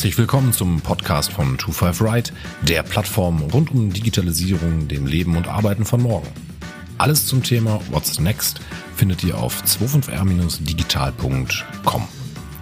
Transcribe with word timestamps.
Herzlich 0.00 0.16
willkommen 0.16 0.52
zum 0.52 0.80
Podcast 0.80 1.32
von 1.32 1.58
25 1.58 2.00
Right, 2.00 2.32
der 2.62 2.82
Plattform 2.82 3.42
rund 3.42 3.70
um 3.70 3.92
Digitalisierung, 3.92 4.88
dem 4.88 5.06
Leben 5.06 5.36
und 5.36 5.46
Arbeiten 5.46 5.84
von 5.84 6.02
morgen. 6.02 6.26
Alles 6.96 7.26
zum 7.26 7.42
Thema 7.42 7.82
What's 7.90 8.18
Next 8.18 8.62
findet 8.96 9.22
ihr 9.24 9.36
auf 9.36 9.62
25r-digital.com. 9.62 12.08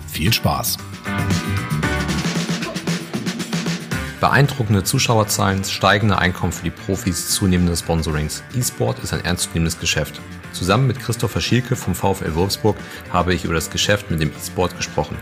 Viel 0.09 0.33
Spaß! 0.33 0.79
Beeindruckende 4.21 4.83
Zuschauerzahlen, 4.83 5.63
steigende 5.63 6.19
Einkommen 6.19 6.51
für 6.51 6.65
die 6.65 6.71
Profis, 6.71 7.29
zunehmende 7.31 7.77
Sponsorings. 7.77 8.43
E-Sport 8.53 8.99
ist 8.99 9.13
ein 9.15 9.25
ernstzunehmendes 9.25 9.79
Geschäft. 9.79 10.21
Zusammen 10.53 10.89
mit 10.89 10.99
Christopher 10.99 11.41
Schielke 11.41 11.77
vom 11.77 11.95
VfL 11.95 12.35
Wolfsburg 12.35 12.77
habe 13.13 13.33
ich 13.33 13.45
über 13.45 13.55
das 13.55 13.71
Geschäft 13.71 14.11
mit 14.11 14.21
dem 14.21 14.31
E-Sport 14.31 14.77
gesprochen. 14.77 15.17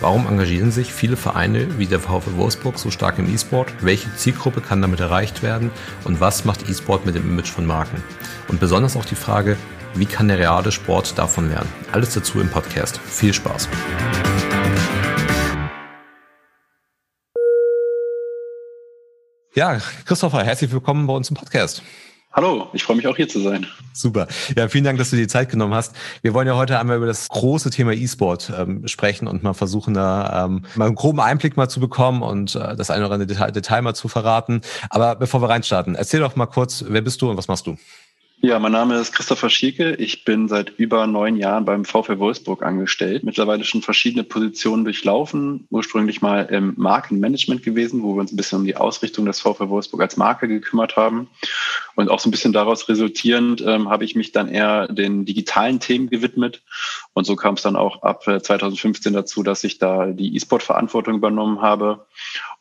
Warum 0.00 0.26
engagieren 0.26 0.72
sich 0.72 0.90
viele 0.90 1.18
Vereine 1.18 1.78
wie 1.78 1.84
der 1.84 2.00
VfL 2.00 2.36
Wolfsburg 2.36 2.78
so 2.78 2.90
stark 2.90 3.18
im 3.18 3.30
E-Sport? 3.30 3.74
Welche 3.82 4.14
Zielgruppe 4.16 4.62
kann 4.62 4.80
damit 4.80 5.00
erreicht 5.00 5.42
werden? 5.42 5.70
Und 6.04 6.22
was 6.22 6.46
macht 6.46 6.66
E-Sport 6.66 7.04
mit 7.04 7.16
dem 7.16 7.28
Image 7.28 7.50
von 7.50 7.66
Marken? 7.66 8.02
Und 8.48 8.58
besonders 8.58 8.96
auch 8.96 9.04
die 9.04 9.16
Frage, 9.16 9.58
wie 9.94 10.06
kann 10.06 10.28
der 10.28 10.38
reale 10.38 10.72
Sport 10.72 11.18
davon 11.18 11.50
lernen? 11.50 11.68
Alles 11.92 12.14
dazu 12.14 12.40
im 12.40 12.48
Podcast. 12.48 12.98
Viel 13.04 13.34
Spaß! 13.34 13.68
Ja, 19.60 19.78
Christopher, 20.06 20.42
herzlich 20.42 20.72
willkommen 20.72 21.06
bei 21.06 21.12
uns 21.12 21.28
im 21.28 21.36
Podcast. 21.36 21.82
Hallo, 22.32 22.70
ich 22.72 22.82
freue 22.82 22.96
mich 22.96 23.06
auch 23.06 23.16
hier 23.16 23.28
zu 23.28 23.40
sein. 23.40 23.66
Super. 23.92 24.26
Ja, 24.56 24.68
vielen 24.70 24.84
Dank, 24.84 24.96
dass 24.96 25.10
du 25.10 25.16
dir 25.16 25.24
die 25.24 25.28
Zeit 25.28 25.50
genommen 25.50 25.74
hast. 25.74 25.94
Wir 26.22 26.32
wollen 26.32 26.46
ja 26.46 26.56
heute 26.56 26.78
einmal 26.78 26.96
über 26.96 27.04
das 27.04 27.28
große 27.28 27.68
Thema 27.68 27.92
E-Sport 27.92 28.50
ähm, 28.58 28.88
sprechen 28.88 29.28
und 29.28 29.42
mal 29.42 29.52
versuchen, 29.52 29.92
da 29.92 30.46
ähm, 30.46 30.64
mal 30.76 30.86
einen 30.86 30.94
groben 30.94 31.20
Einblick 31.20 31.58
mal 31.58 31.68
zu 31.68 31.78
bekommen 31.78 32.22
und 32.22 32.54
äh, 32.54 32.74
das 32.74 32.90
eine 32.90 33.04
oder 33.04 33.12
andere 33.12 33.26
Detail, 33.26 33.50
Detail 33.50 33.82
mal 33.82 33.92
zu 33.92 34.08
verraten. 34.08 34.62
Aber 34.88 35.14
bevor 35.16 35.42
wir 35.42 35.50
reinstarten, 35.50 35.94
erzähl 35.94 36.20
doch 36.20 36.36
mal 36.36 36.46
kurz, 36.46 36.82
wer 36.88 37.02
bist 37.02 37.20
du 37.20 37.28
und 37.28 37.36
was 37.36 37.48
machst 37.48 37.66
du? 37.66 37.76
Ja, 38.42 38.58
mein 38.58 38.72
Name 38.72 38.98
ist 38.98 39.12
Christopher 39.12 39.50
Schieke. 39.50 39.96
Ich 39.96 40.24
bin 40.24 40.48
seit 40.48 40.70
über 40.78 41.06
neun 41.06 41.36
Jahren 41.36 41.66
beim 41.66 41.84
VfL 41.84 42.18
Wolfsburg 42.18 42.62
angestellt. 42.62 43.22
Mittlerweile 43.22 43.64
schon 43.64 43.82
verschiedene 43.82 44.24
Positionen 44.24 44.84
durchlaufen. 44.84 45.66
Ursprünglich 45.68 46.22
mal 46.22 46.46
im 46.46 46.72
Markenmanagement 46.78 47.62
gewesen, 47.62 48.02
wo 48.02 48.14
wir 48.14 48.20
uns 48.20 48.32
ein 48.32 48.36
bisschen 48.36 48.60
um 48.60 48.64
die 48.64 48.76
Ausrichtung 48.76 49.26
des 49.26 49.40
VfL 49.40 49.68
Wolfsburg 49.68 50.00
als 50.00 50.16
Marke 50.16 50.48
gekümmert 50.48 50.96
haben. 50.96 51.28
Und 52.00 52.10
auch 52.10 52.20
so 52.20 52.28
ein 52.28 52.32
bisschen 52.32 52.52
daraus 52.52 52.88
resultierend 52.88 53.62
ähm, 53.66 53.88
habe 53.88 54.04
ich 54.04 54.14
mich 54.14 54.32
dann 54.32 54.48
eher 54.48 54.88
den 54.88 55.24
digitalen 55.24 55.80
Themen 55.80 56.10
gewidmet. 56.10 56.62
Und 57.12 57.24
so 57.24 57.36
kam 57.36 57.54
es 57.54 57.62
dann 57.62 57.76
auch 57.76 58.02
ab 58.02 58.24
2015 58.24 59.12
äh, 59.12 59.16
dazu, 59.16 59.42
dass 59.42 59.64
ich 59.64 59.78
da 59.78 60.06
die 60.06 60.34
E-Sport-Verantwortung 60.34 61.14
übernommen 61.14 61.60
habe 61.60 62.06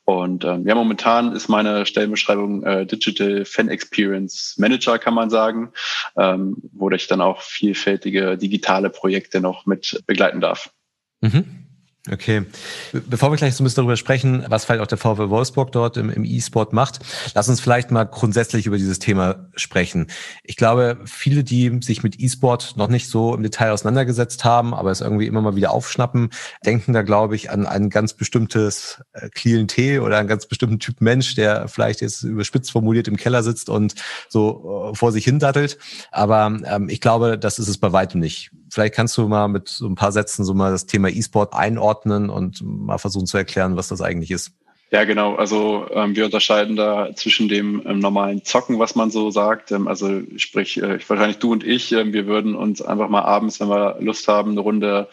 und 0.10 0.44
ähm, 0.44 0.66
ja, 0.66 0.73
momentan 0.73 1.34
ist 1.34 1.50
meine 1.50 1.86
Stellenbeschreibung 1.86 2.64
äh, 2.64 2.88
Digital 2.88 3.45
Fan 3.45 3.70
Experience 3.70 4.56
Manager, 4.58 4.98
kann 4.98 5.14
man 5.14 5.30
sagen, 5.30 5.72
ähm, 6.17 6.58
wo 6.72 6.90
ich 6.90 7.06
dann 7.06 7.22
auch 7.22 7.44
vielfältige 7.44 8.36
digitale 8.36 8.90
Projekte 8.90 9.40
noch 9.40 9.67
mit 9.67 10.02
begleiten 10.08 10.42
darf. 10.42 10.73
Mhm. 11.22 11.69
Okay. 12.11 12.45
Bevor 12.91 13.31
wir 13.31 13.38
gleich 13.38 13.55
so 13.55 13.63
ein 13.63 13.65
bisschen 13.65 13.81
darüber 13.81 13.95
sprechen, 13.95 14.43
was 14.47 14.65
vielleicht 14.65 14.81
auch 14.81 14.88
der 14.88 14.97
VW 14.97 15.29
Wolfsburg 15.29 15.71
dort 15.71 15.95
im, 15.97 16.09
im 16.09 16.25
E-Sport 16.25 16.73
macht, 16.73 16.99
lass 17.35 17.49
uns 17.49 17.59
vielleicht 17.59 17.91
mal 17.91 18.05
grundsätzlich 18.05 18.65
über 18.65 18.77
dieses 18.77 18.99
Thema 18.99 19.47
sprechen. 19.55 20.07
Ich 20.43 20.55
glaube, 20.55 20.97
viele, 21.05 21.43
die 21.43 21.80
sich 21.83 22.02
mit 22.02 22.19
E-Sport 22.19 22.77
noch 22.77 22.87
nicht 22.87 23.09
so 23.09 23.35
im 23.35 23.43
Detail 23.43 23.71
auseinandergesetzt 23.71 24.43
haben, 24.43 24.73
aber 24.73 24.89
es 24.89 25.02
irgendwie 25.02 25.27
immer 25.27 25.41
mal 25.41 25.55
wieder 25.55 25.71
aufschnappen, 25.71 26.30
denken 26.65 26.93
da, 26.93 27.03
glaube 27.03 27.35
ich, 27.35 27.52
an 27.52 27.67
ein 27.67 27.89
ganz 27.89 28.13
bestimmtes 28.13 29.02
äh, 29.14 29.30
Klientel 29.30 29.99
oder 29.99 30.17
einen 30.17 30.27
ganz 30.27 30.48
bestimmten 30.48 30.80
Typ 30.80 31.02
Mensch, 31.02 31.36
der 31.36 31.67
vielleicht 31.67 32.02
jetzt 32.02 32.23
überspitzt 32.23 32.71
formuliert 32.71 33.08
im 33.08 33.17
Keller 33.17 33.43
sitzt 33.43 33.69
und 33.69 33.93
so 34.30 34.92
äh, 34.92 34.95
vor 34.95 35.11
sich 35.11 35.25
hin 35.25 35.39
dattelt. 35.39 35.77
Aber 36.11 36.58
ähm, 36.65 36.89
ich 36.89 37.02
glaube, 37.02 37.37
das 37.37 37.59
ist 37.59 37.67
es 37.67 37.77
bei 37.77 37.92
weitem 37.92 38.19
nicht 38.19 38.52
vielleicht 38.69 38.95
kannst 38.95 39.17
du 39.17 39.27
mal 39.27 39.47
mit 39.47 39.69
so 39.69 39.87
ein 39.87 39.95
paar 39.95 40.11
Sätzen 40.11 40.45
so 40.45 40.53
mal 40.53 40.71
das 40.71 40.85
Thema 40.85 41.09
E-Sport 41.09 41.53
einordnen 41.53 42.30
und 42.30 42.61
mal 42.63 42.97
versuchen 42.97 43.27
zu 43.27 43.37
erklären, 43.37 43.75
was 43.75 43.87
das 43.87 44.02
eigentlich 44.02 44.31
ist. 44.31 44.52
Ja, 44.92 45.04
genau. 45.04 45.36
Also 45.36 45.88
ähm, 45.92 46.16
wir 46.16 46.26
unterscheiden 46.26 46.76
da 46.76 47.14
zwischen 47.14 47.48
dem 47.48 47.83
ähm, 47.86 48.00
normalen 48.00 48.44
Zocken, 48.44 48.80
was 48.80 48.95
man 48.95 49.11
so 49.11 49.30
sagt. 49.30 49.72
Ähm, 49.72 49.88
also 49.88 50.22
sprich, 50.38 50.82
äh, 50.82 50.98
wahrscheinlich 51.08 51.38
du 51.38 51.52
und 51.52 51.64
ich, 51.64 51.92
äh, 51.92 52.11
wir 52.11 52.26
würden 52.26 52.55
uns 52.55 52.82
einfach 52.82 53.08
mal 53.08 53.22
abends, 53.22 53.60
wenn 53.60 53.70
wir 53.70 53.98
Lust 53.99 54.28
haben, 54.28 54.52
eine 54.52 54.61
Runde 54.61 55.08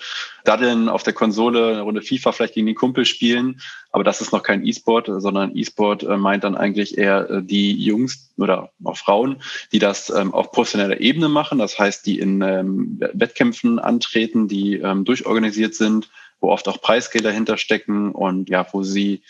daddeln 0.44 0.88
auf 0.88 1.02
der 1.02 1.12
Konsole, 1.12 1.72
eine 1.72 1.82
Runde 1.82 2.00
FIFA 2.00 2.32
vielleicht 2.32 2.54
gegen 2.54 2.66
den 2.66 2.74
Kumpel 2.74 3.04
spielen. 3.04 3.60
Aber 3.90 4.02
das 4.02 4.22
ist 4.22 4.32
noch 4.32 4.42
kein 4.42 4.66
E-Sport, 4.66 5.10
sondern 5.18 5.54
E-Sport 5.54 6.04
äh, 6.04 6.16
meint 6.16 6.44
dann 6.44 6.56
eigentlich 6.56 6.96
eher 6.96 7.28
äh, 7.28 7.42
die 7.42 7.72
Jungs 7.72 8.30
oder 8.38 8.70
auch 8.82 8.96
Frauen, 8.96 9.42
die 9.72 9.78
das 9.78 10.08
ähm, 10.08 10.32
auf 10.32 10.52
professioneller 10.52 11.00
Ebene 11.02 11.28
machen. 11.28 11.58
Das 11.58 11.78
heißt, 11.78 12.06
die 12.06 12.18
in 12.18 12.40
ähm, 12.40 12.98
Wettkämpfen 13.12 13.78
antreten, 13.78 14.48
die 14.48 14.76
ähm, 14.76 15.04
durchorganisiert 15.04 15.74
sind, 15.74 16.08
wo 16.40 16.50
oft 16.50 16.68
auch 16.68 16.80
Preisgelder 16.80 17.30
hinterstecken 17.30 18.12
und 18.12 18.48
ja, 18.48 18.66
wo 18.72 18.82
sie 18.82 19.22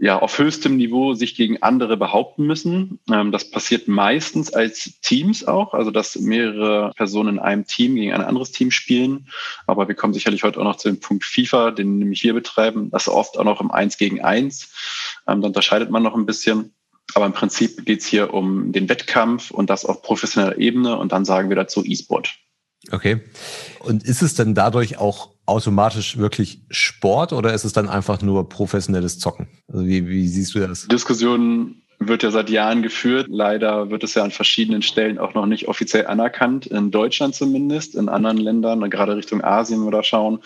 ja 0.00 0.18
auf 0.18 0.38
höchstem 0.38 0.76
Niveau 0.78 1.12
sich 1.12 1.34
gegen 1.34 1.62
andere 1.62 1.98
behaupten 1.98 2.46
müssen. 2.46 3.00
Ähm, 3.12 3.32
das 3.32 3.50
passiert 3.50 3.86
meistens 3.86 4.50
als 4.52 4.98
Teams 5.02 5.46
auch, 5.46 5.74
also 5.74 5.90
dass 5.90 6.16
mehrere 6.16 6.92
Personen 6.96 7.36
in 7.36 7.38
einem 7.38 7.66
Team 7.66 7.96
gegen 7.96 8.12
ein 8.12 8.22
anderes 8.22 8.50
Team 8.50 8.70
spielen. 8.70 9.28
Aber 9.66 9.88
wir 9.88 9.94
kommen 9.94 10.14
sicherlich 10.14 10.42
heute 10.42 10.58
auch 10.58 10.64
noch 10.64 10.76
zu 10.76 10.88
dem 10.88 11.00
Punkt 11.00 11.24
FIFA, 11.24 11.72
den 11.72 11.98
nämlich 11.98 12.22
wir 12.22 12.32
betreiben. 12.32 12.90
Das 12.90 13.08
oft 13.08 13.36
auch 13.36 13.44
noch 13.44 13.60
im 13.60 13.70
Eins 13.70 13.98
gegen 13.98 14.22
Eins. 14.22 14.72
Ähm, 15.28 15.42
da 15.42 15.48
unterscheidet 15.48 15.90
man 15.90 16.02
noch 16.02 16.14
ein 16.14 16.26
bisschen. 16.26 16.74
Aber 17.14 17.26
im 17.26 17.32
Prinzip 17.32 17.84
geht 17.84 18.00
es 18.00 18.06
hier 18.06 18.32
um 18.32 18.72
den 18.72 18.88
Wettkampf 18.88 19.50
und 19.50 19.68
das 19.68 19.84
auf 19.84 20.00
professioneller 20.00 20.56
Ebene. 20.56 20.96
Und 20.96 21.12
dann 21.12 21.26
sagen 21.26 21.50
wir 21.50 21.56
dazu 21.56 21.84
E-Sport. 21.84 22.36
Okay. 22.90 23.20
Und 23.80 24.04
ist 24.04 24.22
es 24.22 24.34
denn 24.34 24.54
dadurch 24.54 24.96
auch 24.96 25.34
automatisch 25.50 26.16
wirklich 26.16 26.62
Sport 26.70 27.32
oder 27.32 27.52
ist 27.52 27.64
es 27.64 27.72
dann 27.72 27.88
einfach 27.88 28.22
nur 28.22 28.48
professionelles 28.48 29.18
Zocken? 29.18 29.48
Also 29.68 29.86
wie, 29.86 30.08
wie 30.08 30.26
siehst 30.28 30.54
du 30.54 30.60
das? 30.60 30.86
Diskussion 30.86 31.82
wird 31.98 32.22
ja 32.22 32.30
seit 32.30 32.48
Jahren 32.48 32.82
geführt. 32.82 33.26
Leider 33.28 33.90
wird 33.90 34.02
es 34.02 34.14
ja 34.14 34.22
an 34.22 34.30
verschiedenen 34.30 34.82
Stellen 34.82 35.18
auch 35.18 35.34
noch 35.34 35.46
nicht 35.46 35.68
offiziell 35.68 36.06
anerkannt, 36.06 36.66
in 36.66 36.90
Deutschland 36.90 37.34
zumindest, 37.34 37.94
in 37.94 38.08
anderen 38.08 38.38
Ländern, 38.38 38.88
gerade 38.88 39.16
Richtung 39.16 39.44
Asien 39.44 39.82
oder 39.82 40.02
schauen. 40.02 40.40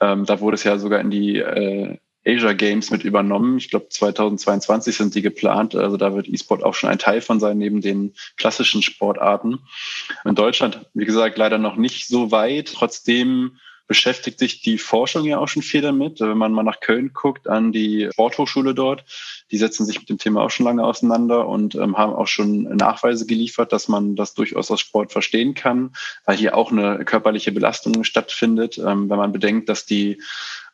Ähm, 0.00 0.24
da 0.24 0.40
wurde 0.40 0.54
es 0.54 0.64
ja 0.64 0.78
sogar 0.78 1.00
in 1.00 1.10
die 1.10 1.36
äh, 1.36 1.98
Asia 2.26 2.54
Games 2.54 2.90
mit 2.90 3.04
übernommen. 3.04 3.58
Ich 3.58 3.68
glaube, 3.68 3.88
2022 3.90 4.96
sind 4.96 5.14
die 5.14 5.20
geplant. 5.20 5.74
Also 5.74 5.98
da 5.98 6.14
wird 6.14 6.28
E-Sport 6.28 6.62
auch 6.62 6.74
schon 6.74 6.88
ein 6.88 6.98
Teil 6.98 7.20
von 7.20 7.38
sein, 7.38 7.58
neben 7.58 7.82
den 7.82 8.14
klassischen 8.36 8.82
Sportarten. 8.82 9.58
In 10.24 10.34
Deutschland, 10.34 10.86
wie 10.94 11.04
gesagt, 11.04 11.36
leider 11.36 11.58
noch 11.58 11.76
nicht 11.76 12.08
so 12.08 12.30
weit. 12.30 12.72
Trotzdem 12.72 13.58
beschäftigt 13.86 14.38
sich 14.38 14.62
die 14.62 14.78
Forschung 14.78 15.24
ja 15.24 15.38
auch 15.38 15.48
schon 15.48 15.62
viel 15.62 15.82
damit. 15.82 16.20
Wenn 16.20 16.38
man 16.38 16.52
mal 16.52 16.62
nach 16.62 16.80
Köln 16.80 17.12
guckt, 17.12 17.48
an 17.48 17.72
die 17.72 18.08
Sporthochschule 18.12 18.74
dort, 18.74 19.04
die 19.50 19.58
setzen 19.58 19.84
sich 19.84 19.98
mit 19.98 20.08
dem 20.08 20.18
Thema 20.18 20.42
auch 20.42 20.50
schon 20.50 20.66
lange 20.66 20.84
auseinander 20.84 21.46
und 21.46 21.74
ähm, 21.74 21.98
haben 21.98 22.14
auch 22.14 22.26
schon 22.26 22.62
Nachweise 22.76 23.26
geliefert, 23.26 23.72
dass 23.72 23.88
man 23.88 24.16
das 24.16 24.34
durchaus 24.34 24.70
als 24.70 24.80
Sport 24.80 25.12
verstehen 25.12 25.54
kann, 25.54 25.94
weil 26.24 26.36
hier 26.36 26.56
auch 26.56 26.72
eine 26.72 27.04
körperliche 27.04 27.52
Belastung 27.52 28.04
stattfindet. 28.04 28.78
Ähm, 28.78 29.10
wenn 29.10 29.18
man 29.18 29.32
bedenkt, 29.32 29.68
dass 29.68 29.84
die 29.84 30.20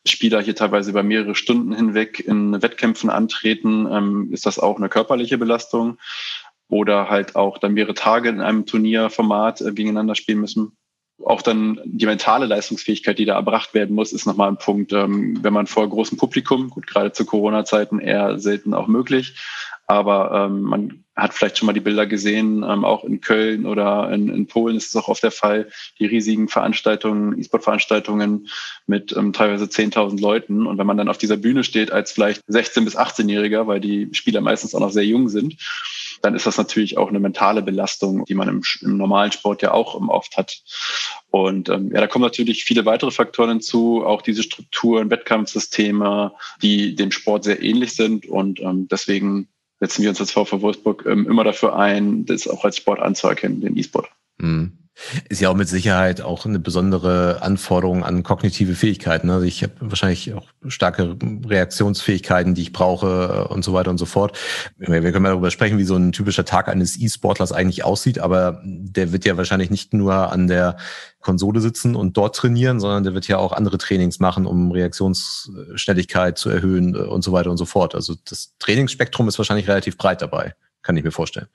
Spieler 0.06 0.40
hier 0.40 0.54
teilweise 0.54 0.90
über 0.90 1.02
mehrere 1.02 1.34
Stunden 1.34 1.74
hinweg 1.74 2.20
in 2.20 2.62
Wettkämpfen 2.62 3.10
antreten, 3.10 3.86
ähm, 3.90 4.32
ist 4.32 4.46
das 4.46 4.58
auch 4.58 4.76
eine 4.76 4.88
körperliche 4.88 5.36
Belastung. 5.36 5.98
Oder 6.68 7.10
halt 7.10 7.34
auch 7.34 7.58
dann 7.58 7.74
mehrere 7.74 7.94
Tage 7.94 8.28
in 8.28 8.40
einem 8.40 8.64
Turnierformat 8.64 9.60
äh, 9.60 9.72
gegeneinander 9.72 10.14
spielen 10.14 10.40
müssen. 10.40 10.76
Auch 11.24 11.42
dann 11.42 11.80
die 11.84 12.06
mentale 12.06 12.46
Leistungsfähigkeit, 12.46 13.18
die 13.18 13.24
da 13.24 13.34
erbracht 13.34 13.74
werden 13.74 13.94
muss, 13.94 14.12
ist 14.12 14.26
nochmal 14.26 14.48
ein 14.48 14.58
Punkt. 14.58 14.92
Ähm, 14.92 15.38
wenn 15.42 15.52
man 15.52 15.66
vor 15.66 15.88
großem 15.88 16.18
Publikum, 16.18 16.70
gut, 16.70 16.86
gerade 16.86 17.12
zu 17.12 17.24
Corona-Zeiten 17.24 17.98
eher 17.98 18.38
selten 18.38 18.74
auch 18.74 18.86
möglich, 18.86 19.34
aber 19.90 20.46
ähm, 20.46 20.62
man 20.62 21.04
hat 21.16 21.34
vielleicht 21.34 21.58
schon 21.58 21.66
mal 21.66 21.72
die 21.72 21.80
Bilder 21.80 22.06
gesehen, 22.06 22.62
ähm, 22.62 22.84
auch 22.84 23.02
in 23.02 23.20
Köln 23.20 23.66
oder 23.66 24.10
in, 24.12 24.28
in 24.28 24.46
Polen 24.46 24.76
ist 24.76 24.86
es 24.86 24.96
auch 24.96 25.08
oft 25.08 25.22
der 25.22 25.32
Fall, 25.32 25.68
die 25.98 26.06
riesigen 26.06 26.46
Veranstaltungen, 26.46 27.36
E-Sport-Veranstaltungen 27.36 28.46
mit 28.86 29.10
teilweise 29.10 29.64
10.000 29.64 30.20
Leuten. 30.20 30.66
Und 30.68 30.78
wenn 30.78 30.86
man 30.86 30.96
dann 30.96 31.08
auf 31.08 31.18
dieser 31.18 31.36
Bühne 31.36 31.64
steht 31.64 31.90
als 31.90 32.12
vielleicht 32.12 32.42
16- 32.48 32.84
bis 32.84 32.96
18-Jähriger, 32.96 33.66
weil 33.66 33.80
die 33.80 34.08
Spieler 34.12 34.40
meistens 34.40 34.76
auch 34.76 34.80
noch 34.80 34.92
sehr 34.92 35.04
jung 35.04 35.28
sind, 35.28 35.56
dann 36.22 36.34
ist 36.34 36.46
das 36.46 36.58
natürlich 36.58 36.98
auch 36.98 37.08
eine 37.08 37.20
mentale 37.20 37.62
Belastung, 37.62 38.24
die 38.24 38.34
man 38.34 38.48
im, 38.48 38.62
im 38.82 38.96
normalen 38.96 39.32
Sport 39.32 39.62
ja 39.62 39.72
auch 39.72 39.94
oft 40.08 40.36
hat. 40.36 40.62
Und 41.30 41.68
ähm, 41.68 41.90
ja, 41.92 42.00
da 42.00 42.06
kommen 42.06 42.24
natürlich 42.24 42.64
viele 42.64 42.84
weitere 42.84 43.10
Faktoren 43.10 43.50
hinzu, 43.50 44.04
auch 44.04 44.22
diese 44.22 44.42
Strukturen, 44.42 45.10
Wettkampfsysteme, 45.10 46.32
die 46.62 46.94
dem 46.94 47.10
Sport 47.10 47.44
sehr 47.44 47.62
ähnlich 47.62 47.94
sind. 47.94 48.26
Und 48.26 48.60
ähm, 48.60 48.88
deswegen 48.88 49.48
setzen 49.78 50.02
wir 50.02 50.10
uns 50.10 50.20
als 50.20 50.32
VfW 50.32 50.60
Wolfsburg 50.60 51.06
ähm, 51.06 51.26
immer 51.26 51.44
dafür 51.44 51.76
ein, 51.76 52.26
das 52.26 52.48
auch 52.48 52.64
als 52.64 52.76
Sport 52.76 53.00
anzuerkennen, 53.00 53.60
den 53.60 53.76
E-Sport. 53.76 54.08
Mhm. 54.38 54.79
Ist 55.28 55.40
ja 55.40 55.48
auch 55.48 55.54
mit 55.54 55.68
Sicherheit 55.68 56.20
auch 56.20 56.44
eine 56.44 56.58
besondere 56.58 57.40
Anforderung 57.42 58.04
an 58.04 58.22
kognitive 58.22 58.74
Fähigkeiten. 58.74 59.30
Also 59.30 59.46
ich 59.46 59.62
habe 59.62 59.72
wahrscheinlich 59.80 60.34
auch 60.34 60.46
starke 60.68 61.16
Reaktionsfähigkeiten, 61.46 62.54
die 62.54 62.62
ich 62.62 62.72
brauche 62.72 63.46
äh, 63.48 63.52
und 63.52 63.64
so 63.64 63.72
weiter 63.72 63.90
und 63.90 63.98
so 63.98 64.04
fort. 64.04 64.38
Wir 64.76 65.00
können 65.00 65.22
mal 65.22 65.30
darüber 65.30 65.50
sprechen, 65.50 65.78
wie 65.78 65.84
so 65.84 65.96
ein 65.96 66.12
typischer 66.12 66.44
Tag 66.44 66.68
eines 66.68 67.00
E-Sportlers 67.00 67.52
eigentlich 67.52 67.82
aussieht, 67.84 68.18
aber 68.18 68.60
der 68.64 69.12
wird 69.12 69.24
ja 69.24 69.36
wahrscheinlich 69.36 69.70
nicht 69.70 69.94
nur 69.94 70.32
an 70.32 70.48
der 70.48 70.76
Konsole 71.20 71.60
sitzen 71.60 71.96
und 71.96 72.16
dort 72.16 72.36
trainieren, 72.36 72.78
sondern 72.78 73.04
der 73.04 73.14
wird 73.14 73.26
ja 73.26 73.38
auch 73.38 73.52
andere 73.52 73.78
Trainings 73.78 74.20
machen, 74.20 74.44
um 74.46 74.70
Reaktionsschnelligkeit 74.70 76.36
zu 76.36 76.50
erhöhen 76.50 76.94
äh, 76.94 76.98
und 76.98 77.22
so 77.22 77.32
weiter 77.32 77.50
und 77.50 77.56
so 77.56 77.64
fort. 77.64 77.94
Also 77.94 78.16
das 78.24 78.54
Trainingsspektrum 78.58 79.28
ist 79.28 79.38
wahrscheinlich 79.38 79.68
relativ 79.68 79.96
breit 79.96 80.20
dabei, 80.20 80.54
kann 80.82 80.96
ich 80.96 81.04
mir 81.04 81.12
vorstellen. 81.12 81.48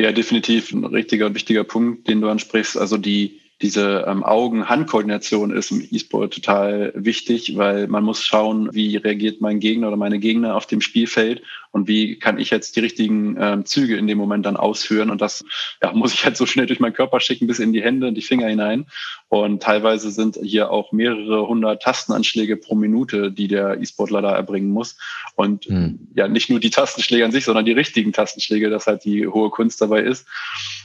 Ja, 0.00 0.12
definitiv 0.12 0.72
ein 0.72 0.86
richtiger 0.86 1.26
und 1.26 1.34
wichtiger 1.34 1.62
Punkt, 1.62 2.08
den 2.08 2.22
du 2.22 2.30
ansprichst. 2.30 2.78
Also 2.78 2.96
die, 2.96 3.38
diese 3.60 4.06
ähm, 4.08 4.24
Augen-Hand-Koordination 4.24 5.50
ist 5.50 5.72
im 5.72 5.86
E-Sport 5.90 6.32
total 6.32 6.92
wichtig, 6.96 7.58
weil 7.58 7.86
man 7.86 8.04
muss 8.04 8.24
schauen, 8.24 8.70
wie 8.72 8.96
reagiert 8.96 9.42
mein 9.42 9.60
Gegner 9.60 9.88
oder 9.88 9.98
meine 9.98 10.18
Gegner 10.18 10.56
auf 10.56 10.64
dem 10.64 10.80
Spielfeld 10.80 11.42
und 11.72 11.86
wie 11.86 12.18
kann 12.18 12.38
ich 12.38 12.50
jetzt 12.50 12.74
die 12.74 12.80
richtigen 12.80 13.36
ähm, 13.38 13.64
Züge 13.64 13.96
in 13.96 14.06
dem 14.06 14.18
Moment 14.18 14.44
dann 14.46 14.56
ausführen. 14.56 15.10
Und 15.10 15.20
das 15.20 15.44
ja, 15.82 15.92
muss 15.94 16.12
ich 16.12 16.24
halt 16.24 16.36
so 16.36 16.46
schnell 16.46 16.66
durch 16.66 16.80
meinen 16.80 16.92
Körper 16.92 17.20
schicken, 17.20 17.46
bis 17.46 17.58
in 17.58 17.72
die 17.72 17.82
Hände 17.82 18.08
und 18.08 18.14
die 18.14 18.22
Finger 18.22 18.48
hinein. 18.48 18.86
Und 19.28 19.62
teilweise 19.62 20.10
sind 20.10 20.38
hier 20.42 20.70
auch 20.70 20.92
mehrere 20.92 21.46
hundert 21.46 21.82
Tastenanschläge 21.82 22.56
pro 22.56 22.74
Minute, 22.74 23.30
die 23.30 23.48
der 23.48 23.80
E-Sportler 23.80 24.22
da 24.22 24.34
erbringen 24.34 24.70
muss. 24.70 24.96
Und 25.36 25.66
hm. 25.66 26.08
ja, 26.14 26.26
nicht 26.26 26.50
nur 26.50 26.60
die 26.60 26.70
Tastenschläge 26.70 27.24
an 27.24 27.32
sich, 27.32 27.44
sondern 27.44 27.64
die 27.64 27.72
richtigen 27.72 28.12
Tastenschläge, 28.12 28.70
das 28.70 28.86
halt 28.86 29.04
die 29.04 29.28
hohe 29.28 29.50
Kunst 29.50 29.80
dabei 29.80 30.02
ist. 30.02 30.26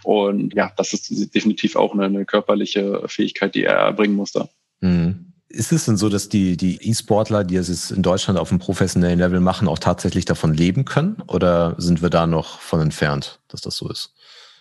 Und 0.03 0.53
ja, 0.53 0.71
das 0.77 0.93
ist 0.93 1.33
definitiv 1.33 1.75
auch 1.75 1.93
eine, 1.93 2.05
eine 2.05 2.25
körperliche 2.25 3.03
Fähigkeit, 3.07 3.55
die 3.55 3.63
er 3.63 3.75
erbringen 3.75 4.15
muss 4.15 4.31
da. 4.31 4.47
Hm. 4.81 5.24
Ist 5.55 5.71
es 5.71 5.85
denn 5.85 5.95
so, 5.95 6.09
dass 6.09 6.27
die, 6.27 6.57
die 6.57 6.85
E-Sportler, 6.85 7.45
die 7.45 7.55
es 7.55 7.89
in 7.89 8.01
Deutschland 8.01 8.37
auf 8.37 8.51
einem 8.51 8.59
professionellen 8.59 9.19
Level 9.19 9.39
machen, 9.39 9.69
auch 9.69 9.79
tatsächlich 9.79 10.25
davon 10.25 10.53
leben 10.53 10.83
können? 10.83 11.23
Oder 11.27 11.75
sind 11.77 12.01
wir 12.01 12.09
da 12.09 12.27
noch 12.27 12.59
von 12.59 12.81
entfernt, 12.81 13.39
dass 13.47 13.61
das 13.61 13.77
so 13.77 13.87
ist? 13.87 14.13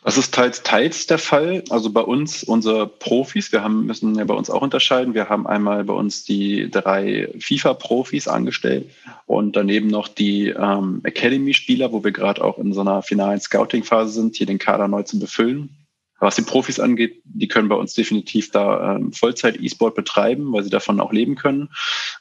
Das 0.05 0.17
ist 0.19 0.32
teils, 0.32 0.62
teils 0.62 1.08
der 1.08 1.19
Fall. 1.19 1.64
Also 1.69 1.91
bei 1.91 2.02
uns, 2.02 2.44
unsere 2.44 2.87
Profis, 2.87 3.50
wir 3.50 3.64
haben, 3.64 3.87
müssen 3.87 4.14
ja 4.14 4.25
bei 4.25 4.35
uns 4.35 4.50
auch 4.50 4.62
unterscheiden. 4.62 5.14
Wir 5.14 5.29
haben 5.29 5.49
einmal 5.49 5.82
bei 5.82 5.94
uns 5.94 6.23
die 6.23 6.70
drei 6.70 7.29
FIFA-Profis 7.40 8.29
angestellt 8.29 8.88
und 9.26 9.56
daneben 9.56 9.88
noch 9.88 10.06
die 10.06 10.50
ähm, 10.50 11.00
Academy-Spieler, 11.02 11.90
wo 11.90 12.05
wir 12.05 12.12
gerade 12.12 12.44
auch 12.44 12.58
in 12.58 12.73
so 12.73 12.82
einer 12.82 13.02
finalen 13.02 13.40
Scouting-Phase 13.40 14.12
sind, 14.12 14.37
hier 14.37 14.47
den 14.47 14.58
Kader 14.58 14.87
neu 14.87 15.02
zu 15.02 15.19
befüllen. 15.19 15.83
Was 16.25 16.37
die 16.37 16.43
Profis 16.43 16.81
angeht, 16.81 17.21
die 17.25 17.49
können 17.49 17.69
bei 17.69 17.75
uns 17.75 17.93
definitiv 17.93 18.50
da 18.50 18.97
ähm, 18.97 19.12
Vollzeit-E-Sport 19.12 19.94
betreiben, 19.94 20.55
weil 20.55 20.65
sie 20.65 20.71
davon 20.71 20.99
auch 20.99 21.12
leben 21.12 21.37
können. 21.37 21.69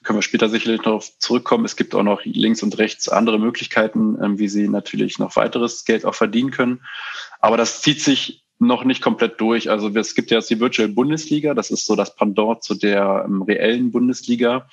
Können 0.03 0.17
wir 0.19 0.23
später 0.23 0.49
sicherlich 0.49 0.83
noch 0.83 1.01
zurückkommen. 1.19 1.63
Es 1.63 1.77
gibt 1.77 1.95
auch 1.95 2.03
noch 2.03 2.19
links 2.25 2.61
und 2.63 2.77
rechts 2.77 3.07
andere 3.07 3.39
Möglichkeiten, 3.39 4.17
ähm, 4.21 4.39
wie 4.39 4.49
sie 4.49 4.67
natürlich 4.67 5.19
noch 5.19 5.37
weiteres 5.37 5.85
Geld 5.85 6.03
auch 6.05 6.15
verdienen 6.15 6.51
können. 6.51 6.81
Aber 7.39 7.55
das 7.55 7.81
zieht 7.81 8.01
sich 8.01 8.43
noch 8.59 8.83
nicht 8.83 9.01
komplett 9.01 9.39
durch. 9.39 9.69
Also 9.69 9.87
es 9.95 10.15
gibt 10.15 10.31
ja 10.31 10.39
jetzt 10.39 10.49
die 10.49 10.59
Virtual 10.59 10.89
Bundesliga. 10.89 11.53
Das 11.53 11.71
ist 11.71 11.85
so 11.85 11.95
das 11.95 12.13
Pendant 12.13 12.61
zu 12.61 12.75
der 12.75 13.23
ähm, 13.25 13.41
reellen 13.41 13.91
Bundesliga, 13.91 14.67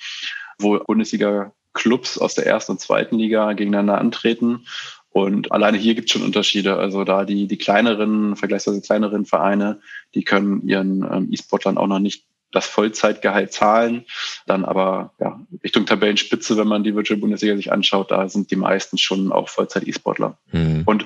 wo 0.59 0.77
Bundesliga-Clubs 0.77 2.17
aus 2.17 2.35
der 2.35 2.47
ersten 2.47 2.73
und 2.73 2.81
zweiten 2.81 3.17
Liga 3.17 3.53
gegeneinander 3.53 3.97
antreten. 3.97 4.65
Und 5.11 5.51
alleine 5.51 5.77
hier 5.77 5.93
gibt 5.93 6.09
es 6.09 6.13
schon 6.13 6.23
Unterschiede. 6.23 6.77
Also 6.77 7.03
da 7.03 7.25
die, 7.25 7.47
die 7.47 7.57
kleineren, 7.57 8.35
vergleichsweise 8.35 8.81
kleineren 8.81 9.25
Vereine, 9.25 9.79
die 10.15 10.23
können 10.23 10.67
ihren 10.67 11.03
ähm, 11.03 11.27
E-Sportlern 11.31 11.77
auch 11.77 11.87
noch 11.87 11.99
nicht 11.99 12.23
das 12.51 12.67
Vollzeitgehalt 12.67 13.53
zahlen. 13.53 14.05
Dann 14.45 14.65
aber 14.65 15.13
ja, 15.19 15.39
Richtung 15.63 15.85
Tabellenspitze, 15.85 16.57
wenn 16.57 16.67
man 16.67 16.83
die 16.83 16.95
Virtual 16.95 17.19
Bundesliga 17.19 17.55
sich 17.55 17.71
anschaut, 17.71 18.11
da 18.11 18.27
sind 18.29 18.51
die 18.51 18.55
meisten 18.55 18.97
schon 18.97 19.31
auch 19.31 19.49
Vollzeit-E-Sportler. 19.49 20.37
Mhm. 20.51 20.83
Und 20.85 21.05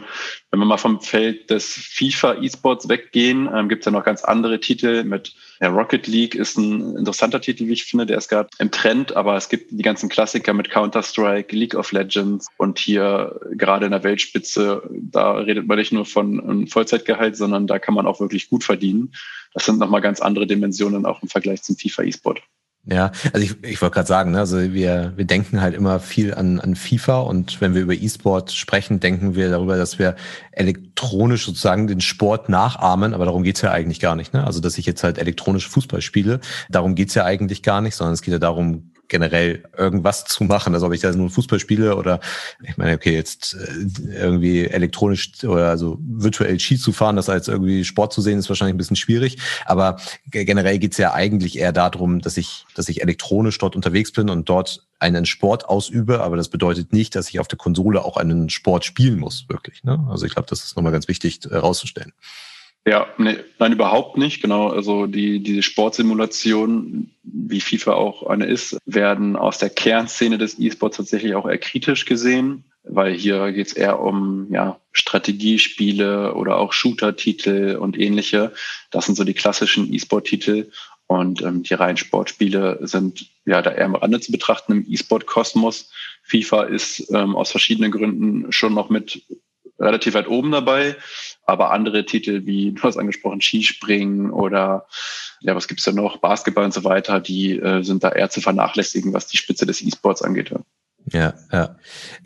wenn 0.51 0.59
wir 0.59 0.65
mal 0.65 0.77
vom 0.77 1.01
Feld 1.01 1.49
des 1.49 1.73
FIFA-E-Sports 1.73 2.89
weggehen, 2.89 3.49
ähm, 3.53 3.69
gibt 3.69 3.81
es 3.81 3.85
ja 3.85 3.91
noch 3.91 4.03
ganz 4.03 4.23
andere 4.23 4.59
Titel 4.59 5.03
mit 5.03 5.35
ja, 5.61 5.69
Rocket 5.69 6.07
League 6.07 6.35
ist 6.35 6.57
ein 6.57 6.97
interessanter 6.97 7.41
Titel, 7.41 7.67
wie 7.67 7.73
ich 7.73 7.85
finde, 7.85 8.05
der 8.05 8.17
ist 8.17 8.29
gerade 8.29 8.49
im 8.59 8.71
Trend, 8.71 9.15
aber 9.15 9.35
es 9.35 9.49
gibt 9.49 9.71
die 9.71 9.83
ganzen 9.83 10.09
Klassiker 10.09 10.53
mit 10.53 10.69
Counter-Strike, 10.69 11.55
League 11.55 11.75
of 11.75 11.91
Legends 11.91 12.47
und 12.57 12.79
hier 12.79 13.39
gerade 13.51 13.85
in 13.85 13.91
der 13.91 14.03
Weltspitze, 14.03 14.83
da 14.91 15.33
redet 15.33 15.67
man 15.67 15.77
nicht 15.77 15.91
nur 15.91 16.05
von 16.05 16.39
einem 16.39 16.67
Vollzeitgehalt, 16.67 17.37
sondern 17.37 17.67
da 17.67 17.79
kann 17.79 17.93
man 17.93 18.07
auch 18.07 18.19
wirklich 18.19 18.49
gut 18.49 18.63
verdienen. 18.63 19.13
Das 19.53 19.65
sind 19.65 19.79
nochmal 19.79 20.01
ganz 20.01 20.19
andere 20.19 20.47
Dimensionen 20.47 21.05
auch 21.05 21.23
im 21.23 21.29
Vergleich 21.29 21.63
zum 21.63 21.77
FIFA-E-Sport. 21.77 22.41
Ja, 22.87 23.11
also 23.33 23.43
ich, 23.43 23.63
ich 23.63 23.81
wollte 23.81 23.95
gerade 23.95 24.07
sagen, 24.07 24.31
ne, 24.31 24.39
also 24.39 24.61
wir, 24.61 25.13
wir 25.15 25.25
denken 25.25 25.59
halt 25.59 25.73
immer 25.73 25.99
viel 25.99 26.35
an, 26.35 26.59
an 26.59 26.75
FIFA 26.75 27.21
und 27.21 27.59
wenn 27.59 27.73
wir 27.73 27.81
über 27.81 27.95
E-Sport 27.95 28.51
sprechen, 28.51 28.99
denken 28.99 29.35
wir 29.35 29.49
darüber, 29.49 29.75
dass 29.75 29.97
wir 29.97 30.15
elektronisch 30.51 31.45
sozusagen 31.45 31.87
den 31.87 31.99
Sport 31.99 32.47
nachahmen, 32.47 33.15
aber 33.15 33.25
darum 33.25 33.41
geht's 33.41 33.61
ja 33.61 33.71
eigentlich 33.71 33.99
gar 33.99 34.15
nicht. 34.15 34.33
Ne? 34.33 34.45
Also 34.45 34.59
dass 34.59 34.77
ich 34.77 34.85
jetzt 34.85 35.03
halt 35.03 35.17
elektronisch 35.17 35.67
Fußball 35.67 36.01
spiele, 36.01 36.41
darum 36.69 36.93
geht's 36.93 37.15
ja 37.15 37.25
eigentlich 37.25 37.63
gar 37.63 37.81
nicht, 37.81 37.95
sondern 37.95 38.13
es 38.13 38.21
geht 38.21 38.33
ja 38.33 38.39
darum, 38.39 38.91
generell 39.07 39.63
irgendwas 39.77 40.25
zu 40.25 40.43
machen. 40.43 40.73
Also 40.73 40.87
ob 40.87 40.93
ich 40.93 41.01
da 41.01 41.11
nur 41.11 41.29
Fußball 41.29 41.59
spiele 41.59 41.95
oder 41.95 42.19
ich 42.63 42.77
meine, 42.77 42.93
okay, 42.93 43.13
jetzt 43.13 43.55
äh, 43.55 44.13
irgendwie 44.13 44.65
elektronisch 44.65 45.43
oder 45.43 45.69
also 45.69 45.97
virtuell 46.01 46.59
Ski 46.59 46.77
zu 46.77 46.91
fahren, 46.91 47.15
das 47.15 47.29
als 47.29 47.47
irgendwie 47.47 47.83
Sport 47.83 48.13
zu 48.13 48.21
sehen, 48.21 48.39
ist 48.39 48.49
wahrscheinlich 48.49 48.75
ein 48.75 48.77
bisschen 48.77 48.95
schwierig. 48.95 49.37
Aber 49.65 49.97
generell 50.31 50.79
geht's 50.79 50.97
ja 50.97 51.13
eigentlich 51.13 51.57
eher 51.57 51.71
darum, 51.71 52.21
dass 52.21 52.37
ich, 52.37 52.65
dass 52.75 52.89
ich 52.89 53.01
elektronisch 53.01 53.57
dort 53.57 53.75
unterwegs 53.75 54.11
bin 54.11 54.29
und 54.29 54.49
dort 54.49 54.85
einen 54.99 55.25
Sport 55.25 55.67
ausübe, 55.67 56.21
aber 56.21 56.37
das 56.37 56.49
bedeutet 56.49 56.93
nicht, 56.93 57.15
dass 57.15 57.29
ich 57.29 57.39
auf 57.39 57.47
der 57.47 57.57
Konsole 57.57 58.03
auch 58.03 58.17
einen 58.17 58.49
Sport 58.49 58.85
spielen 58.85 59.19
muss, 59.19 59.45
wirklich. 59.49 59.83
Ne? 59.83 60.05
Also 60.09 60.25
ich 60.25 60.33
glaube, 60.33 60.47
das 60.49 60.63
ist 60.63 60.75
nochmal 60.75 60.93
ganz 60.93 61.07
wichtig 61.07 61.41
herauszustellen. 61.49 62.13
Ja, 62.87 63.07
nee, 63.17 63.37
nein, 63.57 63.73
überhaupt 63.73 64.17
nicht. 64.17 64.41
Genau, 64.41 64.67
also 64.69 65.07
die 65.07 65.41
diese 65.41 65.63
Sportsimulation, 65.63 67.09
wie 67.23 67.59
FIFA 67.59 67.93
auch 67.93 68.27
eine 68.27 68.45
ist, 68.45 68.77
werden 68.85 69.35
aus 69.35 69.57
der 69.57 69.71
Kernszene 69.71 70.37
des 70.37 70.59
E-Sports 70.59 70.97
tatsächlich 70.97 71.33
auch 71.33 71.47
eher 71.47 71.57
kritisch 71.57 72.05
gesehen, 72.05 72.63
weil 72.83 73.13
hier 73.13 73.51
geht 73.53 73.67
es 73.67 73.73
eher 73.73 73.99
um 73.99 74.47
ja, 74.51 74.79
Strategiespiele 74.91 76.35
oder 76.35 76.57
auch 76.57 76.73
Shooter-Titel 76.73 77.77
und 77.79 77.97
ähnliche. 77.99 78.53
Das 78.91 79.07
sind 79.07 79.15
so 79.15 79.23
die 79.23 79.33
klassischen 79.33 79.91
E-Sport-Titel. 79.91 80.69
Und 81.07 81.43
ähm, 81.43 81.61
die 81.61 81.75
reinen 81.75 81.97
Sportspiele 81.97 82.79
sind 82.81 83.29
ja 83.45 83.61
da 83.61 83.71
eher 83.71 83.85
am 83.85 83.95
Rande 83.95 84.19
zu 84.19 84.31
betrachten 84.31 84.71
im 84.71 84.85
E-Sport-Kosmos. 84.87 85.91
FIFA 86.23 86.63
ist 86.63 87.11
ähm, 87.13 87.35
aus 87.35 87.51
verschiedenen 87.51 87.91
Gründen 87.91 88.51
schon 88.51 88.73
noch 88.73 88.89
mit 88.89 89.23
relativ 89.79 90.13
weit 90.13 90.27
oben 90.27 90.51
dabei. 90.51 90.95
Aber 91.45 91.71
andere 91.71 92.05
Titel 92.05 92.45
wie, 92.45 92.71
du 92.71 92.81
hast 92.83 92.97
angesprochen, 92.97 93.41
Skispringen 93.41 94.31
oder 94.31 94.87
ja, 95.41 95.55
was 95.55 95.67
gibt's 95.67 95.83
da 95.83 95.91
noch, 95.91 96.17
Basketball 96.17 96.65
und 96.65 96.73
so 96.73 96.83
weiter, 96.83 97.19
die 97.19 97.59
äh, 97.59 97.83
sind 97.83 98.03
da 98.03 98.09
eher 98.09 98.29
zu 98.29 98.41
vernachlässigen, 98.41 99.13
was 99.13 99.27
die 99.27 99.37
Spitze 99.37 99.65
des 99.65 99.81
E-Sports 99.81 100.21
angeht. 100.21 100.53
Ja. 101.11 101.33
ja, 101.51 101.75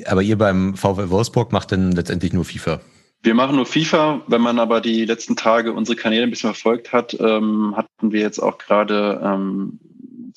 Aber 0.06 0.22
ihr 0.22 0.38
beim 0.38 0.76
VW 0.76 1.10
Wolfsburg 1.10 1.52
macht 1.52 1.72
dann 1.72 1.92
letztendlich 1.92 2.32
nur 2.32 2.46
FIFA? 2.46 2.80
Wir 3.22 3.34
machen 3.34 3.58
nur 3.58 3.66
FIFA. 3.66 4.22
Wenn 4.28 4.42
man 4.42 4.60
aber 4.60 4.80
die 4.80 5.04
letzten 5.04 5.36
Tage 5.36 5.74
unsere 5.74 5.98
Kanäle 5.98 6.24
ein 6.24 6.30
bisschen 6.30 6.54
verfolgt 6.54 6.94
hat, 6.94 7.18
ähm, 7.20 7.74
hatten 7.76 8.14
wir 8.14 8.22
jetzt 8.22 8.40
auch 8.40 8.58
gerade 8.58 9.22
ähm, 9.22 9.80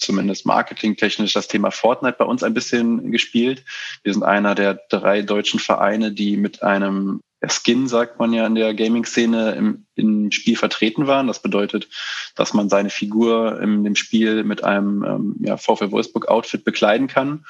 zumindest 0.03 0.47
marketingtechnisch 0.47 1.33
das 1.33 1.49
Thema 1.49 1.71
Fortnite 1.71 2.17
bei 2.19 2.25
uns 2.25 2.43
ein 2.43 2.55
bisschen 2.55 3.11
gespielt. 3.13 3.65
Wir 4.03 4.13
sind 4.13 4.23
einer 4.23 4.55
der 4.55 4.81
drei 4.89 5.23
deutschen 5.23 5.61
Vereine, 5.61 6.13
die 6.13 6.37
mit 6.37 6.63
einem 6.63 7.21
Skin, 7.49 7.89
sagt 7.89 8.19
man 8.19 8.33
ja 8.33 8.47
in 8.47 8.55
der 8.55 8.73
Gaming-Szene, 8.73 9.53
im, 9.53 9.87
im 9.97 10.31
Spiel 10.31 10.57
vertreten 10.57 11.07
waren. 11.07 11.27
Das 11.27 11.43
bedeutet, 11.43 11.89
dass 12.37 12.55
man 12.55 12.69
seine 12.69 12.91
Figur 12.91 13.61
in 13.61 13.83
dem 13.83 13.97
Spiel 13.97 14.45
mit 14.45 14.63
einem 14.63 15.05
ähm, 15.05 15.37
ja, 15.41 15.57
VfL 15.57 15.91
Wolfsburg-Outfit 15.91 16.65
bekleiden 16.65 17.09
kann. 17.09 17.45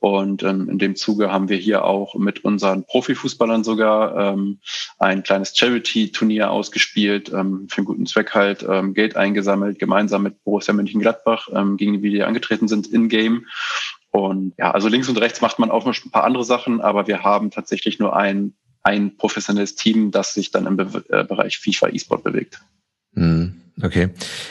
Und 0.00 0.42
ähm, 0.42 0.68
in 0.68 0.78
dem 0.78 0.96
Zuge 0.96 1.32
haben 1.32 1.48
wir 1.48 1.56
hier 1.56 1.84
auch 1.84 2.14
mit 2.14 2.44
unseren 2.44 2.84
Profifußballern 2.84 3.64
sogar 3.64 4.16
ähm, 4.16 4.60
ein 4.98 5.22
kleines 5.22 5.56
Charity-Turnier 5.56 6.50
ausgespielt, 6.50 7.32
ähm, 7.32 7.68
für 7.68 7.78
einen 7.78 7.86
guten 7.86 8.06
Zweck 8.06 8.34
halt 8.34 8.64
ähm, 8.68 8.92
Geld 8.92 9.16
eingesammelt, 9.16 9.78
gemeinsam 9.78 10.24
mit 10.24 10.44
Borussia 10.44 10.74
Mönchengladbach, 10.74 11.48
ähm, 11.54 11.76
gegen 11.76 11.94
die 11.94 12.12
wir 12.12 12.28
angetreten 12.28 12.68
sind 12.68 12.86
in-game. 12.86 13.46
Und 14.10 14.54
ja, 14.58 14.70
also 14.70 14.88
links 14.88 15.08
und 15.08 15.18
rechts 15.18 15.40
macht 15.40 15.58
man 15.58 15.70
auch 15.70 15.84
noch 15.84 15.94
ein 16.04 16.10
paar 16.10 16.24
andere 16.24 16.44
Sachen, 16.44 16.80
aber 16.80 17.06
wir 17.06 17.22
haben 17.22 17.50
tatsächlich 17.50 17.98
nur 17.98 18.16
ein 18.16 18.54
ein 18.82 19.16
professionelles 19.16 19.74
Team, 19.74 20.10
das 20.10 20.34
sich 20.34 20.50
dann 20.50 20.66
im 20.66 20.76
Be 20.76 21.04
äh, 21.08 21.24
Bereich 21.24 21.58
FIFA 21.58 21.88
E-Sport 21.88 22.24
bewegt. 22.24 22.60
Hm. 23.14 23.60
Okay. 23.80 24.08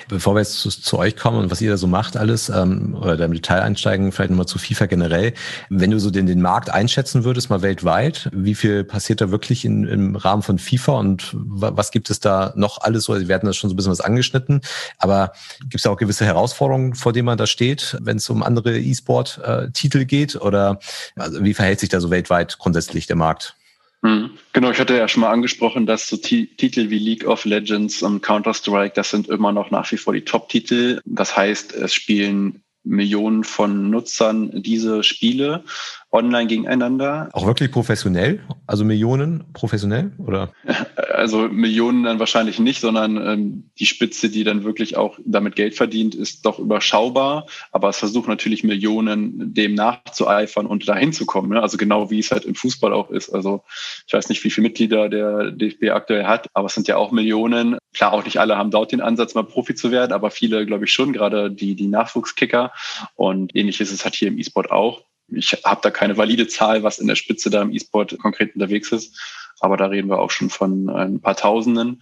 Bevor 0.08 0.36
wir 0.36 0.40
jetzt 0.40 0.60
zu, 0.60 0.70
zu, 0.70 0.98
euch 0.98 1.18
kommen 1.18 1.38
und 1.38 1.52
was 1.52 1.60
ihr 1.60 1.70
da 1.70 1.76
so 1.76 1.88
macht 1.88 2.16
alles, 2.16 2.48
ähm, 2.48 2.96
oder 2.96 3.18
da 3.18 3.26
im 3.26 3.34
Detail 3.34 3.62
einsteigen, 3.62 4.12
vielleicht 4.14 4.30
nochmal 4.30 4.46
zu 4.46 4.58
FIFA 4.58 4.86
generell. 4.86 5.34
Wenn 5.70 5.92
du 5.92 6.00
so 6.00 6.12
den, 6.12 6.28
den 6.28 6.42
Markt 6.42 6.70
einschätzen 6.70 7.26
würdest, 7.26 7.50
mal 7.50 7.62
weltweit, 7.62 8.30
wie 8.32 8.56
viel 8.56 8.86
passiert 8.86 9.20
da 9.20 9.30
wirklich 9.30 9.66
in, 9.66 9.86
im 9.86 10.16
Rahmen 10.16 10.44
von 10.44 10.60
FIFA 10.60 10.94
und 10.94 11.32
was 11.34 11.92
gibt 11.92 12.10
es 12.10 12.22
da 12.22 12.54
noch 12.56 12.80
alles? 12.80 13.04
So, 13.04 13.28
wir 13.28 13.36
hatten 13.36 13.48
das 13.48 13.58
schon 13.58 13.70
so 13.70 13.74
ein 13.74 13.78
bisschen 13.78 13.92
was 13.92 14.02
angeschnitten, 14.02 14.62
aber 14.98 15.34
gibt 15.62 15.76
es 15.76 15.88
auch 15.88 15.98
gewisse 15.98 16.26
Herausforderungen, 16.26 16.96
vor 16.96 17.12
denen 17.12 17.26
man 17.26 17.38
da 17.38 17.48
steht, 17.48 17.98
wenn 18.00 18.18
es 18.18 18.30
um 18.30 18.44
andere 18.44 18.80
E-Sport-Titel 18.80 20.06
geht? 20.06 20.38
Oder 20.38 20.80
also 21.18 21.44
wie 21.44 21.54
verhält 21.54 21.82
sich 21.82 21.90
da 21.90 22.00
so 22.00 22.12
weltweit 22.12 22.58
grundsätzlich 22.60 23.08
der 23.08 23.18
Markt? 23.18 23.58
Hm. 24.04 24.32
Genau, 24.54 24.72
ich 24.72 24.80
hatte 24.80 24.96
ja 24.96 25.08
schon 25.08 25.22
mal 25.22 25.32
angesprochen, 25.32 25.86
dass 25.86 26.08
so 26.08 26.18
Titel 26.18 26.90
wie 26.90 27.00
League 27.00 27.26
of 27.26 27.46
Legends 27.46 28.04
und 28.04 28.22
Counter-Strike, 28.22 28.94
das 28.96 29.10
sind 29.10 29.28
immer 29.28 29.52
noch 29.52 29.72
nach 29.72 29.92
wie 29.92 29.98
vor 29.98 30.14
die 30.14 30.24
Top-Titel. 30.24 31.02
Das 31.06 31.36
heißt, 31.36 31.74
es 31.74 31.94
spielen 31.94 32.64
Millionen 32.84 33.44
von 33.44 33.90
Nutzern 33.90 34.52
diese 34.62 35.04
Spiele 35.04 35.64
online 36.12 36.48
gegeneinander. 36.48 37.30
Auch 37.34 37.46
wirklich 37.46 37.72
professionell? 37.72 38.40
Also 38.66 38.86
Millionen 38.86 39.44
professionell 39.54 40.12
oder? 40.18 40.52
Also 41.18 41.48
Millionen 41.50 42.04
dann 42.04 42.20
wahrscheinlich 42.20 42.60
nicht, 42.60 42.80
sondern 42.80 43.18
ähm, 43.18 43.72
die 43.80 43.88
Spitze, 43.88 44.30
die 44.30 44.44
dann 44.44 44.64
wirklich 44.64 44.98
auch 44.98 45.18
damit 45.26 45.56
Geld 45.56 45.74
verdient, 45.74 46.14
ist 46.14 46.46
doch 46.46 46.60
überschaubar. 46.60 47.48
Aber 47.72 47.90
es 47.90 47.98
versucht 47.98 48.28
natürlich 48.28 48.64
Millionen 48.64 49.52
dem 49.56 49.74
nachzueifern 49.74 50.68
und 50.68 50.88
dahin 50.88 51.14
zu 51.14 51.26
kommen. 51.26 51.50
Ne? 51.50 51.62
Also 51.62 51.78
genau 51.78 52.12
wie 52.12 52.20
es 52.20 52.30
halt 52.30 52.46
im 52.46 52.54
Fußball 52.54 52.94
auch 52.94 53.10
ist. 53.10 53.32
Also 53.32 53.64
ich 54.06 54.14
weiß 54.14 54.30
nicht, 54.30 54.44
wie 54.44 54.52
viele 54.52 54.68
Mitglieder 54.68 55.10
der 55.10 55.50
DFB 55.50 55.90
aktuell 55.90 56.26
hat, 56.26 56.50
aber 56.54 56.68
es 56.68 56.76
sind 56.76 56.88
ja 56.88 56.98
auch 56.98 57.12
Millionen. 57.12 57.80
Klar, 57.96 58.14
auch 58.14 58.24
nicht 58.24 58.40
alle 58.40 58.56
haben 58.56 58.70
dort 58.70 58.92
den 58.92 59.02
Ansatz, 59.02 59.34
mal 59.34 59.44
Profi 59.44 59.74
zu 59.74 59.92
werden, 59.92 60.14
aber 60.14 60.30
viele, 60.30 60.68
glaube 60.68 60.86
ich, 60.86 60.94
schon, 60.94 61.14
gerade 61.14 61.50
die, 61.50 61.76
die 61.76 61.88
Nachwuchskicker. 61.88 62.72
Und 63.16 63.56
ähnlich 63.56 63.82
ist 63.82 63.92
es 63.92 64.04
halt 64.04 64.14
hier 64.14 64.28
im 64.28 64.38
E-Sport 64.38 64.70
auch. 64.70 65.02
Ich 65.30 65.54
habe 65.66 65.82
da 65.82 65.92
keine 65.92 66.18
valide 66.18 66.48
Zahl, 66.48 66.84
was 66.84 67.00
in 67.00 67.08
der 67.08 67.16
Spitze 67.16 67.50
da 67.50 67.62
im 67.62 67.74
E-Sport 67.74 68.18
konkret 68.20 68.56
unterwegs 68.56 68.92
ist. 68.92 69.20
Aber 69.60 69.78
da 69.78 69.88
reden 69.88 70.10
wir 70.10 70.20
auch 70.20 70.32
schon 70.32 70.50
von 70.50 70.90
ein 70.90 71.20
paar 71.20 71.36
Tausenden. 71.36 72.02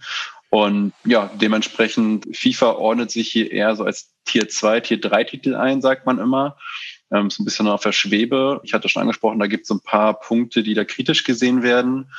Und 0.50 0.92
ja, 1.04 1.30
dementsprechend, 1.34 2.26
FIFA 2.36 2.72
ordnet 2.72 3.10
sich 3.10 3.28
hier 3.28 3.50
eher 3.50 3.74
so 3.76 3.84
als 3.84 4.12
Tier 4.24 4.48
2, 4.48 4.80
Tier 4.80 5.00
3 5.00 5.24
Titel 5.24 5.54
ein, 5.54 5.82
sagt 5.82 6.06
man 6.06 6.18
immer. 6.18 6.56
Ähm, 7.12 7.30
so 7.30 7.42
ein 7.42 7.44
bisschen 7.44 7.68
auf 7.68 7.82
der 7.82 7.92
Schwebe. 7.92 8.60
Ich 8.64 8.72
hatte 8.72 8.88
schon 8.88 9.02
angesprochen, 9.02 9.38
da 9.38 9.46
gibt 9.46 9.64
es 9.64 9.70
ein 9.70 9.80
paar 9.80 10.18
Punkte, 10.18 10.62
die 10.62 10.74
da 10.74 10.84
kritisch 10.84 11.24
gesehen 11.24 11.62
werden. 11.62 12.10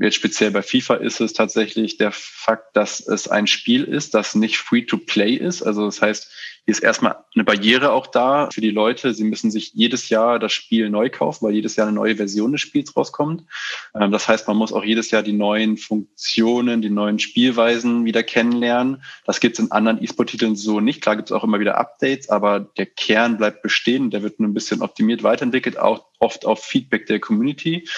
Jetzt 0.00 0.16
speziell 0.16 0.50
bei 0.50 0.62
FIFA 0.62 0.96
ist 0.96 1.20
es 1.20 1.32
tatsächlich 1.32 1.96
der 1.96 2.10
Fakt, 2.12 2.76
dass 2.76 3.00
es 3.00 3.28
ein 3.28 3.46
Spiel 3.46 3.84
ist, 3.84 4.14
das 4.14 4.34
nicht 4.34 4.58
free 4.58 4.82
to 4.82 4.96
play 4.96 5.34
ist. 5.34 5.62
Also 5.62 5.86
das 5.86 6.02
heißt, 6.02 6.28
ist 6.66 6.82
erstmal 6.82 7.16
eine 7.32 7.44
Barriere 7.44 7.92
auch 7.92 8.08
da 8.08 8.50
für 8.50 8.60
die 8.60 8.70
Leute. 8.70 9.14
Sie 9.14 9.22
müssen 9.22 9.52
sich 9.52 9.72
jedes 9.74 10.08
Jahr 10.08 10.40
das 10.40 10.52
Spiel 10.52 10.90
neu 10.90 11.08
kaufen, 11.08 11.46
weil 11.46 11.54
jedes 11.54 11.76
Jahr 11.76 11.86
eine 11.86 11.94
neue 11.94 12.16
Version 12.16 12.50
des 12.50 12.60
Spiels 12.60 12.96
rauskommt. 12.96 13.44
Ähm, 13.94 14.10
das 14.10 14.26
heißt, 14.26 14.48
man 14.48 14.56
muss 14.56 14.72
auch 14.72 14.82
jedes 14.82 15.12
Jahr 15.12 15.22
die 15.22 15.32
neuen 15.32 15.76
Funktionen, 15.76 16.82
die 16.82 16.90
neuen 16.90 17.20
Spielweisen 17.20 18.04
wieder 18.04 18.24
kennenlernen. 18.24 19.02
Das 19.24 19.38
gibt 19.38 19.58
es 19.58 19.64
in 19.64 19.70
anderen 19.70 20.02
E-Sport-Titeln 20.02 20.56
so 20.56 20.80
nicht. 20.80 21.00
Klar 21.00 21.14
gibt 21.14 21.30
es 21.30 21.32
auch 21.32 21.44
immer 21.44 21.60
wieder 21.60 21.78
Updates, 21.78 22.28
aber 22.30 22.58
der 22.58 22.86
Kern 22.86 23.36
bleibt 23.36 23.62
bestehen. 23.62 24.10
Der 24.10 24.24
wird 24.24 24.40
nur 24.40 24.48
ein 24.48 24.54
bisschen 24.54 24.82
optimiert 24.82 25.22
weiterentwickelt, 25.22 25.78
auch 25.78 26.06
oft 26.18 26.46
auf 26.46 26.64
Feedback 26.64 27.06
der 27.06 27.20
Community. 27.20 27.88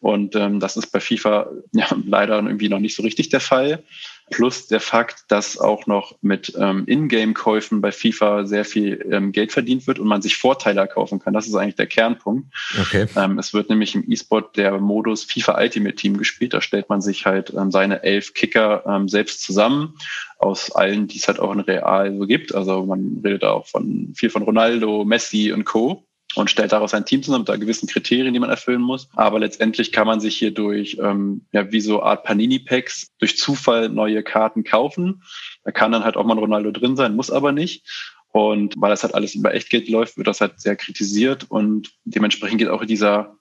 Und 0.00 0.34
ähm, 0.34 0.58
das 0.58 0.76
ist 0.76 0.88
bei 0.88 0.98
FIFA 0.98 1.48
ja, 1.72 1.86
leider 2.04 2.36
irgendwie 2.36 2.68
noch 2.68 2.80
nicht 2.80 2.96
so 2.96 3.02
richtig 3.02 3.28
der 3.28 3.40
Fall. 3.40 3.84
Plus 4.30 4.66
der 4.66 4.80
Fakt, 4.80 5.24
dass 5.28 5.56
auch 5.56 5.86
noch 5.86 6.16
mit 6.20 6.52
ähm, 6.58 6.84
Ingame-Käufen 6.86 7.80
bei 7.80 7.92
FIFA 7.92 8.44
sehr 8.44 8.64
viel 8.64 9.06
ähm, 9.12 9.30
Geld 9.30 9.52
verdient 9.52 9.86
wird 9.86 10.00
und 10.00 10.08
man 10.08 10.20
sich 10.20 10.36
Vorteile 10.36 10.80
erkaufen 10.80 11.20
kann. 11.20 11.32
Das 11.32 11.46
ist 11.46 11.54
eigentlich 11.54 11.76
der 11.76 11.86
Kernpunkt. 11.86 12.52
Okay. 12.80 13.06
Ähm, 13.14 13.38
es 13.38 13.54
wird 13.54 13.70
nämlich 13.70 13.94
im 13.94 14.04
E-Sport 14.10 14.56
der 14.56 14.80
Modus 14.80 15.24
FIFA 15.24 15.60
Ultimate 15.60 15.94
Team 15.94 16.16
gespielt. 16.16 16.54
Da 16.54 16.60
stellt 16.60 16.88
man 16.88 17.00
sich 17.00 17.24
halt 17.24 17.52
ähm, 17.54 17.70
seine 17.70 18.02
elf 18.02 18.34
Kicker 18.34 18.84
ähm, 18.86 19.08
selbst 19.08 19.42
zusammen 19.42 19.96
aus 20.38 20.70
allen, 20.70 21.06
die 21.06 21.18
es 21.18 21.28
halt 21.28 21.38
auch 21.38 21.52
in 21.52 21.60
Real 21.60 22.16
so 22.16 22.26
gibt. 22.26 22.54
Also 22.54 22.84
man 22.84 23.20
redet 23.24 23.44
auch 23.44 23.66
von 23.66 24.12
viel 24.16 24.30
von 24.30 24.42
Ronaldo, 24.42 25.04
Messi 25.04 25.52
und 25.52 25.64
Co 25.64 26.05
und 26.34 26.50
stellt 26.50 26.72
daraus 26.72 26.92
ein 26.92 27.06
Team 27.06 27.22
zusammen 27.22 27.42
mit 27.42 27.48
da 27.48 27.56
gewissen 27.56 27.88
Kriterien, 27.88 28.34
die 28.34 28.40
man 28.40 28.50
erfüllen 28.50 28.82
muss. 28.82 29.08
Aber 29.14 29.38
letztendlich 29.38 29.92
kann 29.92 30.06
man 30.06 30.20
sich 30.20 30.36
hier 30.36 30.52
durch, 30.52 30.98
ähm, 31.00 31.46
ja, 31.52 31.72
wie 31.72 31.80
so 31.80 32.02
Art 32.02 32.24
Panini-Packs 32.24 33.12
durch 33.18 33.38
Zufall 33.38 33.88
neue 33.88 34.22
Karten 34.22 34.64
kaufen. 34.64 35.22
Da 35.64 35.70
kann 35.70 35.92
dann 35.92 36.04
halt 36.04 36.16
auch 36.16 36.24
mal 36.24 36.34
ein 36.34 36.40
Ronaldo 36.40 36.70
drin 36.72 36.96
sein, 36.96 37.16
muss 37.16 37.30
aber 37.30 37.52
nicht. 37.52 37.86
Und 38.32 38.74
weil 38.76 38.90
das 38.90 39.02
halt 39.02 39.14
alles 39.14 39.34
über 39.34 39.54
Echtgeld 39.54 39.88
läuft, 39.88 40.18
wird 40.18 40.26
das 40.26 40.42
halt 40.42 40.60
sehr 40.60 40.76
kritisiert 40.76 41.46
und 41.48 41.92
dementsprechend 42.04 42.58
geht 42.58 42.68
auch 42.68 42.84
dieser 42.84 43.35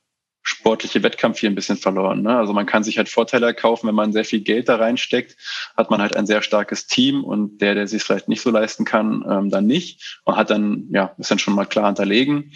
sportliche 0.45 1.01
Wettkampf 1.01 1.39
hier 1.39 1.49
ein 1.49 1.55
bisschen 1.55 1.77
verloren. 1.77 2.21
Ne? 2.21 2.37
Also 2.37 2.53
man 2.53 2.67
kann 2.67 2.83
sich 2.83 2.97
halt 2.97 3.09
Vorteile 3.09 3.47
erkaufen, 3.47 3.87
wenn 3.87 3.95
man 3.95 4.13
sehr 4.13 4.25
viel 4.25 4.41
Geld 4.41 4.69
da 4.69 4.75
reinsteckt, 4.75 5.35
hat 5.75 5.89
man 5.89 6.01
halt 6.01 6.15
ein 6.15 6.27
sehr 6.27 6.43
starkes 6.43 6.85
Team 6.85 7.23
und 7.23 7.57
der, 7.61 7.73
der 7.73 7.87
sich 7.87 8.03
vielleicht 8.03 8.29
nicht 8.29 8.41
so 8.41 8.51
leisten 8.51 8.85
kann, 8.85 9.25
ähm, 9.27 9.49
dann 9.49 9.65
nicht 9.65 10.19
und 10.23 10.35
hat 10.35 10.51
dann, 10.51 10.87
ja, 10.91 11.15
ist 11.17 11.31
dann 11.31 11.39
schon 11.39 11.55
mal 11.55 11.65
klar 11.65 11.87
hinterlegen. 11.87 12.51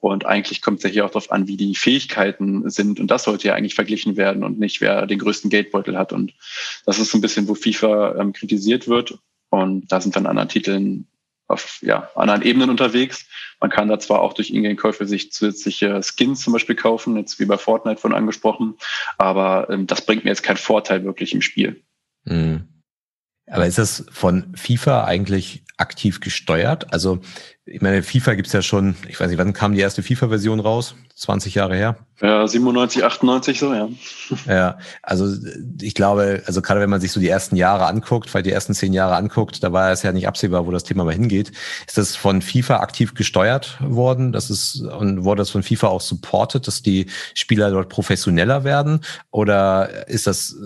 Und 0.00 0.26
eigentlich 0.26 0.62
kommt 0.62 0.78
es 0.78 0.84
ja 0.84 0.90
hier 0.90 1.04
auch 1.04 1.10
darauf 1.10 1.32
an, 1.32 1.46
wie 1.46 1.56
die 1.56 1.74
Fähigkeiten 1.74 2.68
sind. 2.68 3.00
Und 3.00 3.10
das 3.10 3.24
sollte 3.24 3.48
ja 3.48 3.54
eigentlich 3.54 3.74
verglichen 3.74 4.16
werden 4.16 4.42
und 4.42 4.58
nicht, 4.58 4.80
wer 4.80 5.06
den 5.06 5.18
größten 5.18 5.48
Geldbeutel 5.50 5.96
hat. 5.96 6.12
Und 6.12 6.34
das 6.84 6.98
ist 6.98 7.10
so 7.10 7.18
ein 7.18 7.22
bisschen, 7.22 7.48
wo 7.48 7.54
FIFA 7.54 8.16
ähm, 8.16 8.32
kritisiert 8.32 8.88
wird. 8.88 9.18
Und 9.48 9.90
da 9.90 10.00
sind 10.00 10.16
dann 10.16 10.26
anderen 10.26 10.48
Titeln 10.48 11.06
auf 11.46 11.78
ja, 11.82 12.10
anderen 12.14 12.42
Ebenen 12.42 12.70
unterwegs. 12.70 13.26
Man 13.60 13.70
kann 13.70 13.88
da 13.88 13.98
zwar 13.98 14.20
auch 14.20 14.32
durch 14.32 14.50
Ingame-Käufe 14.50 15.06
sich 15.06 15.32
zusätzliche 15.32 16.00
Skins 16.02 16.40
zum 16.40 16.52
Beispiel 16.52 16.76
kaufen, 16.76 17.16
jetzt 17.16 17.38
wie 17.38 17.44
bei 17.44 17.58
Fortnite 17.58 18.00
von 18.00 18.14
angesprochen, 18.14 18.74
aber 19.18 19.68
ähm, 19.70 19.86
das 19.86 20.04
bringt 20.04 20.24
mir 20.24 20.30
jetzt 20.30 20.42
keinen 20.42 20.56
Vorteil 20.56 21.04
wirklich 21.04 21.34
im 21.34 21.42
Spiel. 21.42 21.82
Mhm. 22.24 22.68
Aber 23.46 23.66
ist 23.66 23.78
das 23.78 24.06
von 24.10 24.54
FIFA 24.56 25.04
eigentlich 25.04 25.64
aktiv 25.76 26.20
gesteuert? 26.20 26.92
Also 26.92 27.20
ich 27.66 27.80
meine, 27.80 28.02
FIFA 28.02 28.34
gibt's 28.34 28.52
ja 28.52 28.60
schon, 28.60 28.94
ich 29.08 29.18
weiß 29.18 29.28
nicht, 29.30 29.38
wann 29.38 29.54
kam 29.54 29.74
die 29.74 29.80
erste 29.80 30.02
FIFA-Version 30.02 30.60
raus? 30.60 30.94
20 31.14 31.54
Jahre 31.54 31.76
her? 31.76 31.96
Ja, 32.20 32.46
97, 32.46 33.04
98 33.04 33.58
so, 33.58 33.72
ja. 33.72 33.88
Ja, 34.46 34.78
also 35.02 35.34
ich 35.80 35.94
glaube, 35.94 36.42
also 36.46 36.60
gerade 36.60 36.80
wenn 36.80 36.90
man 36.90 37.00
sich 37.00 37.12
so 37.12 37.20
die 37.20 37.28
ersten 37.28 37.56
Jahre 37.56 37.86
anguckt, 37.86 38.34
weil 38.34 38.42
die 38.42 38.50
ersten 38.50 38.74
zehn 38.74 38.92
Jahre 38.92 39.16
anguckt, 39.16 39.62
da 39.62 39.72
war 39.72 39.92
es 39.92 40.02
ja 40.02 40.12
nicht 40.12 40.28
absehbar, 40.28 40.66
wo 40.66 40.70
das 40.70 40.84
Thema 40.84 41.04
mal 41.04 41.14
hingeht. 41.14 41.52
Ist 41.86 41.96
das 41.96 42.16
von 42.16 42.42
FIFA 42.42 42.80
aktiv 42.80 43.14
gesteuert 43.14 43.78
worden? 43.80 44.32
Das 44.32 44.50
ist, 44.50 44.80
und 44.82 45.24
wurde 45.24 45.40
das 45.40 45.50
von 45.50 45.62
FIFA 45.62 45.88
auch 45.88 46.00
supported, 46.00 46.66
dass 46.66 46.82
die 46.82 47.06
Spieler 47.34 47.70
dort 47.70 47.88
professioneller 47.88 48.64
werden? 48.64 49.00
Oder 49.30 50.08
ist 50.08 50.26
das 50.26 50.56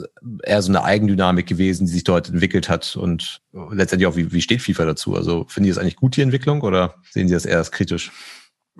eher 0.42 0.62
so 0.62 0.72
eine 0.72 0.82
Eigendynamik 0.82 1.46
gewesen, 1.46 1.86
die 1.86 1.92
sich 1.92 2.04
dort 2.04 2.28
entwickelt 2.28 2.68
hat? 2.68 2.96
Und 2.96 3.40
letztendlich 3.70 4.06
auch, 4.06 4.16
wie, 4.16 4.32
wie 4.32 4.42
steht 4.42 4.62
FIFA 4.62 4.86
dazu? 4.86 5.14
Also 5.14 5.46
finden 5.48 5.64
die 5.64 5.70
das 5.70 5.78
eigentlich 5.78 5.96
gut, 5.96 6.16
die 6.16 6.22
Entwicklung, 6.22 6.62
oder 6.62 6.87
sehen 7.10 7.28
Sie 7.28 7.34
das 7.34 7.46
eher 7.46 7.58
als 7.58 7.72
kritisch? 7.72 8.10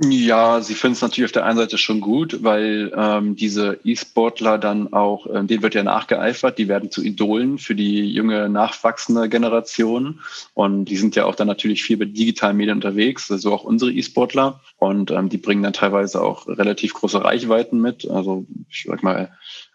Ja, 0.01 0.61
sie 0.61 0.75
finden 0.75 0.93
es 0.93 1.03
natürlich 1.03 1.27
auf 1.29 1.33
der 1.33 1.45
einen 1.45 1.59
Seite 1.59 1.77
schon 1.77 2.01
gut, 2.01 2.45
weil 2.45 2.93
ähm, 2.95 3.35
diese 3.35 3.81
E-Sportler 3.83 4.57
dann 4.57 4.93
auch, 4.93 5.27
äh, 5.27 5.43
denen 5.43 5.63
wird 5.63 5.75
ja 5.75 5.83
nachgeeifert, 5.83 6.57
die 6.57 6.69
werden 6.69 6.93
zu 6.93 7.03
Idolen 7.03 7.59
für 7.59 7.75
die 7.75 8.09
junge, 8.13 8.49
nachwachsende 8.49 9.29
Generation. 9.29 10.21
Und 10.55 10.85
die 10.85 10.97
sind 10.97 11.17
ja 11.17 11.25
auch 11.25 11.35
dann 11.35 11.49
natürlich 11.49 11.83
viel 11.83 11.97
bei 11.97 12.05
digitalen 12.05 12.57
Medien 12.57 12.77
unterwegs, 12.77 13.27
so 13.27 13.35
also 13.35 13.53
auch 13.53 13.65
unsere 13.65 13.91
E-Sportler. 13.91 14.61
Und 14.77 15.11
ähm, 15.11 15.31
die 15.31 15.39
bringen 15.39 15.65
dann 15.65 15.73
teilweise 15.73 16.23
auch 16.23 16.47
relativ 16.47 16.95
große 16.95 17.25
Reichweiten 17.25 17.81
mit. 17.81 18.09
Also 18.09 18.47
ich 18.69 18.85
sag 18.89 19.03
mal, 19.03 19.33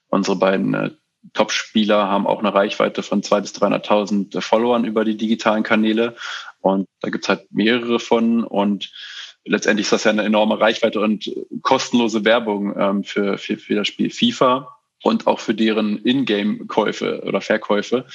unsere 0.08 0.38
beiden 0.38 0.74
äh, 0.74 0.92
Top-Spieler 1.34 2.08
haben 2.08 2.28
auch 2.28 2.40
eine 2.40 2.54
Reichweite 2.54 3.04
von 3.04 3.22
200.000 3.24 3.42
bis 3.42 3.56
300.000 3.56 4.42
Followern 4.42 4.86
über 4.86 5.04
die 5.04 5.18
digitalen 5.18 5.63
Kanäle. 5.63 6.16
Und 6.63 6.88
da 7.01 7.10
gibt's 7.10 7.29
halt 7.29 7.46
mehrere 7.51 8.00
von. 8.00 8.43
Und 8.43 8.91
letztendlich 9.46 9.86
ist 9.86 9.91
das 9.91 10.05
ja 10.05 10.12
eine 10.12 10.24
enorme 10.24 10.60
Reichweite 10.60 11.01
und 11.01 11.29
kostenlose 11.62 12.24
Werbung 12.24 12.74
ähm, 12.77 13.03
für, 13.03 13.38
für, 13.38 13.58
für 13.58 13.75
das 13.75 13.88
Spiel 13.88 14.10
FIFA 14.10 14.70
und 15.03 15.27
auch 15.27 15.41
für 15.41 15.53
deren 15.53 16.03
Ingame-Käufe 16.03 17.24
oder 17.25 17.41
Verkäufe, 17.41 18.05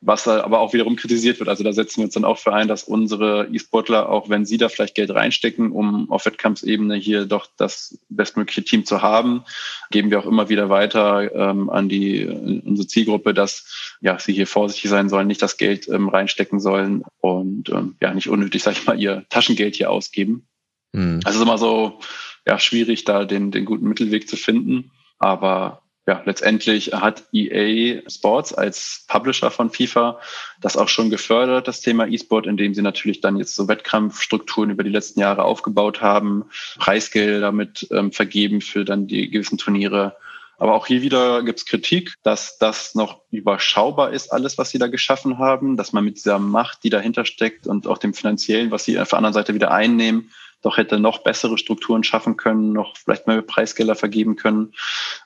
was 0.00 0.26
aber 0.26 0.58
auch 0.58 0.72
wiederum 0.72 0.96
kritisiert 0.96 1.38
wird. 1.38 1.48
Also 1.48 1.62
da 1.62 1.72
setzen 1.72 1.98
wir 1.98 2.06
uns 2.06 2.14
dann 2.14 2.24
auch 2.24 2.38
für 2.38 2.52
ein, 2.52 2.66
dass 2.66 2.82
unsere 2.82 3.48
E-Sportler, 3.52 4.08
auch 4.08 4.28
wenn 4.28 4.44
sie 4.44 4.58
da 4.58 4.68
vielleicht 4.68 4.96
Geld 4.96 5.14
reinstecken, 5.14 5.70
um 5.70 6.10
auf 6.10 6.26
Wettkampfsebene 6.26 6.96
hier 6.96 7.26
doch 7.26 7.46
das 7.56 7.96
bestmögliche 8.08 8.64
Team 8.64 8.84
zu 8.84 9.02
haben, 9.02 9.44
geben 9.92 10.10
wir 10.10 10.18
auch 10.18 10.26
immer 10.26 10.48
wieder 10.48 10.68
weiter 10.68 11.32
ähm, 11.32 11.70
an 11.70 11.88
die 11.88 12.26
unsere 12.26 12.88
Zielgruppe, 12.88 13.34
dass 13.34 13.96
ja 14.00 14.18
sie 14.18 14.32
hier 14.32 14.48
vorsichtig 14.48 14.90
sein 14.90 15.08
sollen, 15.08 15.28
nicht 15.28 15.42
das 15.42 15.56
Geld 15.58 15.88
ähm, 15.88 16.08
reinstecken 16.08 16.58
sollen 16.58 17.04
und 17.20 17.68
ähm, 17.68 17.94
ja 18.02 18.12
nicht 18.12 18.28
unnötig, 18.28 18.64
sag 18.64 18.72
ich 18.72 18.84
mal, 18.84 19.00
ihr 19.00 19.24
Taschengeld 19.30 19.76
hier 19.76 19.92
ausgeben. 19.92 20.48
Mhm. 20.90 21.20
Also 21.24 21.30
es 21.30 21.36
ist 21.36 21.42
immer 21.42 21.58
so 21.58 22.00
ja, 22.44 22.58
schwierig, 22.58 23.04
da 23.04 23.24
den, 23.24 23.52
den 23.52 23.64
guten 23.64 23.86
Mittelweg 23.86 24.28
zu 24.28 24.36
finden. 24.36 24.90
Aber 25.18 25.81
ja, 26.06 26.20
letztendlich 26.24 26.92
hat 26.92 27.24
EA 27.32 28.02
Sports 28.08 28.52
als 28.52 29.04
Publisher 29.06 29.52
von 29.52 29.70
FIFA 29.70 30.18
das 30.60 30.76
auch 30.76 30.88
schon 30.88 31.10
gefördert, 31.10 31.68
das 31.68 31.80
Thema 31.80 32.06
E-Sport, 32.06 32.46
indem 32.46 32.74
sie 32.74 32.82
natürlich 32.82 33.20
dann 33.20 33.36
jetzt 33.36 33.54
so 33.54 33.68
Wettkampfstrukturen 33.68 34.70
über 34.70 34.82
die 34.82 34.90
letzten 34.90 35.20
Jahre 35.20 35.44
aufgebaut 35.44 36.00
haben, 36.00 36.46
Preisgelder 36.78 37.40
damit 37.40 37.86
ähm, 37.92 38.10
vergeben 38.10 38.60
für 38.60 38.84
dann 38.84 39.06
die 39.06 39.30
gewissen 39.30 39.58
Turniere. 39.58 40.16
Aber 40.58 40.74
auch 40.74 40.86
hier 40.86 41.02
wieder 41.02 41.42
gibt 41.44 41.60
es 41.60 41.66
Kritik, 41.66 42.14
dass 42.24 42.58
das 42.58 42.96
noch 42.96 43.20
überschaubar 43.30 44.12
ist, 44.12 44.32
alles, 44.32 44.58
was 44.58 44.70
sie 44.70 44.78
da 44.78 44.88
geschaffen 44.88 45.38
haben, 45.38 45.76
dass 45.76 45.92
man 45.92 46.04
mit 46.04 46.16
dieser 46.16 46.40
Macht, 46.40 46.82
die 46.82 46.90
dahinter 46.90 47.24
steckt 47.24 47.68
und 47.68 47.86
auch 47.86 47.98
dem 47.98 48.12
finanziellen, 48.12 48.72
was 48.72 48.84
sie 48.84 48.98
auf 48.98 49.10
der 49.10 49.18
anderen 49.18 49.34
Seite 49.34 49.54
wieder 49.54 49.70
einnehmen, 49.70 50.30
doch 50.62 50.76
hätte 50.76 50.98
noch 50.98 51.22
bessere 51.24 51.58
Strukturen 51.58 52.04
schaffen 52.04 52.36
können, 52.36 52.72
noch 52.72 52.96
vielleicht 52.96 53.26
mehr 53.26 53.42
Preisgelder 53.42 53.94
vergeben 53.94 54.36
können. 54.36 54.72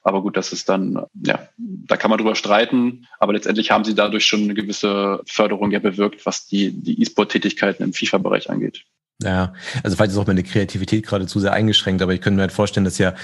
Aber 0.03 0.23
gut, 0.23 0.37
das 0.37 0.53
ist 0.53 0.69
dann, 0.69 1.05
ja, 1.25 1.49
da 1.57 1.97
kann 1.97 2.11
man 2.11 2.19
drüber 2.19 2.35
streiten. 2.35 3.07
Aber 3.19 3.35
letztendlich 3.35 3.71
haben 3.71 3.85
sie 3.85 3.95
dadurch 3.95 4.27
schon 4.27 4.45
eine 4.45 4.55
gewisse 4.55 5.21
Förderung 5.27 5.71
ja 5.71 5.79
bewirkt, 5.79 6.27
was 6.27 6.47
die, 6.47 6.73
die 6.73 7.01
E-Sport-Tätigkeiten 7.01 7.83
im 7.83 7.93
FIFA-Bereich 7.93 8.51
angeht. 8.51 8.85
Ja, 9.23 9.55
also 9.83 9.97
vielleicht 9.97 10.13
ist 10.13 10.19
auch 10.19 10.27
meine 10.27 10.43
Kreativität 10.43 11.07
gerade 11.07 11.27
zu 11.27 11.41
sehr 11.41 11.53
eingeschränkt, 11.53 12.03
aber 12.03 12.13
ich 12.13 12.21
könnte 12.21 12.37
mir 12.37 12.43
halt 12.43 12.53
vorstellen, 12.53 12.85
dass 12.85 12.99
ja 12.99 13.15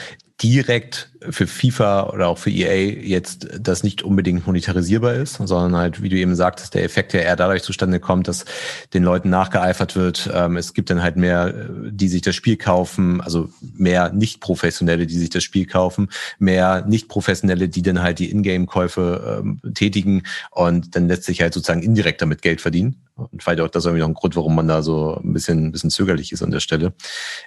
direkt 0.42 1.10
für 1.30 1.46
FIFA 1.46 2.10
oder 2.10 2.28
auch 2.28 2.38
für 2.38 2.50
EA 2.50 2.92
jetzt 3.00 3.48
das 3.60 3.84
nicht 3.84 4.02
unbedingt 4.02 4.46
monetarisierbar 4.46 5.14
ist, 5.14 5.34
sondern 5.34 5.76
halt, 5.76 6.02
wie 6.02 6.08
du 6.08 6.16
eben 6.16 6.34
sagtest, 6.34 6.74
der 6.74 6.84
Effekt 6.84 7.12
ja 7.12 7.20
eher 7.20 7.36
dadurch 7.36 7.62
zustande 7.62 8.00
kommt, 8.00 8.28
dass 8.28 8.44
den 8.92 9.04
Leuten 9.04 9.30
nachgeeifert 9.30 9.94
wird. 9.94 10.30
Ähm, 10.32 10.56
es 10.56 10.74
gibt 10.74 10.90
dann 10.90 11.02
halt 11.02 11.16
mehr, 11.16 11.52
die 11.52 12.08
sich 12.08 12.22
das 12.22 12.34
Spiel 12.34 12.56
kaufen, 12.56 13.20
also 13.20 13.50
mehr 13.60 14.12
Nicht-Professionelle, 14.12 15.06
die 15.06 15.18
sich 15.18 15.30
das 15.30 15.44
Spiel 15.44 15.66
kaufen, 15.66 16.08
mehr 16.38 16.84
Nicht-Professionelle, 16.86 17.68
die 17.68 17.82
dann 17.82 18.02
halt 18.02 18.18
die 18.18 18.30
Ingame-Käufe 18.30 19.42
ähm, 19.42 19.60
tätigen 19.74 20.24
und 20.50 20.96
dann 20.96 21.08
letztlich 21.08 21.40
halt 21.40 21.54
sozusagen 21.54 21.82
indirekt 21.82 22.20
damit 22.20 22.42
Geld 22.42 22.60
verdienen. 22.60 22.96
Und 23.14 23.42
vielleicht 23.42 23.60
auch 23.60 23.68
das 23.68 23.82
ist 23.82 23.86
irgendwie 23.86 24.00
noch 24.00 24.08
ein 24.08 24.14
Grund, 24.14 24.36
warum 24.36 24.54
man 24.54 24.68
da 24.68 24.82
so 24.82 25.20
ein 25.22 25.32
bisschen, 25.32 25.66
ein 25.66 25.72
bisschen 25.72 25.90
zögerlich 25.90 26.32
ist 26.32 26.42
an 26.42 26.50
der 26.50 26.60
Stelle. 26.60 26.94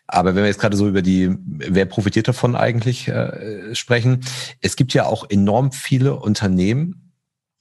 Aber 0.07 0.35
wenn 0.35 0.43
wir 0.43 0.47
jetzt 0.47 0.59
gerade 0.59 0.77
so 0.77 0.87
über 0.87 1.01
die, 1.01 1.35
wer 1.45 1.85
profitiert 1.85 2.27
davon 2.27 2.55
eigentlich 2.55 2.84
äh, 3.07 3.73
sprechen, 3.75 4.25
es 4.61 4.75
gibt 4.75 4.93
ja 4.93 5.05
auch 5.05 5.29
enorm 5.29 5.71
viele 5.71 6.15
Unternehmen, 6.15 7.13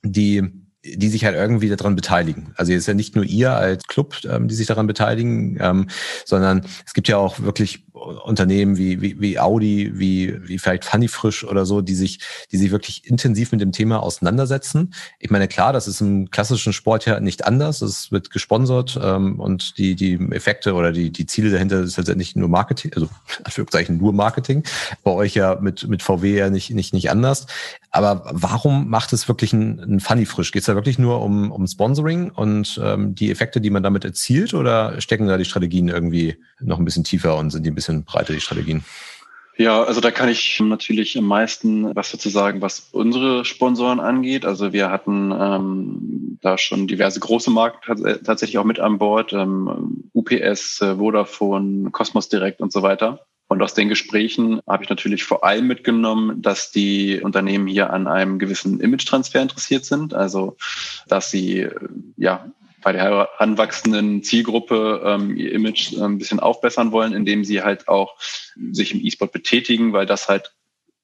die 0.02 0.63
die 0.84 1.08
sich 1.08 1.24
halt 1.24 1.34
irgendwie 1.34 1.68
daran 1.68 1.96
beteiligen. 1.96 2.52
Also 2.56 2.72
jetzt 2.72 2.82
ist 2.82 2.86
ja 2.88 2.94
nicht 2.94 3.16
nur 3.16 3.24
ihr 3.24 3.52
als 3.52 3.86
Club, 3.86 4.16
ähm, 4.24 4.48
die 4.48 4.54
sich 4.54 4.66
daran 4.66 4.86
beteiligen, 4.86 5.56
ähm, 5.60 5.88
sondern 6.24 6.66
es 6.86 6.92
gibt 6.92 7.08
ja 7.08 7.16
auch 7.16 7.40
wirklich 7.40 7.84
Unternehmen 7.94 8.76
wie, 8.76 9.00
wie, 9.00 9.20
wie 9.20 9.38
Audi, 9.38 9.92
wie, 9.94 10.36
wie 10.46 10.58
vielleicht 10.58 10.84
Funny 10.84 11.08
Frisch 11.08 11.44
oder 11.44 11.64
so, 11.64 11.80
die 11.80 11.94
sich, 11.94 12.18
die 12.52 12.58
sich 12.58 12.70
wirklich 12.70 13.06
intensiv 13.08 13.52
mit 13.52 13.60
dem 13.60 13.72
Thema 13.72 14.02
auseinandersetzen. 14.02 14.92
Ich 15.18 15.30
meine, 15.30 15.48
klar, 15.48 15.72
das 15.72 15.88
ist 15.88 16.00
im 16.00 16.30
klassischen 16.30 16.72
Sport 16.72 17.06
ja 17.06 17.20
nicht 17.20 17.46
anders. 17.46 17.80
Es 17.82 18.12
wird 18.12 18.30
gesponsert 18.30 18.98
ähm, 19.02 19.40
und 19.40 19.78
die, 19.78 19.94
die 19.94 20.14
Effekte 20.32 20.74
oder 20.74 20.92
die, 20.92 21.10
die 21.10 21.26
Ziele 21.26 21.50
dahinter 21.50 21.80
ist 21.80 21.96
letztendlich 21.96 22.36
nur 22.36 22.48
Marketing, 22.48 22.92
also 22.94 23.08
Anführungszeichen 23.42 23.96
nur 23.96 24.12
Marketing. 24.12 24.64
Bei 25.02 25.12
euch 25.12 25.34
ja 25.34 25.58
mit, 25.60 25.88
mit 25.88 26.02
VW 26.02 26.36
ja 26.36 26.50
nicht, 26.50 26.70
nicht, 26.70 26.92
nicht 26.92 27.10
anders. 27.10 27.46
Aber 27.94 28.24
warum 28.32 28.88
macht 28.88 29.12
es 29.12 29.28
wirklich 29.28 29.52
ein, 29.52 30.00
Funny 30.00 30.26
Frisch? 30.26 30.50
Geht 30.50 30.62
es 30.62 30.66
da 30.66 30.74
wirklich 30.74 30.98
nur 30.98 31.22
um, 31.22 31.52
um 31.52 31.64
Sponsoring 31.64 32.32
und 32.32 32.80
ähm, 32.82 33.14
die 33.14 33.30
Effekte, 33.30 33.60
die 33.60 33.70
man 33.70 33.84
damit 33.84 34.04
erzielt 34.04 34.52
oder 34.52 35.00
stecken 35.00 35.28
da 35.28 35.38
die 35.38 35.44
Strategien 35.44 35.86
irgendwie 35.86 36.36
noch 36.58 36.80
ein 36.80 36.84
bisschen 36.84 37.04
tiefer 37.04 37.36
und 37.36 37.50
sind 37.50 37.64
die 37.64 37.70
ein 37.70 37.76
bisschen 37.76 38.02
breiter, 38.02 38.32
die 38.32 38.40
Strategien? 38.40 38.82
Ja, 39.56 39.84
also 39.84 40.00
da 40.00 40.10
kann 40.10 40.28
ich 40.28 40.58
natürlich 40.58 41.16
am 41.16 41.26
meisten 41.26 41.94
was 41.94 42.10
dazu 42.10 42.30
sagen, 42.30 42.60
was 42.62 42.88
unsere 42.90 43.44
Sponsoren 43.44 44.00
angeht. 44.00 44.44
Also 44.44 44.72
wir 44.72 44.90
hatten 44.90 45.30
ähm, 45.30 46.38
da 46.40 46.58
schon 46.58 46.88
diverse 46.88 47.20
große 47.20 47.52
Marken 47.52 47.78
tatsächlich 48.24 48.58
auch 48.58 48.64
mit 48.64 48.80
an 48.80 48.98
Bord, 48.98 49.32
ähm, 49.32 50.10
UPS, 50.14 50.80
äh, 50.80 50.96
Vodafone, 50.96 51.92
Cosmos 51.92 52.28
Direct 52.28 52.60
und 52.60 52.72
so 52.72 52.82
weiter. 52.82 53.24
Und 53.54 53.62
aus 53.62 53.72
den 53.72 53.88
Gesprächen 53.88 54.60
habe 54.66 54.82
ich 54.82 54.90
natürlich 54.90 55.22
vor 55.22 55.44
allem 55.44 55.68
mitgenommen, 55.68 56.42
dass 56.42 56.72
die 56.72 57.20
Unternehmen 57.20 57.68
hier 57.68 57.92
an 57.92 58.08
einem 58.08 58.40
gewissen 58.40 58.80
Image-Transfer 58.80 59.40
interessiert 59.40 59.84
sind. 59.84 60.12
Also, 60.12 60.56
dass 61.06 61.30
sie 61.30 61.68
ja 62.16 62.50
bei 62.82 62.90
der 62.90 63.02
heranwachsenden 63.02 64.24
Zielgruppe 64.24 65.02
ähm, 65.04 65.36
ihr 65.36 65.52
Image 65.52 65.92
äh, 65.92 66.02
ein 66.02 66.18
bisschen 66.18 66.40
aufbessern 66.40 66.90
wollen, 66.90 67.12
indem 67.12 67.44
sie 67.44 67.62
halt 67.62 67.86
auch 67.86 68.16
sich 68.72 68.92
im 68.92 69.00
E-Sport 69.00 69.30
betätigen, 69.30 69.92
weil 69.92 70.06
das 70.06 70.28
halt 70.28 70.52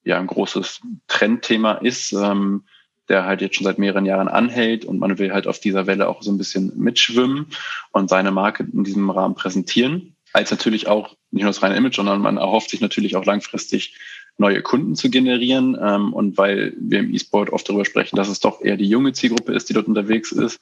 ja 0.03 0.19
ein 0.19 0.27
großes 0.27 0.81
Trendthema 1.07 1.75
ist, 1.75 2.11
ähm, 2.11 2.65
der 3.07 3.23
halt 3.23 3.39
jetzt 3.39 3.55
schon 3.55 3.63
seit 3.63 3.79
mehreren 3.79 4.05
Jahren 4.05 4.27
anhält 4.27 4.83
und 4.83 4.99
man 4.99 5.17
will 5.19 5.31
halt 5.31 5.47
auf 5.47 5.61
dieser 5.61 5.87
Welle 5.87 6.09
auch 6.09 6.21
so 6.21 6.33
ein 6.33 6.37
bisschen 6.37 6.77
mitschwimmen 6.77 7.47
und 7.93 8.09
seine 8.09 8.31
Marke 8.31 8.63
in 8.63 8.83
diesem 8.83 9.09
Rahmen 9.09 9.35
präsentieren. 9.35 10.17
Als 10.33 10.51
natürlich 10.51 10.87
auch 10.87 11.15
nicht 11.31 11.43
nur 11.43 11.49
das 11.49 11.61
reine 11.61 11.75
Image, 11.75 11.95
sondern 11.95 12.21
man 12.21 12.37
erhofft 12.37 12.69
sich 12.69 12.81
natürlich 12.81 13.15
auch 13.15 13.25
langfristig 13.25 13.95
neue 14.37 14.61
Kunden 14.61 14.95
zu 14.95 15.09
generieren. 15.09 15.77
Ähm, 15.81 16.13
und 16.13 16.37
weil 16.37 16.73
wir 16.79 16.99
im 16.99 17.13
E-Sport 17.13 17.51
oft 17.51 17.67
darüber 17.67 17.85
sprechen, 17.85 18.15
dass 18.15 18.29
es 18.29 18.39
doch 18.39 18.61
eher 18.61 18.77
die 18.77 18.87
junge 18.87 19.13
Zielgruppe 19.13 19.53
ist, 19.53 19.69
die 19.69 19.73
dort 19.73 19.87
unterwegs 19.87 20.31
ist, 20.31 20.59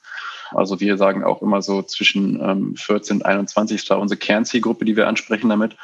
also 0.52 0.80
wir 0.80 0.98
sagen 0.98 1.24
auch 1.24 1.42
immer 1.42 1.62
so 1.62 1.82
zwischen 1.82 2.40
ähm, 2.42 2.76
14 2.76 3.18
und 3.18 3.26
21 3.26 3.76
ist 3.76 3.90
da 3.90 3.96
unsere 3.96 4.18
Kernzielgruppe, 4.18 4.86
die 4.86 4.96
wir 4.96 5.08
ansprechen 5.08 5.50
damit. 5.50 5.76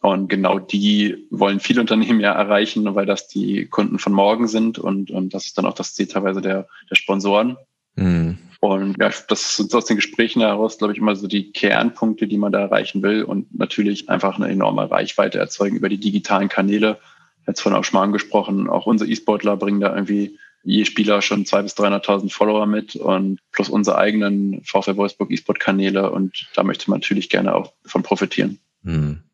Und 0.00 0.28
genau 0.28 0.58
die 0.58 1.26
wollen 1.30 1.60
viele 1.60 1.80
Unternehmen 1.80 2.20
ja 2.20 2.32
erreichen, 2.32 2.94
weil 2.94 3.06
das 3.06 3.28
die 3.28 3.66
Kunden 3.66 3.98
von 3.98 4.12
morgen 4.12 4.48
sind 4.48 4.78
und, 4.78 5.10
und 5.10 5.34
das 5.34 5.46
ist 5.46 5.58
dann 5.58 5.66
auch 5.66 5.74
das 5.74 5.94
Ziel 5.94 6.06
teilweise 6.06 6.40
der, 6.40 6.66
der 6.90 6.96
Sponsoren. 6.96 7.56
Mhm. 7.96 8.38
Und 8.64 8.96
ja, 8.98 9.10
das 9.28 9.56
sind 9.58 9.74
aus 9.74 9.84
den 9.84 9.96
Gesprächen 9.96 10.40
heraus, 10.40 10.78
glaube 10.78 10.94
ich, 10.94 10.98
immer 10.98 11.14
so 11.14 11.26
die 11.26 11.52
Kernpunkte, 11.52 12.26
die 12.26 12.38
man 12.38 12.50
da 12.50 12.60
erreichen 12.60 13.02
will 13.02 13.22
und 13.22 13.54
natürlich 13.54 14.08
einfach 14.08 14.38
eine 14.38 14.48
enorme 14.48 14.90
Reichweite 14.90 15.38
erzeugen 15.38 15.76
über 15.76 15.90
die 15.90 16.00
digitalen 16.00 16.48
Kanäle. 16.48 16.98
Jetzt 17.46 17.60
von 17.60 17.74
auch 17.74 17.84
schon 17.84 18.10
mal 18.10 18.70
auch 18.70 18.86
unsere 18.86 19.10
E-Sportler 19.10 19.58
bringen 19.58 19.80
da 19.80 19.94
irgendwie 19.94 20.38
je 20.62 20.86
Spieler 20.86 21.20
schon 21.20 21.44
200.000 21.44 21.62
bis 21.62 21.76
300.000 21.76 22.32
Follower 22.32 22.64
mit 22.64 22.96
und 22.96 23.38
plus 23.52 23.68
unsere 23.68 23.98
eigenen 23.98 24.62
VfL 24.64 24.96
Wolfsburg 24.96 25.30
E-Sport-Kanäle 25.30 26.10
und 26.10 26.48
da 26.54 26.62
möchte 26.62 26.88
man 26.88 27.00
natürlich 27.00 27.28
gerne 27.28 27.54
auch 27.54 27.74
von 27.84 28.02
profitieren. 28.02 28.60
Hm. 28.82 29.24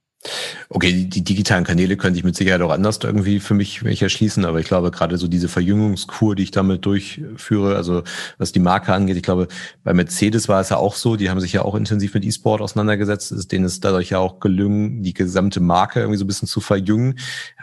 Okay, 0.69 1.07
die, 1.09 1.25
digitalen 1.25 1.65
Kanäle 1.65 1.97
könnte 1.97 2.19
ich 2.19 2.25
mit 2.25 2.37
Sicherheit 2.37 2.61
auch 2.61 2.71
anders 2.71 2.99
irgendwie 3.03 3.41
für 3.41 3.55
mich, 3.55 3.81
mich 3.83 4.03
erschließen, 4.03 4.45
aber 4.45 4.61
ich 4.61 4.67
glaube 4.67 4.91
gerade 4.91 5.17
so 5.17 5.29
diese 5.29 5.49
Verjüngungskur, 5.49 6.37
die 6.37 6.43
ich 6.43 6.51
damit 6.51 6.85
durchführe, 6.85 7.75
also 7.75 8.03
was 8.37 8.53
die 8.53 8.59
Marke 8.59 8.93
angeht, 8.93 9.17
ich 9.17 9.23
glaube, 9.23 9.49
bei 9.83 9.95
Mercedes 9.95 10.47
war 10.47 10.61
es 10.61 10.69
ja 10.69 10.77
auch 10.77 10.95
so, 10.95 11.17
die 11.17 11.31
haben 11.31 11.41
sich 11.41 11.55
ja 11.55 11.63
auch 11.63 11.75
intensiv 11.75 12.13
mit 12.13 12.25
E-Sport 12.25 12.61
auseinandergesetzt, 12.61 13.33
ist 13.33 13.51
denen 13.51 13.65
ist 13.65 13.83
dadurch 13.83 14.11
ja 14.11 14.19
auch 14.19 14.41
gelungen, 14.41 15.03
die 15.03 15.15
gesamte 15.15 15.61
Marke 15.61 16.01
irgendwie 16.01 16.19
so 16.19 16.25
ein 16.25 16.29
bisschen 16.29 16.49
zu 16.49 16.61
verjüngen. 16.61 17.19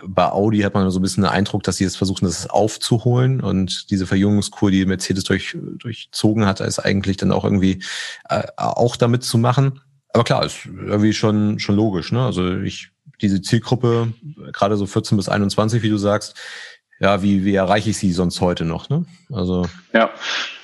Bei 0.07 0.31
Audi 0.31 0.61
hat 0.61 0.73
man 0.73 0.89
so 0.89 0.97
ein 0.97 1.03
bisschen 1.03 1.23
den 1.23 1.31
Eindruck, 1.31 1.61
dass 1.61 1.77
sie 1.77 1.83
jetzt 1.83 1.97
versuchen, 1.97 2.25
das 2.25 2.49
aufzuholen 2.49 3.39
und 3.39 3.91
diese 3.91 4.07
Verjüngungskur, 4.07 4.71
die 4.71 4.83
Mercedes 4.85 5.25
durch, 5.25 5.55
durchzogen 5.77 6.47
hat, 6.47 6.59
ist 6.61 6.79
eigentlich 6.79 7.17
dann 7.17 7.31
auch 7.31 7.43
irgendwie 7.43 7.83
äh, 8.29 8.43
auch 8.57 8.95
damit 8.95 9.23
zu 9.23 9.37
machen. 9.37 9.79
Aber 10.17 10.23
klar, 10.23 10.43
ist 10.43 10.65
irgendwie 10.65 11.13
schon, 11.13 11.59
schon 11.59 11.75
logisch. 11.75 12.11
Ne? 12.11 12.25
Also 12.25 12.57
ich, 12.57 12.89
diese 13.21 13.39
Zielgruppe, 13.39 14.13
gerade 14.51 14.75
so 14.75 14.87
14 14.87 15.15
bis 15.15 15.29
21, 15.29 15.83
wie 15.83 15.91
du 15.91 15.97
sagst, 15.97 16.35
ja, 16.99 17.21
wie, 17.21 17.45
wie 17.45 17.53
erreiche 17.53 17.91
ich 17.91 17.97
sie 17.97 18.11
sonst 18.11 18.41
heute 18.41 18.65
noch? 18.65 18.89
Ne? 18.89 19.05
Also 19.31 19.65
ja. 19.93 20.09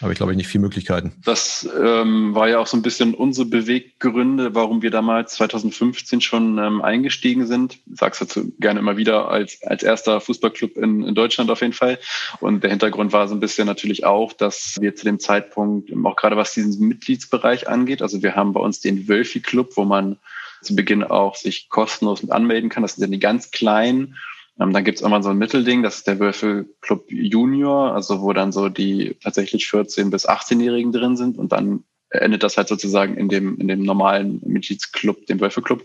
habe 0.01 0.13
ich, 0.13 0.17
glaube 0.17 0.31
ich, 0.31 0.37
nicht 0.37 0.47
viele 0.47 0.63
Möglichkeiten. 0.63 1.13
Das 1.23 1.69
ähm, 1.79 2.33
war 2.33 2.49
ja 2.49 2.57
auch 2.57 2.65
so 2.65 2.75
ein 2.75 2.81
bisschen 2.81 3.13
unsere 3.13 3.45
Beweggründe, 3.45 4.55
warum 4.55 4.81
wir 4.81 4.89
damals 4.89 5.33
2015 5.35 6.21
schon 6.21 6.57
ähm, 6.57 6.81
eingestiegen 6.81 7.45
sind. 7.45 7.73
Ich 7.73 7.99
sag's 7.99 8.17
dazu 8.17 8.51
gerne 8.59 8.79
immer 8.79 8.97
wieder, 8.97 9.29
als, 9.29 9.61
als 9.63 9.83
erster 9.83 10.19
Fußballclub 10.21 10.75
in, 10.77 11.03
in 11.03 11.13
Deutschland 11.13 11.51
auf 11.51 11.61
jeden 11.61 11.73
Fall. 11.73 11.99
Und 12.39 12.63
der 12.63 12.71
Hintergrund 12.71 13.13
war 13.13 13.27
so 13.27 13.35
ein 13.35 13.39
bisschen 13.39 13.67
natürlich 13.67 14.05
auch, 14.05 14.33
dass 14.33 14.77
wir 14.79 14.95
zu 14.95 15.05
dem 15.05 15.19
Zeitpunkt, 15.19 15.91
auch 16.03 16.15
gerade 16.15 16.35
was 16.35 16.53
diesen 16.53 16.87
Mitgliedsbereich 16.87 17.67
angeht, 17.69 18.01
also 18.01 18.23
wir 18.23 18.35
haben 18.35 18.53
bei 18.53 18.59
uns 18.59 18.79
den 18.79 19.07
Wölfi 19.07 19.39
Club, 19.39 19.73
wo 19.75 19.85
man 19.85 20.17
zu 20.63 20.75
Beginn 20.75 21.03
auch 21.03 21.35
sich 21.35 21.69
kostenlos 21.69 22.23
mit 22.23 22.31
anmelden 22.31 22.69
kann. 22.69 22.83
Das 22.83 22.95
sind 22.95 23.03
ja 23.03 23.11
die 23.11 23.19
ganz 23.19 23.51
kleinen 23.51 24.15
ähm, 24.59 24.73
dann 24.73 24.83
gibt 24.83 24.99
es 24.99 25.03
immer 25.03 25.21
so 25.23 25.29
ein 25.29 25.37
Mittelding, 25.37 25.83
das 25.83 25.97
ist 25.97 26.07
der 26.07 26.19
Würfelclub 26.19 27.05
Junior, 27.09 27.93
also 27.93 28.21
wo 28.21 28.33
dann 28.33 28.51
so 28.51 28.69
die 28.69 29.17
tatsächlich 29.21 29.65
14- 29.65 30.09
bis 30.09 30.27
18-Jährigen 30.27 30.91
drin 30.91 31.17
sind 31.17 31.37
und 31.37 31.51
dann 31.51 31.83
endet 32.19 32.43
das 32.43 32.57
halt 32.57 32.67
sozusagen 32.67 33.15
in 33.15 33.29
dem, 33.29 33.57
in 33.59 33.67
dem 33.67 33.83
normalen 33.83 34.41
Mitgliedsclub, 34.45 35.25
dem 35.27 35.39
Wölfe-Club. 35.39 35.83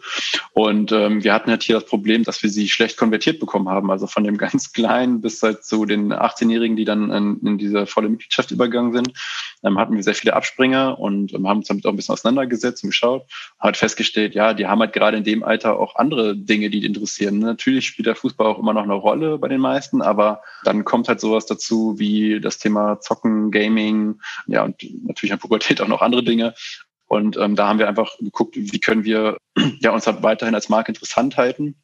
Und 0.53 0.93
ähm, 0.93 1.23
wir 1.23 1.35
hatten 1.35 1.51
halt 1.51 1.63
hier 1.63 1.77
das 1.77 1.85
Problem, 1.85 2.25
dass 2.25 2.43
wir 2.43 2.51
sie 2.51 2.69
schlecht 2.69 2.97
konvertiert 2.97 3.39
bekommen 3.39 3.69
haben. 3.69 3.91
Also 3.91 4.07
von 4.07 4.25
dem 4.25 4.37
ganz 4.39 4.73
Kleinen 4.73 5.21
bis 5.21 5.43
halt 5.43 5.65
zu 5.65 5.85
den 5.85 6.13
18-Jährigen, 6.13 6.77
die 6.77 6.85
dann 6.85 7.11
in, 7.11 7.41
in 7.47 7.59
diese 7.59 7.87
volle 7.87 8.09
Mitgliedschaft 8.09 8.51
übergegangen 8.51 8.93
sind, 8.93 9.13
ähm, 9.63 9.79
hatten 9.79 9.95
wir 9.95 10.03
sehr 10.03 10.15
viele 10.15 10.35
Abspringer 10.35 10.99
und 10.99 11.35
ähm, 11.35 11.47
haben 11.47 11.59
uns 11.59 11.69
damit 11.69 11.87
auch 11.87 11.91
ein 11.91 11.97
bisschen 11.97 12.15
auseinandergesetzt 12.15 12.83
und 12.85 12.91
geschaut. 12.91 13.27
Hat 13.59 13.77
festgestellt, 13.77 14.35
ja, 14.35 14.55
die 14.55 14.67
haben 14.67 14.81
halt 14.81 14.93
gerade 14.93 15.17
in 15.17 15.25
dem 15.25 15.43
Alter 15.43 15.79
auch 15.79 15.97
andere 15.97 16.37
Dinge, 16.37 16.71
die 16.71 16.79
die 16.81 16.87
interessieren. 16.87 17.39
Natürlich 17.39 17.87
spielt 17.87 18.07
der 18.07 18.17
Fußball 18.17 18.47
auch 18.47 18.59
immer 18.59 18.73
noch 18.73 18.83
eine 18.83 18.95
Rolle 18.95 19.39
bei 19.39 19.49
den 19.49 19.61
meisten, 19.61 20.03
aber 20.03 20.43
dann 20.65 20.85
kommt 20.85 21.09
halt 21.09 21.21
sowas 21.21 21.47
dazu 21.47 21.99
wie 21.99 22.41
das 22.41 22.59
Thema 22.59 23.01
Zocken, 23.01 23.51
Gaming, 23.51 24.21
ja, 24.47 24.65
und 24.65 24.77
natürlich 25.05 25.33
in 25.33 25.39
Pubertät 25.39 25.81
auch 25.81 25.89
noch 25.89 26.03
andere 26.03 26.18
Dinge. 26.23 26.55
Und 27.09 27.37
ähm, 27.39 27.57
da 27.57 27.69
haben 27.69 27.79
wir 27.79 27.89
einfach 27.89 28.17
geguckt, 28.19 28.55
wie 28.57 28.81
können 28.81 29.05
wir 29.05 29.39
ja, 29.81 29.91
uns 29.93 30.07
halt 30.07 30.23
weiterhin 30.23 30.55
als 30.55 30.69
Marke 30.69 30.93
interessant 30.93 31.37
halten, 31.37 31.77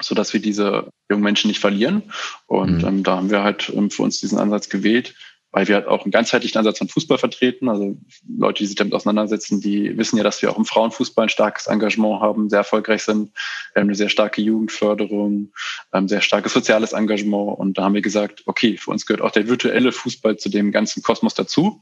so 0.00 0.14
dass 0.14 0.32
wir 0.32 0.40
diese 0.40 0.90
jungen 1.10 1.22
Menschen 1.22 1.48
nicht 1.48 1.60
verlieren. 1.60 2.02
Und 2.46 2.82
mhm. 2.82 2.88
ähm, 2.88 3.02
da 3.02 3.16
haben 3.16 3.30
wir 3.30 3.42
halt 3.42 3.72
ähm, 3.74 3.90
für 3.90 4.02
uns 4.02 4.20
diesen 4.20 4.38
Ansatz 4.38 4.68
gewählt, 4.68 5.14
weil 5.50 5.66
wir 5.68 5.76
halt 5.76 5.86
auch 5.86 6.04
einen 6.04 6.12
ganzheitlichen 6.12 6.58
Ansatz 6.58 6.76
von 6.76 6.88
Fußball 6.88 7.16
vertreten. 7.16 7.70
Also 7.70 7.96
Leute, 8.28 8.58
die 8.58 8.66
sich 8.66 8.76
damit 8.76 8.92
auseinandersetzen, 8.92 9.62
die 9.62 9.96
wissen 9.96 10.18
ja, 10.18 10.22
dass 10.22 10.42
wir 10.42 10.50
auch 10.50 10.58
im 10.58 10.66
Frauenfußball 10.66 11.24
ein 11.24 11.30
starkes 11.30 11.66
Engagement 11.66 12.20
haben, 12.20 12.50
sehr 12.50 12.58
erfolgreich 12.58 13.02
sind. 13.04 13.32
Wir 13.72 13.80
haben 13.80 13.88
eine 13.88 13.94
sehr 13.94 14.10
starke 14.10 14.42
Jugendförderung, 14.42 15.54
ein 15.92 16.08
sehr 16.08 16.20
starkes 16.20 16.52
soziales 16.52 16.92
Engagement. 16.92 17.58
Und 17.58 17.78
da 17.78 17.84
haben 17.84 17.94
wir 17.94 18.02
gesagt, 18.02 18.42
okay, 18.44 18.76
für 18.76 18.90
uns 18.90 19.06
gehört 19.06 19.22
auch 19.22 19.30
der 19.30 19.48
virtuelle 19.48 19.92
Fußball 19.92 20.36
zu 20.36 20.50
dem 20.50 20.72
ganzen 20.72 21.02
Kosmos 21.02 21.32
dazu. 21.32 21.80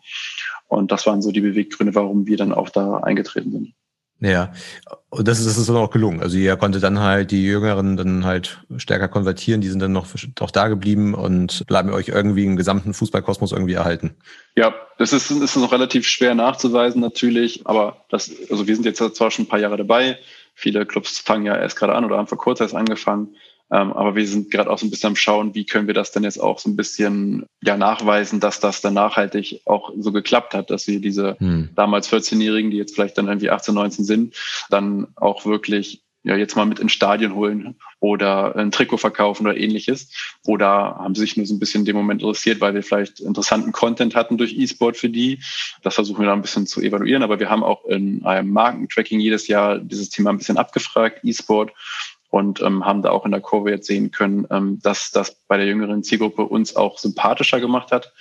Und 0.68 0.90
das 0.92 1.06
waren 1.06 1.22
so 1.22 1.30
die 1.30 1.40
Beweggründe, 1.40 1.94
warum 1.94 2.26
wir 2.26 2.36
dann 2.36 2.52
auch 2.52 2.70
da 2.70 2.98
eingetreten 2.98 3.52
sind. 3.52 3.74
Ja, 4.20 4.52
und 5.10 5.28
das 5.28 5.38
ist, 5.38 5.46
das 5.46 5.58
ist 5.58 5.68
dann 5.68 5.76
auch 5.76 5.90
gelungen. 5.90 6.20
Also 6.20 6.38
ihr 6.38 6.56
konnte 6.56 6.80
dann 6.80 7.00
halt 7.00 7.30
die 7.30 7.44
Jüngeren 7.44 7.96
dann 7.96 8.24
halt 8.24 8.60
stärker 8.78 9.08
konvertieren, 9.08 9.60
die 9.60 9.68
sind 9.68 9.80
dann 9.80 9.92
noch 9.92 10.06
auch 10.40 10.50
da 10.50 10.68
geblieben 10.68 11.14
und 11.14 11.66
bleiben 11.66 11.90
euch 11.90 12.08
irgendwie 12.08 12.44
im 12.44 12.56
gesamten 12.56 12.94
Fußballkosmos 12.94 13.52
irgendwie 13.52 13.74
erhalten. 13.74 14.14
Ja, 14.56 14.74
das 14.98 15.12
ist, 15.12 15.30
ist 15.30 15.56
noch 15.56 15.72
relativ 15.72 16.06
schwer 16.06 16.34
nachzuweisen 16.34 17.00
natürlich, 17.00 17.66
aber 17.66 18.04
das, 18.08 18.30
also 18.50 18.66
wir 18.66 18.74
sind 18.74 18.86
jetzt 18.86 18.98
zwar 19.16 19.30
schon 19.30 19.44
ein 19.44 19.48
paar 19.48 19.58
Jahre 19.58 19.76
dabei, 19.76 20.18
viele 20.54 20.86
Clubs 20.86 21.18
fangen 21.18 21.44
ja 21.44 21.56
erst 21.56 21.76
gerade 21.76 21.94
an 21.94 22.04
oder 22.04 22.16
haben 22.16 22.28
vor 22.28 22.38
kurzem 22.38 22.64
erst 22.64 22.76
angefangen. 22.76 23.36
Ähm, 23.74 23.92
aber 23.92 24.14
wir 24.14 24.24
sind 24.24 24.52
gerade 24.52 24.70
auch 24.70 24.78
so 24.78 24.86
ein 24.86 24.90
bisschen 24.90 25.08
am 25.08 25.16
Schauen, 25.16 25.56
wie 25.56 25.66
können 25.66 25.88
wir 25.88 25.94
das 25.94 26.12
denn 26.12 26.22
jetzt 26.22 26.40
auch 26.40 26.60
so 26.60 26.70
ein 26.70 26.76
bisschen 26.76 27.44
ja 27.60 27.76
nachweisen, 27.76 28.38
dass 28.38 28.60
das 28.60 28.80
dann 28.80 28.94
nachhaltig 28.94 29.62
auch 29.64 29.90
so 29.98 30.12
geklappt 30.12 30.54
hat, 30.54 30.70
dass 30.70 30.86
wir 30.86 31.00
diese 31.00 31.36
hm. 31.40 31.70
damals 31.74 32.08
14-Jährigen, 32.12 32.70
die 32.70 32.76
jetzt 32.76 32.94
vielleicht 32.94 33.18
dann 33.18 33.26
irgendwie 33.26 33.50
18, 33.50 33.74
19 33.74 34.04
sind, 34.04 34.34
dann 34.70 35.08
auch 35.16 35.44
wirklich 35.44 36.02
ja 36.22 36.36
jetzt 36.36 36.54
mal 36.54 36.66
mit 36.66 36.78
ins 36.78 36.92
Stadion 36.92 37.34
holen 37.34 37.74
oder 37.98 38.54
ein 38.54 38.70
Trikot 38.70 38.98
verkaufen 38.98 39.44
oder 39.44 39.56
ähnliches. 39.56 40.08
Oder 40.46 40.96
haben 40.98 41.14
sie 41.16 41.22
sich 41.22 41.36
nur 41.36 41.44
so 41.44 41.54
ein 41.54 41.58
bisschen 41.58 41.80
in 41.80 41.86
dem 41.86 41.96
Moment 41.96 42.22
interessiert, 42.22 42.60
weil 42.60 42.74
wir 42.74 42.82
vielleicht 42.82 43.20
interessanten 43.20 43.72
Content 43.72 44.14
hatten 44.14 44.38
durch 44.38 44.56
E-Sport 44.56 44.96
für 44.96 45.10
die. 45.10 45.40
Das 45.82 45.96
versuchen 45.96 46.20
wir 46.20 46.26
da 46.26 46.32
ein 46.32 46.42
bisschen 46.42 46.66
zu 46.66 46.80
evaluieren. 46.80 47.22
Aber 47.22 47.40
wir 47.40 47.50
haben 47.50 47.64
auch 47.64 47.84
in 47.86 48.24
einem 48.24 48.50
Markentracking 48.50 49.20
jedes 49.20 49.48
Jahr 49.48 49.78
dieses 49.78 50.10
Thema 50.10 50.30
ein 50.30 50.38
bisschen 50.38 50.58
abgefragt, 50.58 51.20
E-Sport 51.24 51.72
und 52.34 52.60
ähm, 52.62 52.84
haben 52.84 53.02
da 53.02 53.10
auch 53.10 53.24
in 53.24 53.30
der 53.30 53.40
Kurve 53.40 53.70
jetzt 53.70 53.86
sehen 53.86 54.10
können, 54.10 54.44
ähm, 54.50 54.80
dass 54.82 55.12
das 55.12 55.36
bei 55.46 55.56
der 55.56 55.66
jüngeren 55.66 56.02
Zielgruppe 56.02 56.42
uns 56.42 56.74
auch 56.74 56.98
sympathischer 56.98 57.60
gemacht 57.60 57.92
hat. 57.92 58.12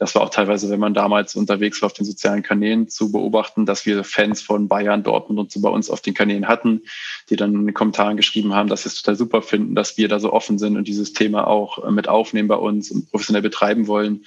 Das 0.00 0.16
war 0.16 0.22
auch 0.22 0.30
teilweise, 0.30 0.68
wenn 0.68 0.80
man 0.80 0.94
damals 0.94 1.36
unterwegs 1.36 1.80
war 1.80 1.86
auf 1.86 1.92
den 1.92 2.04
sozialen 2.04 2.42
Kanälen, 2.42 2.88
zu 2.88 3.12
beobachten, 3.12 3.64
dass 3.64 3.86
wir 3.86 4.02
Fans 4.02 4.42
von 4.42 4.66
Bayern, 4.66 5.04
Dortmund 5.04 5.38
und 5.38 5.52
so 5.52 5.60
bei 5.60 5.68
uns 5.68 5.90
auf 5.90 6.00
den 6.00 6.12
Kanälen 6.12 6.48
hatten, 6.48 6.82
die 7.30 7.36
dann 7.36 7.54
in 7.54 7.66
den 7.66 7.72
Kommentaren 7.72 8.16
geschrieben 8.16 8.52
haben, 8.52 8.68
dass 8.68 8.82
sie 8.82 8.88
es 8.88 9.00
total 9.00 9.14
super 9.14 9.42
finden, 9.42 9.76
dass 9.76 9.96
wir 9.96 10.08
da 10.08 10.18
so 10.18 10.32
offen 10.32 10.58
sind 10.58 10.76
und 10.76 10.88
dieses 10.88 11.12
Thema 11.12 11.46
auch 11.46 11.86
äh, 11.86 11.92
mit 11.92 12.08
aufnehmen 12.08 12.48
bei 12.48 12.56
uns 12.56 12.90
und 12.90 13.12
professionell 13.12 13.42
betreiben 13.42 13.86
wollen 13.86 14.24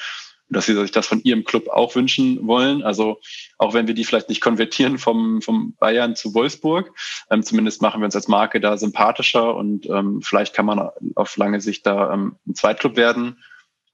dass 0.49 0.65
sie 0.65 0.75
sich 0.75 0.91
das 0.91 1.07
von 1.07 1.21
ihrem 1.23 1.43
Club 1.43 1.69
auch 1.69 1.95
wünschen 1.95 2.45
wollen. 2.47 2.83
Also 2.83 3.19
auch 3.57 3.73
wenn 3.73 3.87
wir 3.87 3.93
die 3.93 4.03
vielleicht 4.03 4.29
nicht 4.29 4.41
konvertieren 4.41 4.97
vom, 4.97 5.41
vom 5.41 5.73
Bayern 5.79 6.15
zu 6.15 6.33
Wolfsburg, 6.33 6.91
ähm, 7.31 7.43
zumindest 7.43 7.81
machen 7.81 8.01
wir 8.01 8.05
uns 8.05 8.15
als 8.15 8.27
Marke 8.27 8.59
da 8.59 8.77
sympathischer 8.77 9.55
und 9.55 9.87
ähm, 9.87 10.21
vielleicht 10.21 10.53
kann 10.53 10.65
man 10.65 10.89
auf 11.15 11.37
lange 11.37 11.61
Sicht 11.61 11.85
da 11.85 12.13
ähm, 12.13 12.35
ein 12.47 12.55
Zweitclub 12.55 12.95
werden 12.95 13.37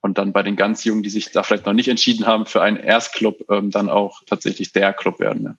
und 0.02 0.18
dann 0.18 0.34
bei 0.34 0.44
den 0.44 0.56
ganz 0.56 0.84
Jungen, 0.84 1.04
die 1.04 1.10
sich 1.10 1.32
da 1.32 1.44
vielleicht 1.44 1.66
noch 1.66 1.74
nicht 1.74 1.88
entschieden 1.88 2.26
haben 2.26 2.46
für 2.46 2.62
einen 2.62 2.78
Erstclub, 2.78 3.50
ähm, 3.50 3.72
dann 3.72 3.90
auch 3.90 4.22
tatsächlich 4.26 4.74
der 4.74 4.94
Club 4.94 5.20
werden. 5.20 5.44
Ne? 5.44 5.58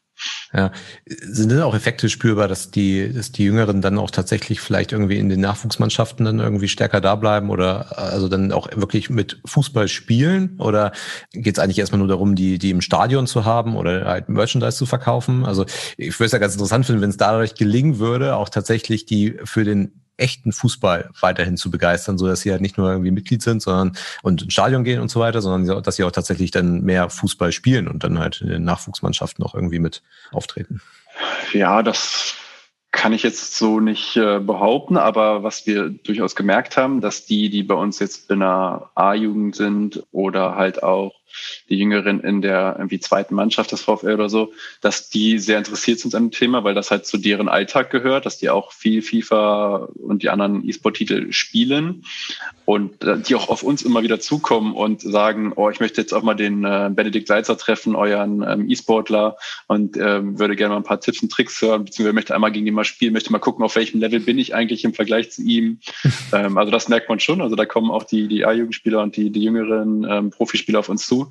Ja, 0.52 0.70
sind 1.06 1.50
denn 1.50 1.62
auch 1.62 1.74
Effekte 1.74 2.10
spürbar, 2.10 2.46
dass 2.46 2.70
die, 2.70 3.12
dass 3.12 3.32
die 3.32 3.44
Jüngeren 3.44 3.80
dann 3.80 3.98
auch 3.98 4.10
tatsächlich 4.10 4.60
vielleicht 4.60 4.92
irgendwie 4.92 5.18
in 5.18 5.30
den 5.30 5.40
Nachwuchsmannschaften 5.40 6.26
dann 6.26 6.40
irgendwie 6.40 6.68
stärker 6.68 7.00
da 7.00 7.14
bleiben 7.16 7.48
oder 7.48 7.98
also 7.98 8.28
dann 8.28 8.52
auch 8.52 8.68
wirklich 8.74 9.08
mit 9.08 9.40
Fußball 9.46 9.88
spielen? 9.88 10.56
Oder 10.58 10.92
geht 11.32 11.56
es 11.56 11.62
eigentlich 11.62 11.78
erstmal 11.78 12.00
nur 12.00 12.08
darum, 12.08 12.34
die, 12.34 12.58
die 12.58 12.70
im 12.70 12.82
Stadion 12.82 13.26
zu 13.26 13.46
haben 13.46 13.76
oder 13.76 14.04
halt 14.04 14.28
Merchandise 14.28 14.76
zu 14.76 14.84
verkaufen? 14.84 15.46
Also 15.46 15.64
ich 15.96 16.18
würde 16.18 16.26
es 16.26 16.32
ja 16.32 16.38
ganz 16.38 16.52
interessant 16.52 16.84
finden, 16.84 17.00
wenn 17.00 17.10
es 17.10 17.16
dadurch 17.16 17.54
gelingen 17.54 17.98
würde, 17.98 18.36
auch 18.36 18.50
tatsächlich 18.50 19.06
die 19.06 19.38
für 19.44 19.64
den 19.64 20.01
echten 20.16 20.52
Fußball 20.52 21.10
weiterhin 21.20 21.56
zu 21.56 21.70
begeistern, 21.70 22.18
so 22.18 22.26
dass 22.26 22.40
sie 22.40 22.50
halt 22.50 22.60
nicht 22.60 22.78
nur 22.78 22.90
irgendwie 22.90 23.10
Mitglied 23.10 23.42
sind, 23.42 23.62
sondern 23.62 23.96
und 24.22 24.42
ins 24.42 24.52
Stadion 24.52 24.84
gehen 24.84 25.00
und 25.00 25.10
so 25.10 25.20
weiter, 25.20 25.40
sondern 25.40 25.82
dass 25.82 25.96
sie 25.96 26.04
auch 26.04 26.10
tatsächlich 26.10 26.50
dann 26.50 26.82
mehr 26.82 27.10
Fußball 27.10 27.52
spielen 27.52 27.88
und 27.88 28.04
dann 28.04 28.18
halt 28.18 28.40
in 28.40 28.48
den 28.48 28.64
Nachwuchsmannschaften 28.64 29.44
auch 29.44 29.54
irgendwie 29.54 29.78
mit 29.78 30.02
auftreten. 30.32 30.80
Ja, 31.52 31.82
das 31.82 32.34
kann 32.92 33.14
ich 33.14 33.22
jetzt 33.22 33.56
so 33.56 33.80
nicht 33.80 34.16
äh, 34.16 34.38
behaupten, 34.38 34.98
aber 34.98 35.42
was 35.42 35.66
wir 35.66 35.88
durchaus 35.88 36.36
gemerkt 36.36 36.76
haben, 36.76 37.00
dass 37.00 37.24
die, 37.24 37.48
die 37.48 37.62
bei 37.62 37.74
uns 37.74 37.98
jetzt 37.98 38.30
in 38.30 38.40
der 38.40 38.90
A-Jugend 38.94 39.56
sind 39.56 40.04
oder 40.12 40.56
halt 40.56 40.82
auch 40.82 41.12
die 41.68 41.76
Jüngeren 41.76 42.20
in 42.20 42.42
der 42.42 42.76
irgendwie 42.78 43.00
zweiten 43.00 43.34
Mannschaft 43.34 43.72
des 43.72 43.82
VfL 43.82 44.14
oder 44.14 44.28
so, 44.28 44.52
dass 44.80 45.10
die 45.10 45.38
sehr 45.38 45.58
interessiert 45.58 46.00
sind 46.00 46.14
an 46.14 46.24
dem 46.24 46.30
Thema, 46.30 46.64
weil 46.64 46.74
das 46.74 46.90
halt 46.90 47.06
zu 47.06 47.18
deren 47.18 47.48
Alltag 47.48 47.90
gehört, 47.90 48.26
dass 48.26 48.38
die 48.38 48.50
auch 48.50 48.72
viel 48.72 49.02
FIFA 49.02 49.88
und 49.94 50.22
die 50.22 50.30
anderen 50.30 50.66
E-Sport-Titel 50.68 51.32
spielen 51.32 52.04
und 52.64 53.02
äh, 53.04 53.18
die 53.18 53.34
auch 53.34 53.48
auf 53.48 53.62
uns 53.62 53.82
immer 53.82 54.02
wieder 54.02 54.20
zukommen 54.20 54.74
und 54.74 55.00
sagen, 55.00 55.52
oh, 55.54 55.70
ich 55.70 55.80
möchte 55.80 56.00
jetzt 56.00 56.12
auch 56.12 56.22
mal 56.22 56.34
den 56.34 56.64
äh, 56.64 56.90
Benedikt 56.92 57.28
Seitzer 57.28 57.56
treffen, 57.56 57.94
euren 57.94 58.42
ähm, 58.42 58.68
E-Sportler 58.68 59.36
und 59.66 59.96
ähm, 59.96 60.38
würde 60.38 60.56
gerne 60.56 60.74
mal 60.74 60.80
ein 60.80 60.84
paar 60.84 61.00
Tipps 61.00 61.22
und 61.22 61.30
Tricks 61.30 61.60
hören, 61.60 61.84
beziehungsweise 61.84 62.14
möchte 62.14 62.34
einmal 62.34 62.52
gegen 62.52 62.66
ihn 62.66 62.74
mal 62.74 62.84
spielen, 62.84 63.12
möchte 63.12 63.32
mal 63.32 63.38
gucken, 63.38 63.64
auf 63.64 63.76
welchem 63.76 64.00
Level 64.00 64.20
bin 64.20 64.38
ich 64.38 64.54
eigentlich 64.54 64.84
im 64.84 64.94
Vergleich 64.94 65.30
zu 65.30 65.42
ihm. 65.42 65.78
ähm, 66.32 66.58
also 66.58 66.70
das 66.70 66.88
merkt 66.88 67.08
man 67.08 67.20
schon. 67.20 67.40
Also 67.40 67.56
da 67.56 67.66
kommen 67.66 67.90
auch 67.90 68.04
die, 68.04 68.28
die 68.28 68.44
A-Jugendspieler 68.44 69.02
und 69.02 69.16
die, 69.16 69.30
die 69.30 69.42
jüngeren 69.42 70.06
ähm, 70.08 70.30
Profispieler 70.30 70.80
auf 70.80 70.88
uns 70.88 71.06
zu. 71.06 71.21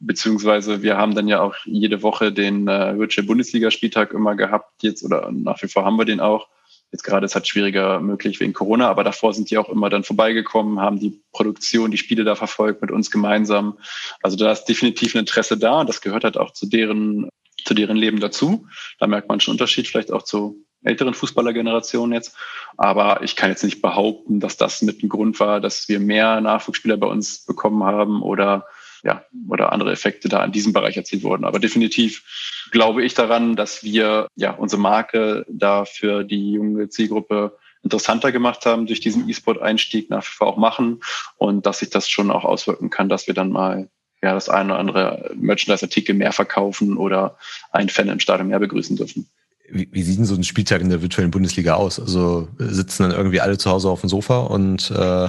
Beziehungsweise 0.00 0.82
wir 0.82 0.96
haben 0.96 1.14
dann 1.14 1.28
ja 1.28 1.40
auch 1.40 1.54
jede 1.64 2.02
Woche 2.02 2.32
den 2.32 2.68
äh, 2.68 2.98
Virtual 2.98 3.26
Bundesliga-Spieltag 3.26 4.12
immer 4.12 4.36
gehabt 4.36 4.82
jetzt 4.82 5.04
oder 5.04 5.30
nach 5.32 5.60
wie 5.62 5.68
vor 5.68 5.84
haben 5.84 5.96
wir 5.96 6.04
den 6.04 6.20
auch. 6.20 6.48
Jetzt 6.90 7.02
gerade 7.02 7.26
ist 7.26 7.34
halt 7.34 7.46
schwieriger 7.46 8.00
möglich 8.00 8.40
wegen 8.40 8.54
Corona, 8.54 8.88
aber 8.88 9.04
davor 9.04 9.34
sind 9.34 9.50
die 9.50 9.58
auch 9.58 9.68
immer 9.68 9.90
dann 9.90 10.04
vorbeigekommen, 10.04 10.80
haben 10.80 10.98
die 10.98 11.20
Produktion, 11.32 11.90
die 11.90 11.98
Spiele 11.98 12.24
da 12.24 12.34
verfolgt 12.34 12.80
mit 12.80 12.90
uns 12.90 13.10
gemeinsam. 13.10 13.78
Also 14.22 14.36
da 14.36 14.50
ist 14.52 14.64
definitiv 14.64 15.14
ein 15.14 15.20
Interesse 15.20 15.58
da 15.58 15.84
das 15.84 16.00
gehört 16.00 16.24
halt 16.24 16.38
auch 16.38 16.52
zu 16.52 16.66
deren, 16.66 17.28
zu 17.64 17.74
deren 17.74 17.96
Leben 17.96 18.20
dazu. 18.20 18.66
Da 18.98 19.06
merkt 19.06 19.28
man 19.28 19.40
schon 19.40 19.52
Unterschied 19.52 19.86
vielleicht 19.86 20.12
auch 20.12 20.22
zu 20.22 20.64
älteren 20.82 21.14
Fußballergenerationen 21.14 22.14
jetzt. 22.14 22.36
Aber 22.76 23.22
ich 23.22 23.36
kann 23.36 23.50
jetzt 23.50 23.64
nicht 23.64 23.82
behaupten, 23.82 24.40
dass 24.40 24.56
das 24.56 24.82
mit 24.82 25.02
dem 25.02 25.08
Grund 25.08 25.40
war, 25.40 25.60
dass 25.60 25.88
wir 25.88 26.00
mehr 26.00 26.40
Nachwuchsspieler 26.40 26.96
bei 26.96 27.06
uns 27.06 27.44
bekommen 27.44 27.84
haben 27.84 28.22
oder 28.22 28.66
ja, 29.02 29.24
oder 29.48 29.72
andere 29.72 29.92
Effekte 29.92 30.28
da 30.28 30.44
in 30.44 30.52
diesem 30.52 30.72
Bereich 30.72 30.96
erzielt 30.96 31.22
wurden. 31.22 31.44
Aber 31.44 31.58
definitiv 31.58 32.68
glaube 32.70 33.04
ich 33.04 33.14
daran, 33.14 33.56
dass 33.56 33.82
wir 33.82 34.28
ja 34.36 34.52
unsere 34.52 34.80
Marke 34.80 35.44
da 35.48 35.84
für 35.84 36.24
die 36.24 36.52
junge 36.52 36.88
Zielgruppe 36.88 37.56
interessanter 37.82 38.32
gemacht 38.32 38.66
haben 38.66 38.86
durch 38.86 39.00
diesen 39.00 39.28
E-Sport-Einstieg 39.28 40.10
nach 40.10 40.24
wie 40.24 40.32
vor 40.32 40.48
auch 40.48 40.56
machen 40.56 41.00
und 41.36 41.64
dass 41.64 41.78
sich 41.78 41.90
das 41.90 42.08
schon 42.08 42.30
auch 42.30 42.44
auswirken 42.44 42.90
kann, 42.90 43.08
dass 43.08 43.26
wir 43.26 43.34
dann 43.34 43.50
mal 43.50 43.88
ja 44.20 44.34
das 44.34 44.48
eine 44.48 44.72
oder 44.72 44.80
andere 44.80 45.32
Merchandise-Artikel 45.36 46.14
mehr 46.14 46.32
verkaufen 46.32 46.96
oder 46.96 47.38
einen 47.70 47.88
Fan 47.88 48.08
im 48.08 48.20
Stadion 48.20 48.48
mehr 48.48 48.58
begrüßen 48.58 48.96
dürfen. 48.96 49.28
Wie, 49.70 49.88
wie 49.90 50.02
sieht 50.02 50.18
denn 50.18 50.24
so 50.24 50.34
ein 50.34 50.44
Spieltag 50.44 50.80
in 50.80 50.88
der 50.88 51.02
virtuellen 51.02 51.30
Bundesliga 51.30 51.74
aus? 51.74 52.00
Also 52.00 52.48
sitzen 52.58 53.02
dann 53.02 53.12
irgendwie 53.12 53.40
alle 53.40 53.58
zu 53.58 53.70
Hause 53.70 53.88
auf 53.90 54.00
dem 54.00 54.08
Sofa 54.08 54.40
und 54.40 54.90
äh, 54.90 55.28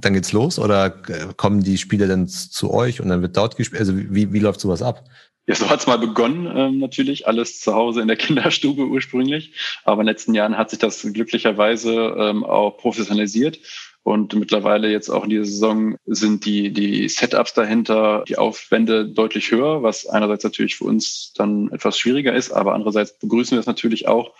dann 0.00 0.14
geht's 0.14 0.32
los 0.32 0.58
oder 0.58 0.90
kommen 0.90 1.62
die 1.62 1.78
Spiele 1.78 2.06
dann 2.06 2.28
zu 2.28 2.72
euch 2.72 3.00
und 3.00 3.08
dann 3.08 3.22
wird 3.22 3.36
dort 3.36 3.56
gespielt? 3.56 3.80
Also 3.80 3.96
wie, 3.96 4.32
wie 4.32 4.38
läuft 4.38 4.60
sowas 4.60 4.82
ab? 4.82 5.04
Ja, 5.46 5.56
so 5.56 5.68
hat's 5.68 5.88
mal 5.88 5.98
begonnen, 5.98 6.48
ähm, 6.54 6.78
natürlich. 6.78 7.26
Alles 7.26 7.60
zu 7.60 7.74
Hause 7.74 8.02
in 8.02 8.06
der 8.06 8.16
Kinderstube 8.18 8.86
ursprünglich. 8.86 9.52
Aber 9.84 10.00
in 10.00 10.06
den 10.06 10.12
letzten 10.12 10.34
Jahren 10.34 10.56
hat 10.56 10.70
sich 10.70 10.78
das 10.78 11.02
glücklicherweise 11.02 12.14
ähm, 12.18 12.44
auch 12.44 12.76
professionalisiert. 12.76 13.58
Und 14.02 14.34
mittlerweile 14.34 14.90
jetzt 14.90 15.10
auch 15.10 15.24
in 15.24 15.30
dieser 15.30 15.44
Saison 15.44 15.96
sind 16.06 16.46
die, 16.46 16.72
die 16.72 17.08
Setups 17.08 17.52
dahinter, 17.52 18.24
die 18.26 18.38
Aufwände 18.38 19.06
deutlich 19.06 19.50
höher, 19.50 19.82
was 19.82 20.06
einerseits 20.06 20.42
natürlich 20.42 20.76
für 20.76 20.84
uns 20.84 21.32
dann 21.34 21.70
etwas 21.70 21.98
schwieriger 21.98 22.34
ist, 22.34 22.50
aber 22.50 22.74
andererseits 22.74 23.18
begrüßen 23.18 23.56
wir 23.56 23.60
es 23.60 23.66
natürlich 23.66 24.08
auch, 24.08 24.32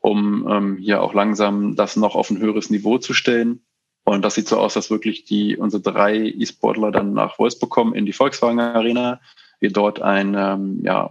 um 0.00 0.46
ähm, 0.48 0.76
hier 0.76 1.02
auch 1.02 1.14
langsam 1.14 1.76
das 1.76 1.96
noch 1.96 2.14
auf 2.14 2.30
ein 2.30 2.38
höheres 2.38 2.68
Niveau 2.68 2.98
zu 2.98 3.14
stellen. 3.14 3.62
Und 4.04 4.22
das 4.22 4.34
sieht 4.34 4.48
so 4.48 4.58
aus, 4.58 4.74
dass 4.74 4.90
wirklich 4.90 5.24
die 5.24 5.56
unsere 5.56 5.82
drei 5.82 6.16
E-Sportler 6.16 6.92
dann 6.92 7.12
nach 7.12 7.38
Wolfsburg 7.38 7.70
kommen 7.70 7.94
in 7.94 8.06
die 8.06 8.12
Volkswagen 8.12 8.60
Arena, 8.60 9.20
wir 9.58 9.72
dort 9.72 10.00
ein 10.00 10.34
ähm, 10.38 10.80
ja, 10.84 11.10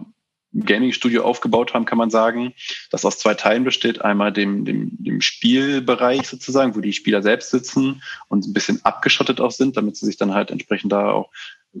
Gaming-Studio 0.64 1.24
aufgebaut 1.24 1.74
haben, 1.74 1.84
kann 1.84 1.98
man 1.98 2.10
sagen, 2.10 2.52
das 2.90 3.04
aus 3.04 3.18
zwei 3.18 3.34
Teilen 3.34 3.64
besteht. 3.64 4.02
Einmal 4.02 4.32
dem, 4.32 4.64
dem, 4.64 4.90
dem 4.92 5.20
Spielbereich 5.20 6.26
sozusagen, 6.26 6.74
wo 6.74 6.80
die 6.80 6.92
Spieler 6.92 7.22
selbst 7.22 7.50
sitzen 7.50 8.02
und 8.28 8.46
ein 8.46 8.52
bisschen 8.52 8.84
abgeschottet 8.84 9.40
auch 9.40 9.50
sind, 9.50 9.76
damit 9.76 9.96
sie 9.96 10.06
sich 10.06 10.16
dann 10.16 10.34
halt 10.34 10.50
entsprechend 10.50 10.92
da 10.92 11.10
auch 11.10 11.30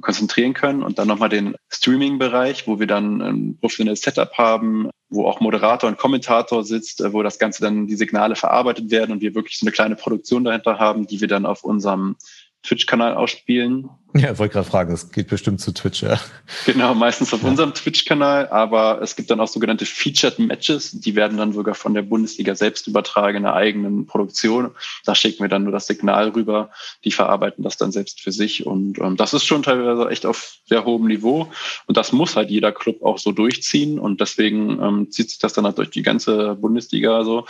konzentrieren 0.00 0.54
können. 0.54 0.82
Und 0.82 0.98
dann 0.98 1.08
nochmal 1.08 1.28
den 1.28 1.56
Streaming-Bereich, 1.70 2.66
wo 2.66 2.78
wir 2.78 2.86
dann 2.86 3.22
ein 3.22 3.58
professionelles 3.58 4.02
Setup 4.02 4.32
haben, 4.36 4.90
wo 5.08 5.26
auch 5.26 5.40
Moderator 5.40 5.88
und 5.88 5.98
Kommentator 5.98 6.64
sitzt, 6.64 7.02
wo 7.12 7.22
das 7.22 7.38
Ganze 7.38 7.62
dann 7.62 7.86
die 7.86 7.96
Signale 7.96 8.36
verarbeitet 8.36 8.90
werden 8.90 9.12
und 9.12 9.20
wir 9.20 9.34
wirklich 9.34 9.58
so 9.58 9.64
eine 9.64 9.72
kleine 9.72 9.96
Produktion 9.96 10.44
dahinter 10.44 10.78
haben, 10.78 11.06
die 11.06 11.20
wir 11.20 11.28
dann 11.28 11.46
auf 11.46 11.64
unserem 11.64 12.16
Twitch-Kanal 12.62 13.14
ausspielen. 13.14 13.88
Ja, 14.18 14.38
wollte 14.38 14.54
gerade 14.54 14.68
fragen, 14.68 14.90
das 14.90 15.10
geht 15.10 15.28
bestimmt 15.28 15.60
zu 15.60 15.72
Twitch, 15.72 16.02
ja. 16.02 16.18
Genau, 16.64 16.94
meistens 16.94 17.34
auf 17.34 17.42
ja. 17.42 17.48
unserem 17.48 17.74
Twitch-Kanal, 17.74 18.48
aber 18.48 19.00
es 19.02 19.16
gibt 19.16 19.30
dann 19.30 19.40
auch 19.40 19.48
sogenannte 19.48 19.84
Featured 19.84 20.38
Matches, 20.38 20.92
die 20.92 21.14
werden 21.14 21.36
dann 21.36 21.52
sogar 21.52 21.74
von 21.74 21.92
der 21.92 22.02
Bundesliga 22.02 22.54
selbst 22.54 22.86
übertragen 22.86 23.38
in 23.38 23.46
einer 23.46 23.54
eigenen 23.54 24.06
Produktion. 24.06 24.70
Da 25.04 25.14
schicken 25.14 25.42
wir 25.42 25.48
dann 25.48 25.64
nur 25.64 25.72
das 25.72 25.86
Signal 25.86 26.30
rüber, 26.30 26.70
die 27.04 27.12
verarbeiten 27.12 27.62
das 27.62 27.76
dann 27.76 27.92
selbst 27.92 28.20
für 28.20 28.32
sich 28.32 28.66
und 28.66 28.98
ähm, 28.98 29.16
das 29.16 29.34
ist 29.34 29.44
schon 29.44 29.62
teilweise 29.62 30.08
echt 30.08 30.24
auf 30.24 30.58
sehr 30.64 30.84
hohem 30.84 31.06
Niveau 31.06 31.50
und 31.86 31.96
das 31.96 32.12
muss 32.12 32.36
halt 32.36 32.50
jeder 32.50 32.72
Club 32.72 33.02
auch 33.02 33.18
so 33.18 33.32
durchziehen 33.32 33.98
und 33.98 34.20
deswegen 34.20 34.80
ähm, 34.82 35.10
zieht 35.10 35.30
sich 35.30 35.38
das 35.38 35.52
dann 35.52 35.64
halt 35.64 35.78
durch 35.78 35.90
die 35.90 36.02
ganze 36.02 36.54
Bundesliga 36.54 37.24
so 37.24 37.44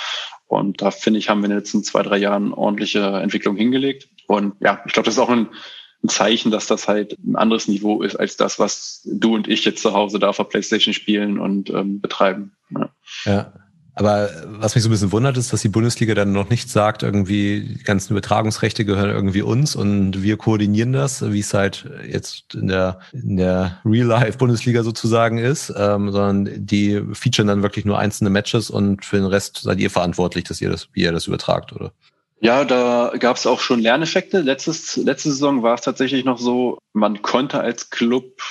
und 0.48 0.80
da 0.80 0.90
finde 0.90 1.18
ich, 1.18 1.28
haben 1.28 1.40
wir 1.40 1.46
in 1.46 1.50
den 1.50 1.58
letzten 1.58 1.82
zwei, 1.82 2.02
drei 2.02 2.18
Jahren 2.18 2.52
ordentliche 2.52 3.00
Entwicklung 3.00 3.56
hingelegt. 3.56 4.08
Und 4.26 4.54
ja, 4.60 4.80
ich 4.86 4.92
glaube, 4.92 5.06
das 5.06 5.14
ist 5.14 5.20
auch 5.20 5.28
ein, 5.28 5.48
ein 6.06 6.08
Zeichen, 6.08 6.50
dass 6.50 6.66
das 6.66 6.88
halt 6.88 7.16
ein 7.24 7.36
anderes 7.36 7.68
Niveau 7.68 8.02
ist 8.02 8.16
als 8.16 8.36
das, 8.36 8.58
was 8.58 9.02
du 9.04 9.34
und 9.34 9.48
ich 9.48 9.64
jetzt 9.64 9.82
zu 9.82 9.92
Hause 9.92 10.18
da 10.18 10.28
auf 10.28 10.36
der 10.36 10.44
Playstation 10.44 10.94
spielen 10.94 11.38
und 11.38 11.70
ähm, 11.70 12.00
betreiben. 12.00 12.52
Ja. 12.70 12.88
ja. 13.24 13.52
Aber 13.98 14.28
was 14.44 14.74
mich 14.74 14.84
so 14.84 14.90
ein 14.90 14.92
bisschen 14.92 15.10
wundert, 15.10 15.38
ist, 15.38 15.54
dass 15.54 15.62
die 15.62 15.70
Bundesliga 15.70 16.14
dann 16.14 16.32
noch 16.32 16.50
nicht 16.50 16.68
sagt, 16.68 17.02
irgendwie 17.02 17.62
die 17.62 17.82
ganzen 17.82 18.12
Übertragungsrechte 18.12 18.84
gehören 18.84 19.08
irgendwie 19.08 19.40
uns 19.40 19.74
und 19.74 20.22
wir 20.22 20.36
koordinieren 20.36 20.92
das, 20.92 21.32
wie 21.32 21.40
es 21.40 21.54
halt 21.54 21.88
jetzt 22.06 22.54
in 22.54 22.68
der, 22.68 23.00
in 23.12 23.38
der 23.38 23.80
Real-Life-Bundesliga 23.86 24.82
sozusagen 24.82 25.38
ist, 25.38 25.72
ähm, 25.74 26.12
sondern 26.12 26.66
die 26.66 27.02
featuren 27.14 27.48
dann 27.48 27.62
wirklich 27.62 27.86
nur 27.86 27.98
einzelne 27.98 28.28
Matches 28.28 28.68
und 28.68 29.02
für 29.02 29.16
den 29.16 29.24
Rest 29.24 29.62
seid 29.62 29.80
ihr 29.80 29.88
verantwortlich, 29.88 30.44
dass 30.44 30.60
ihr 30.60 30.68
das, 30.68 30.88
wie 30.92 31.00
ihr 31.04 31.12
das 31.12 31.26
übertragt, 31.26 31.72
oder? 31.72 31.92
Ja, 32.40 32.64
da 32.64 33.12
gab 33.18 33.36
es 33.36 33.46
auch 33.46 33.60
schon 33.60 33.80
Lerneffekte. 33.80 34.40
Letztes, 34.40 34.96
letzte 34.96 35.30
Saison 35.30 35.62
war 35.62 35.74
es 35.74 35.80
tatsächlich 35.80 36.24
noch 36.24 36.38
so, 36.38 36.78
man 36.92 37.22
konnte 37.22 37.60
als 37.60 37.90
Club 37.90 38.42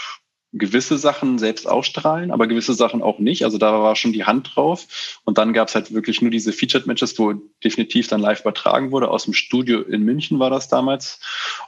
gewisse 0.53 0.97
Sachen 0.97 1.38
selbst 1.38 1.67
ausstrahlen, 1.67 2.31
aber 2.31 2.47
gewisse 2.47 2.73
Sachen 2.73 3.01
auch 3.01 3.19
nicht. 3.19 3.43
Also 3.43 3.58
da 3.58 3.73
war 3.73 3.95
schon 3.97 4.13
die 4.13 4.23
Hand 4.23 4.55
drauf. 4.55 5.19
Und 5.25 5.38
dann 5.38 5.51
gab 5.51 5.67
es 5.67 5.75
halt 5.75 5.93
wirklich 5.93 6.21
nur 6.21 6.31
diese 6.31 6.53
Featured 6.53 6.88
Matches, 6.88 7.19
wo 7.19 7.34
definitiv 7.63 8.08
dann 8.08 8.21
live 8.21 8.39
übertragen 8.41 8.91
wurde. 8.91 9.10
Aus 9.10 9.25
dem 9.25 9.34
Studio 9.34 9.81
in 9.81 10.03
München 10.03 10.39
war 10.39 10.49
das 10.49 10.69
damals. 10.69 11.19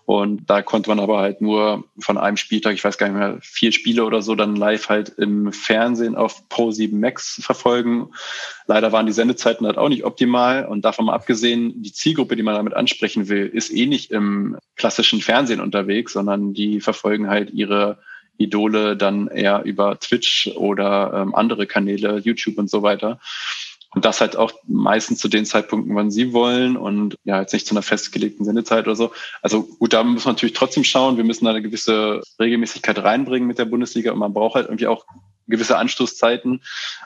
Und 0.06 0.50
da 0.50 0.62
konnte 0.62 0.90
man 0.90 1.02
aber 1.02 1.20
halt 1.20 1.42
nur 1.42 1.84
von 2.00 2.18
einem 2.18 2.38
Spieltag, 2.38 2.76
ich 2.76 2.84
weiß 2.84 2.98
gar 2.98 3.10
nicht 3.10 3.18
mehr, 3.18 3.38
vier 3.42 3.74
Spiele 3.74 4.06
oder 4.06 4.22
so, 4.22 4.36
dann 4.36 4.56
live 4.56 4.88
halt 4.88 5.10
im 5.10 5.52
Fernsehen 5.52 6.16
auf 6.16 6.44
Pro7 6.50 6.96
Max 6.96 7.42
verfolgen. 7.44 8.12
Leider 8.68 8.94
waren 8.94 9.06
die 9.06 9.12
Sendezeiten 9.12 9.68
halt 9.68 9.78
auch 9.78 9.90
nicht 9.90 10.06
optimal. 10.06 10.66
Und 10.66 10.86
davon 10.86 11.08
mal 11.08 11.14
abgesehen, 11.14 11.82
die 11.82 11.92
Zielgruppe, 11.92 12.38
die 12.38 12.44
man 12.44 12.56
damit 12.56 12.74
ansprechen 12.74 13.28
will, 13.28 13.48
ist 13.48 13.74
eh 13.74 13.86
nicht 13.86 14.12
im 14.12 14.58
klassischen 14.78 15.20
Fernsehen 15.20 15.60
unterwegs, 15.60 16.14
sondern 16.14 16.54
die 16.54 16.80
verfolgen 16.80 17.30
halt 17.30 17.52
ihre 17.52 18.00
Idole 18.38 18.98
dann 18.98 19.28
eher 19.28 19.64
über 19.64 20.00
Twitch 20.00 20.48
oder 20.56 21.14
ähm, 21.14 21.36
andere 21.36 21.68
Kanäle, 21.68 22.20
YouTube 22.20 22.58
und 22.58 22.70
so 22.70 22.82
weiter. 22.82 23.20
Und 23.96 24.06
das 24.06 24.22
halt 24.22 24.36
auch 24.36 24.52
meistens 24.68 25.20
zu 25.20 25.28
den 25.28 25.46
Zeitpunkten, 25.46 25.96
wann 25.96 26.12
sie 26.12 26.34
wollen 26.34 26.76
und 26.76 27.16
ja, 27.24 27.40
jetzt 27.40 27.54
nicht 27.54 27.66
zu 27.66 27.74
einer 27.74 27.82
festgelegten 27.82 28.46
Sendezeit 28.46 28.86
oder 28.86 28.96
so. 28.96 29.12
Also 29.42 29.64
gut, 29.64 29.94
da 29.94 30.04
muss 30.04 30.26
man 30.26 30.36
natürlich 30.36 30.56
trotzdem 30.56 30.84
schauen. 30.84 31.18
Wir 31.18 31.24
müssen 31.24 31.46
da 31.46 31.52
eine 31.52 31.62
gewisse 31.62 32.22
Regelmäßigkeit 32.40 33.00
reinbringen 33.00 33.48
mit 33.48 33.58
der 33.58 33.66
Bundesliga 33.66 34.12
und 34.12 34.20
man 34.20 34.34
braucht 34.34 34.56
halt 34.56 34.68
irgendwie 34.68 34.88
auch 34.88 35.06
gewisse 35.48 35.78
Anstoßzeiten. 35.78 36.62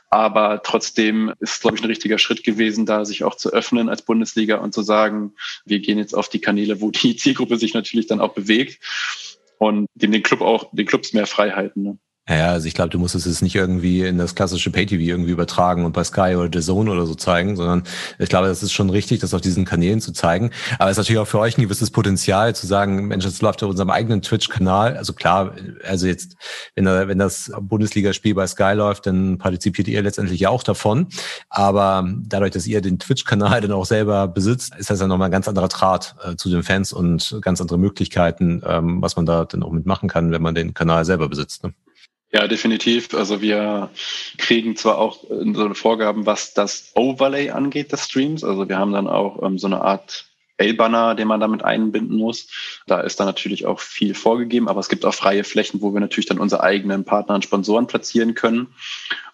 Aber 0.10 0.64
trotzdem 0.64 1.34
ist 1.40 1.62
glaube 1.62 1.78
ich, 1.78 1.84
ein 1.84 1.88
richtiger 1.88 2.18
Schritt 2.18 2.44
gewesen, 2.44 2.86
da 2.86 3.06
sich 3.06 3.24
auch 3.24 3.36
zu 3.36 3.52
öffnen 3.54 3.88
als 3.88 4.02
Bundesliga 4.02 4.58
und 4.58 4.74
zu 4.74 4.82
sagen, 4.82 5.34
wir 5.66 5.80
gehen 5.80 6.00
jetzt 6.00 6.16
auf 6.16 6.30
die 6.30 6.42
Kanäle, 6.42 6.82
wo 6.82 6.90
die 6.90 7.16
Zielgruppe 7.16 7.58
sich 7.58 7.74
natürlich 7.76 8.08
dann 8.08 8.20
auch 8.20 8.34
bewegt 8.34 8.80
und 9.62 9.86
dem 9.94 10.12
den 10.12 10.24
Club 10.24 10.42
auch, 10.42 10.72
den 10.74 10.88
Clubs 10.88 11.14
mehr 11.14 11.28
Freiheiten. 11.28 11.84
Ne? 11.84 11.98
Ja, 12.30 12.52
also 12.52 12.68
ich 12.68 12.76
glaube, 12.76 12.92
du 12.92 13.00
musst 13.00 13.16
es 13.16 13.26
jetzt 13.26 13.42
nicht 13.42 13.56
irgendwie 13.56 14.04
in 14.04 14.20
das 14.20 14.36
klassische 14.36 14.70
Pay-TV 14.70 15.02
irgendwie 15.02 15.32
übertragen 15.32 15.86
und 15.86 15.94
bei 15.94 16.04
Sky 16.04 16.36
oder 16.36 16.50
The 16.54 16.64
Zone 16.64 16.92
oder 16.92 17.08
so 17.08 17.16
zeigen, 17.16 17.56
sondern 17.56 17.84
ich 18.20 18.30
glaube, 18.30 18.48
das 18.48 18.62
ist 18.62 18.74
schon 18.74 18.92
richtig, 18.92 19.20
das 19.22 19.34
auf 19.34 19.42
diesen 19.42 19.66
Kanälen 19.66 20.02
zu 20.02 20.14
zeigen. 20.14 20.52
Aber 20.78 20.92
es 20.92 20.98
ist 20.98 21.00
natürlich 21.00 21.20
auch 21.20 21.28
für 21.28 21.40
euch 21.40 21.58
ein 21.58 21.64
gewisses 21.64 21.90
Potenzial 21.90 22.56
zu 22.56 22.68
sagen, 22.68 23.08
Mensch, 23.08 23.26
das 23.26 23.42
läuft 23.42 23.64
auf 23.64 23.72
unserem 23.72 23.90
eigenen 23.90 24.22
Twitch-Kanal. 24.22 24.98
Also 24.98 25.14
klar, 25.14 25.56
also 25.84 26.06
jetzt, 26.06 26.36
wenn, 26.76 26.86
da, 26.86 27.08
wenn 27.08 27.18
das 27.18 27.52
Bundesligaspiel 27.60 28.36
bei 28.36 28.46
Sky 28.46 28.74
läuft, 28.76 29.08
dann 29.08 29.40
partizipiert 29.40 29.88
ihr 29.88 30.04
letztendlich 30.04 30.40
ja 30.40 30.50
auch 30.50 30.64
davon. 30.64 31.08
Aber 31.50 32.08
dadurch, 32.28 32.52
dass 32.52 32.68
ihr 32.68 32.82
den 32.82 33.00
Twitch-Kanal 33.00 33.62
dann 33.62 33.72
auch 33.72 33.86
selber 33.86 34.28
besitzt, 34.28 34.76
ist 34.78 34.92
das 34.92 35.00
ja 35.00 35.08
nochmal 35.08 35.30
ein 35.30 35.32
ganz 35.32 35.48
anderer 35.48 35.70
Draht 35.70 36.16
äh, 36.24 36.36
zu 36.36 36.50
den 36.50 36.62
Fans 36.62 36.94
und 36.94 37.40
ganz 37.42 37.62
andere 37.62 37.80
Möglichkeiten, 37.80 38.62
ähm, 38.64 39.02
was 39.02 39.16
man 39.16 39.26
da 39.26 39.46
dann 39.46 39.64
auch 39.64 39.72
mitmachen 39.72 40.08
kann, 40.08 40.32
wenn 40.32 40.44
man 40.44 40.54
den 40.54 40.76
Kanal 40.76 41.04
selber 41.04 41.28
besitzt. 41.28 41.64
Ne? 41.64 41.74
Ja, 42.34 42.48
definitiv. 42.48 43.14
Also 43.14 43.42
wir 43.42 43.90
kriegen 44.38 44.78
zwar 44.78 44.98
auch 44.98 45.22
so 45.24 45.66
eine 45.66 45.76
Vorgaben, 45.76 46.26
was 46.26 46.54
das 46.54 46.92
Overlay 46.96 47.50
angeht 47.50 47.92
des 47.92 48.06
Streams. 48.06 48.44
Also 48.44 48.70
wir 48.70 48.78
haben 48.78 48.94
dann 48.94 49.08
auch 49.08 49.44
ähm, 49.44 49.60
so 49.60 49.68
eine 49.68 49.82
Art 49.82 50.26
L-Banner, 50.58 51.16
den 51.16 51.28
man 51.28 51.42
damit 51.42 51.64
einbinden 51.64 52.18
muss. 52.18 52.48
Da 52.88 53.02
ist 53.02 53.20
dann 53.20 53.28
natürlich 53.28 53.66
auch 53.66 53.80
viel 53.80 54.14
vorgegeben, 54.14 54.70
aber 54.70 54.80
es 54.80 54.90
gibt 54.90 55.04
auch 55.06 55.14
freie 55.14 55.44
Flächen, 55.44 55.82
wo 55.82 55.94
wir 55.94 56.00
natürlich 56.00 56.28
dann 56.28 56.40
unsere 56.40 56.64
eigenen 56.64 57.04
Partner 57.04 57.36
und 57.36 57.44
Sponsoren 57.44 57.88
platzieren 57.88 58.34
können. 58.34 58.68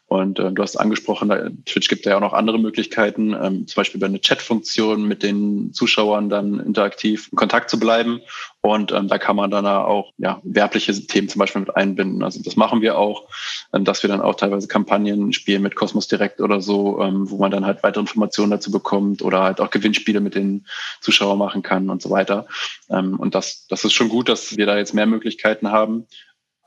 Und 0.08 0.40
äh, 0.40 0.52
du 0.54 0.64
hast 0.64 0.78
angesprochen, 0.78 1.64
Twitch 1.66 1.90
gibt 1.90 2.06
ja 2.06 2.16
auch 2.16 2.22
noch 2.22 2.32
andere 2.32 2.58
Möglichkeiten, 2.60 3.34
ähm, 3.34 3.68
zum 3.68 3.76
Beispiel 3.76 4.00
über 4.00 4.08
eine 4.08 4.22
Chat-Funktion 4.22 5.06
mit 5.06 5.22
den 5.22 5.74
Zuschauern 5.74 6.30
dann 6.30 6.62
interaktiv 6.62 7.28
in 7.32 7.38
Kontakt 7.38 7.70
zu 7.70 7.78
bleiben. 7.78 8.22
Und 8.62 8.94
ähm, 8.94 9.10
da 9.10 9.18
kann 9.18 9.36
man 9.36 9.52
dann 9.52 9.66
auch 9.66 10.14
ja, 10.18 10.40
werbliche 10.44 10.94
Themen 11.08 11.28
zum 11.28 11.40
Beispiel 11.40 11.62
mit 11.62 11.76
einbinden. 11.76 12.24
Also 12.24 12.42
das 12.42 12.56
machen 12.56 12.82
wir 12.82 12.98
auch, 12.98 13.28
ähm, 13.74 13.84
dass 13.84 14.02
wir 14.02 14.08
dann 14.08 14.22
auch 14.22 14.36
teilweise 14.36 14.68
Kampagnen 14.70 15.34
spielen 15.34 15.62
mit 15.62 15.76
Cosmos 15.76 16.08
Direct 16.08 16.40
oder 16.40 16.62
so, 16.62 17.02
ähm, 17.02 17.30
wo 17.30 17.38
man 17.38 17.52
dann 17.52 17.66
halt 17.66 17.84
weitere 17.84 18.02
Informationen 18.02 18.52
dazu 18.52 18.72
bekommt 18.72 19.22
oder 19.22 19.44
halt 19.44 19.60
auch 19.60 19.72
Gewinnspiele 19.72 20.22
mit 20.22 20.36
den 20.36 20.66
Zuschauern 21.02 21.38
machen 21.38 21.64
kann 21.64 21.90
und 21.90 22.02
so 22.02 22.10
weiter. 22.10 22.48
Ähm, 22.90 23.20
und 23.20 23.36
das, 23.36 23.68
das 23.68 23.84
ist 23.84 23.94
schon 23.94 24.10
gut, 24.10 24.30
dass 24.30 24.56
wir 24.56 24.66
da 24.66 24.78
jetzt 24.78 24.94
mehr 24.94 25.06
Möglichkeiten 25.06 25.72
haben. 25.72 26.08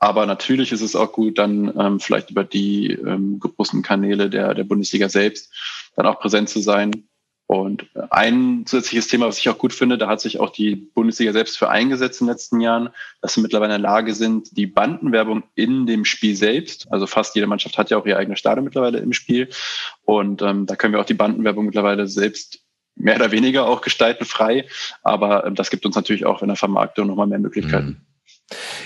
Aber 0.03 0.25
natürlich 0.25 0.71
ist 0.71 0.81
es 0.81 0.95
auch 0.95 1.11
gut, 1.11 1.37
dann 1.37 1.71
ähm, 1.79 1.99
vielleicht 1.99 2.31
über 2.31 2.43
die 2.43 2.91
ähm, 2.91 3.39
großen 3.39 3.83
Kanäle 3.83 4.31
der, 4.31 4.55
der 4.55 4.63
Bundesliga 4.63 5.07
selbst 5.09 5.53
dann 5.95 6.07
auch 6.07 6.19
präsent 6.19 6.49
zu 6.49 6.59
sein. 6.59 7.07
Und 7.45 7.85
ein 8.09 8.65
zusätzliches 8.65 9.09
Thema, 9.09 9.27
was 9.27 9.37
ich 9.37 9.47
auch 9.49 9.59
gut 9.59 9.73
finde, 9.73 9.99
da 9.99 10.07
hat 10.07 10.19
sich 10.19 10.39
auch 10.39 10.49
die 10.49 10.75
Bundesliga 10.75 11.33
selbst 11.33 11.59
für 11.59 11.69
eingesetzt 11.69 12.19
in 12.19 12.25
den 12.25 12.33
letzten 12.33 12.61
Jahren, 12.61 12.89
dass 13.21 13.35
sie 13.35 13.41
mittlerweile 13.41 13.75
in 13.75 13.81
der 13.81 13.91
Lage 13.91 14.15
sind, 14.15 14.57
die 14.57 14.65
Bandenwerbung 14.65 15.43
in 15.53 15.85
dem 15.85 16.03
Spiel 16.03 16.35
selbst, 16.35 16.91
also 16.91 17.05
fast 17.05 17.35
jede 17.35 17.47
Mannschaft 17.47 17.77
hat 17.77 17.91
ja 17.91 17.97
auch 17.97 18.05
ihr 18.07 18.17
eigenes 18.17 18.39
Stadion 18.39 18.63
mittlerweile 18.63 18.99
im 18.99 19.13
Spiel. 19.13 19.49
Und 20.03 20.41
ähm, 20.41 20.65
da 20.65 20.75
können 20.75 20.93
wir 20.93 20.99
auch 20.99 21.05
die 21.05 21.13
Bandenwerbung 21.13 21.65
mittlerweile 21.65 22.07
selbst 22.07 22.61
mehr 22.95 23.17
oder 23.17 23.31
weniger 23.31 23.67
auch 23.67 23.81
gestalten, 23.81 24.25
frei. 24.25 24.65
Aber 25.03 25.45
ähm, 25.45 25.53
das 25.53 25.69
gibt 25.69 25.85
uns 25.85 25.95
natürlich 25.95 26.25
auch 26.25 26.41
in 26.41 26.47
der 26.47 26.57
Vermarktung 26.57 27.05
nochmal 27.05 27.27
mehr 27.27 27.39
Möglichkeiten. 27.39 27.87
Mhm. 27.87 28.10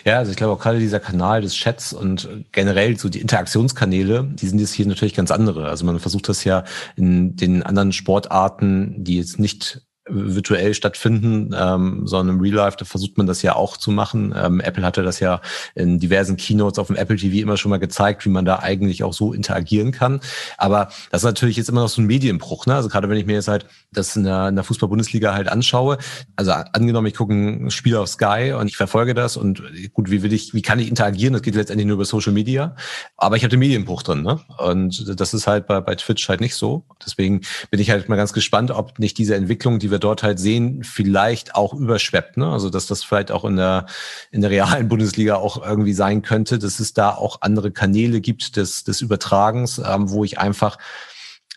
Ja, 0.05 0.19
also 0.19 0.29
ich 0.29 0.37
glaube 0.37 0.53
auch 0.53 0.59
gerade 0.59 0.77
dieser 0.79 0.99
Kanal 0.99 1.41
des 1.41 1.55
Chats 1.55 1.91
und 1.91 2.29
generell 2.51 2.95
so 2.95 3.09
die 3.09 3.21
Interaktionskanäle, 3.21 4.23
die 4.23 4.47
sind 4.47 4.59
jetzt 4.59 4.73
hier 4.73 4.85
natürlich 4.85 5.15
ganz 5.15 5.31
andere. 5.31 5.67
Also 5.67 5.83
man 5.83 5.99
versucht 5.99 6.29
das 6.29 6.43
ja 6.43 6.63
in 6.95 7.35
den 7.35 7.63
anderen 7.63 7.91
Sportarten, 7.91 9.03
die 9.03 9.17
jetzt 9.17 9.39
nicht 9.39 9.81
virtuell 10.07 10.73
stattfinden, 10.73 11.55
ähm, 11.57 12.05
sondern 12.05 12.35
im 12.35 12.41
Real 12.41 12.55
Life, 12.55 12.77
da 12.77 12.85
versucht 12.85 13.17
man 13.17 13.25
das 13.25 13.41
ja 13.41 13.55
auch 13.55 13.77
zu 13.77 13.91
machen. 13.91 14.35
Ähm, 14.37 14.59
Apple 14.59 14.83
hatte 14.83 15.03
das 15.03 15.19
ja 15.19 15.41
in 15.73 15.99
diversen 15.99 16.37
Keynotes 16.37 16.77
auf 16.77 16.87
dem 16.87 16.95
Apple 16.95 17.15
TV 17.15 17.41
immer 17.41 17.57
schon 17.57 17.71
mal 17.71 17.79
gezeigt, 17.79 18.25
wie 18.25 18.29
man 18.29 18.45
da 18.45 18.59
eigentlich 18.59 19.03
auch 19.03 19.13
so 19.13 19.33
interagieren 19.33 19.91
kann. 19.91 20.19
Aber 20.57 20.89
das 21.09 21.21
ist 21.21 21.25
natürlich 21.25 21.57
jetzt 21.57 21.69
immer 21.69 21.81
noch 21.81 21.89
so 21.89 22.01
ein 22.01 22.05
Medienbruch. 22.05 22.67
Ne? 22.67 22.75
Also 22.75 22.87
gerade 22.87 23.09
wenn 23.09 23.17
ich 23.17 23.25
mir 23.25 23.33
jetzt 23.33 23.47
halt 23.47 23.65
das 23.91 24.15
in 24.15 24.23
der, 24.23 24.51
der 24.51 24.63
Fußball-Bundesliga 24.63 25.33
halt 25.33 25.47
anschaue, 25.47 25.97
also 26.35 26.51
angenommen, 26.51 27.07
ich 27.07 27.15
gucke 27.15 27.33
ein 27.33 27.71
Spiel 27.71 27.95
auf 27.95 28.09
Sky 28.09 28.53
und 28.57 28.67
ich 28.67 28.77
verfolge 28.77 29.15
das 29.15 29.37
und 29.37 29.63
gut, 29.93 30.11
wie 30.11 30.21
will 30.21 30.33
ich, 30.33 30.53
wie 30.53 30.61
kann 30.61 30.79
ich 30.79 30.87
interagieren? 30.87 31.33
Das 31.33 31.41
geht 31.41 31.55
letztendlich 31.55 31.87
nur 31.87 31.95
über 31.95 32.05
Social 32.05 32.33
Media. 32.33 32.75
Aber 33.17 33.37
ich 33.37 33.43
habe 33.43 33.49
den 33.49 33.59
Medienbruch 33.59 34.03
drin, 34.03 34.21
ne? 34.21 34.39
Und 34.57 35.19
das 35.19 35.33
ist 35.33 35.47
halt 35.47 35.65
bei, 35.65 35.81
bei 35.81 35.95
Twitch 35.95 36.29
halt 36.29 36.41
nicht 36.41 36.55
so. 36.55 36.85
Deswegen 37.03 37.41
bin 37.71 37.79
ich 37.79 37.89
halt 37.89 38.07
mal 38.07 38.15
ganz 38.15 38.33
gespannt, 38.33 38.69
ob 38.71 38.99
nicht 38.99 39.17
diese 39.17 39.35
Entwicklung, 39.35 39.79
die 39.79 39.89
wir 39.91 39.94
dort 39.99 40.23
halt 40.23 40.39
sehen, 40.39 40.83
vielleicht 40.83 41.55
auch 41.55 41.73
überschweppt. 41.73 42.37
Ne? 42.37 42.51
Also 42.51 42.69
dass 42.69 42.87
das 42.87 43.03
vielleicht 43.03 43.31
auch 43.31 43.45
in 43.45 43.55
der, 43.57 43.85
in 44.31 44.41
der 44.41 44.49
realen 44.49 44.87
Bundesliga 44.89 45.35
auch 45.35 45.65
irgendwie 45.65 45.93
sein 45.93 46.21
könnte, 46.21 46.59
dass 46.59 46.79
es 46.79 46.93
da 46.93 47.11
auch 47.11 47.41
andere 47.41 47.71
Kanäle 47.71 48.21
gibt 48.21 48.55
des, 48.55 48.83
des 48.83 49.01
Übertragens, 49.01 49.79
ähm, 49.79 50.09
wo 50.09 50.23
ich 50.23 50.39
einfach 50.39 50.77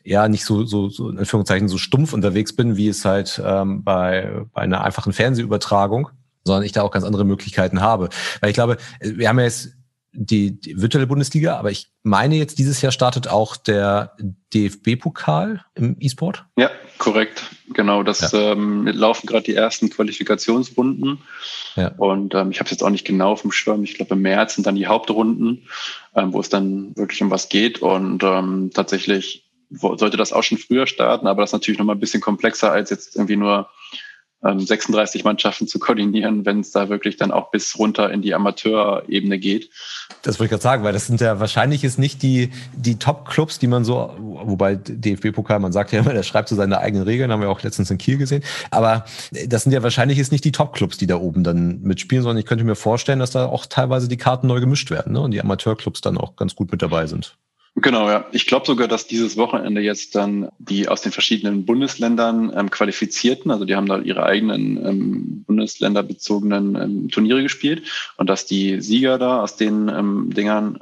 ja 0.05 0.29
nicht 0.29 0.45
so, 0.45 0.65
so, 0.65 0.89
so 0.89 1.11
in 1.11 1.19
Anführungszeichen 1.19 1.69
so 1.69 1.79
stumpf 1.79 2.13
unterwegs 2.13 2.55
bin, 2.55 2.77
wie 2.77 2.89
es 2.89 3.05
halt 3.05 3.41
ähm, 3.45 3.85
bei, 3.85 4.45
bei 4.53 4.63
einer 4.63 4.83
einfachen 4.83 5.13
Fernsehübertragung, 5.13 6.09
sondern 6.45 6.65
ich 6.65 6.73
da 6.73 6.83
auch 6.83 6.91
ganz 6.91 7.05
andere 7.05 7.25
Möglichkeiten 7.25 7.81
habe. 7.81 8.09
Weil 8.41 8.51
ich 8.51 8.55
glaube, 8.55 8.79
wir 9.01 9.29
haben 9.29 9.39
ja 9.39 9.45
jetzt 9.45 9.71
die, 10.13 10.61
die 10.61 10.81
virtuelle 10.81 11.07
Bundesliga, 11.07 11.57
aber 11.57 11.71
ich 11.71 11.93
meine 12.03 12.37
jetzt, 12.37 12.59
dieses 12.59 12.81
Jahr 12.81 12.93
startet 12.93 13.29
auch 13.29 13.57
der 13.57 14.17
DFB-Pokal 14.55 15.65
im 15.75 15.97
E-Sport. 16.01 16.47
Ja, 16.57 16.71
korrekt. 16.99 17.45
Genau, 17.73 18.03
das 18.03 18.33
ja. 18.33 18.53
ähm, 18.53 18.87
laufen 18.87 19.27
gerade 19.27 19.45
die 19.45 19.55
ersten 19.55 19.91
Qualifikationsrunden. 19.91 21.19
Ja. 21.77 21.93
Und 21.97 22.35
ähm, 22.35 22.51
ich 22.51 22.61
habe 22.61 22.67
es 22.67 22.73
jetzt 22.73 22.83
auch 22.83 22.91
nicht 22.91 23.07
genau 23.07 23.33
auf 23.33 23.43
dem 23.43 23.53
Schirm. 23.53 23.85
Ich 23.85 23.95
glaube, 23.95 24.15
im 24.15 24.23
März 24.23 24.55
sind 24.55 24.67
dann 24.67 24.75
die 24.75 24.87
Hauptrunden, 24.87 25.69
ähm, 26.15 26.33
wo 26.33 26.41
es 26.41 26.49
dann 26.49 26.97
wirklich 26.97 27.23
um 27.23 27.31
was 27.31 27.49
geht. 27.49 27.81
Und 27.81 28.23
ähm, 28.25 28.71
tatsächlich 28.75 29.45
sollte 29.71 30.17
das 30.17 30.33
auch 30.33 30.43
schon 30.43 30.59
früher 30.59 30.87
starten, 30.87 31.27
aber 31.27 31.43
das 31.43 31.51
ist 31.51 31.55
natürlich 31.55 31.79
nochmal 31.79 31.97
ein 31.97 32.01
bisschen 32.01 32.23
komplexer 32.23 32.73
als 32.73 32.91
jetzt 32.91 33.17
irgendwie 33.17 33.37
nur 33.37 33.69
36 34.41 35.21
ähm, 35.21 35.25
Mannschaften 35.25 35.67
zu 35.67 35.79
koordinieren, 35.79 36.47
wenn 36.47 36.61
es 36.61 36.71
da 36.71 36.89
wirklich 36.89 37.17
dann 37.17 37.33
auch 37.33 37.51
bis 37.51 37.77
runter 37.79 38.11
in 38.11 38.23
die 38.23 38.35
Amateurebene 38.35 39.39
geht. 39.39 39.71
Das 40.23 40.39
wollte 40.39 40.45
ich 40.45 40.51
gerade 40.51 40.63
sagen, 40.63 40.85
weil 40.85 40.93
das 40.93 41.07
sind 41.07 41.21
ja 41.21 41.41
wahrscheinlich 41.41 41.83
ist 41.83 41.99
nicht 41.99 42.23
die, 42.23 42.51
die 42.73 42.99
Top-Clubs, 42.99 43.59
die 43.59 43.67
man 43.67 43.85
so, 43.85 44.15
wobei 44.19 44.77
DFB-Pokal, 44.77 45.59
man 45.59 45.73
sagt 45.73 45.93
ja 45.93 46.01
immer, 46.01 46.13
der 46.13 46.23
schreibt 46.23 46.49
so 46.49 46.55
seine 46.55 46.79
eigenen 46.79 47.05
Regeln, 47.05 47.33
haben 47.33 47.41
wir 47.41 47.51
auch 47.51 47.63
letztens 47.63 47.91
in 47.91 47.99
Kiel 47.99 48.17
gesehen. 48.17 48.45
Aber 48.71 49.05
das 49.47 49.65
sind 49.65 49.73
ja 49.73 49.83
wahrscheinlich 49.83 50.19
ist 50.19 50.31
nicht 50.31 50.45
die 50.45 50.53
Top-Clubs, 50.53 50.99
die 50.99 51.07
da 51.07 51.17
oben 51.17 51.43
dann 51.43 51.81
mitspielen, 51.83 52.23
sondern 52.23 52.39
ich 52.39 52.47
könnte 52.47 52.65
mir 52.65 52.77
vorstellen, 52.77 53.19
dass 53.19 53.33
da 53.33 53.47
auch 53.47 53.67
teilweise 53.67 54.09
die 54.09 54.17
Karten 54.17 54.47
neu 54.47 54.61
gemischt 54.61 54.91
werden 54.91 55.15
ne? 55.15 55.21
und 55.21 55.33
die 55.33 55.41
Amateurclubs 55.41 56.01
dann 56.01 56.17
auch 56.17 56.37
ganz 56.37 56.55
gut 56.55 56.71
mit 56.71 56.81
dabei 56.81 57.07
sind. 57.07 57.37
Genau, 57.81 58.09
ja. 58.09 58.27
Ich 58.33 58.47
glaube 58.47 58.67
sogar, 58.67 58.89
dass 58.89 59.07
dieses 59.07 59.37
Wochenende 59.37 59.81
jetzt 59.81 60.17
dann 60.17 60.49
die 60.59 60.89
aus 60.89 61.03
den 61.03 61.13
verschiedenen 61.13 61.65
Bundesländern 61.65 62.53
ähm, 62.57 62.71
qualifizierten, 62.71 63.51
also 63.51 63.65
die 63.65 63.77
haben 63.77 63.87
da 63.87 63.99
ihre 63.99 64.25
eigenen 64.25 64.85
ähm, 64.85 65.45
bundesländerbezogenen 65.47 66.75
ähm, 66.77 67.09
Turniere 67.09 67.43
gespielt 67.43 68.15
und 68.17 68.29
dass 68.29 68.47
die 68.47 68.81
Sieger 68.81 69.19
da 69.19 69.43
aus 69.43 69.57
den 69.57 69.89
ähm, 69.89 70.31
Dingern 70.35 70.81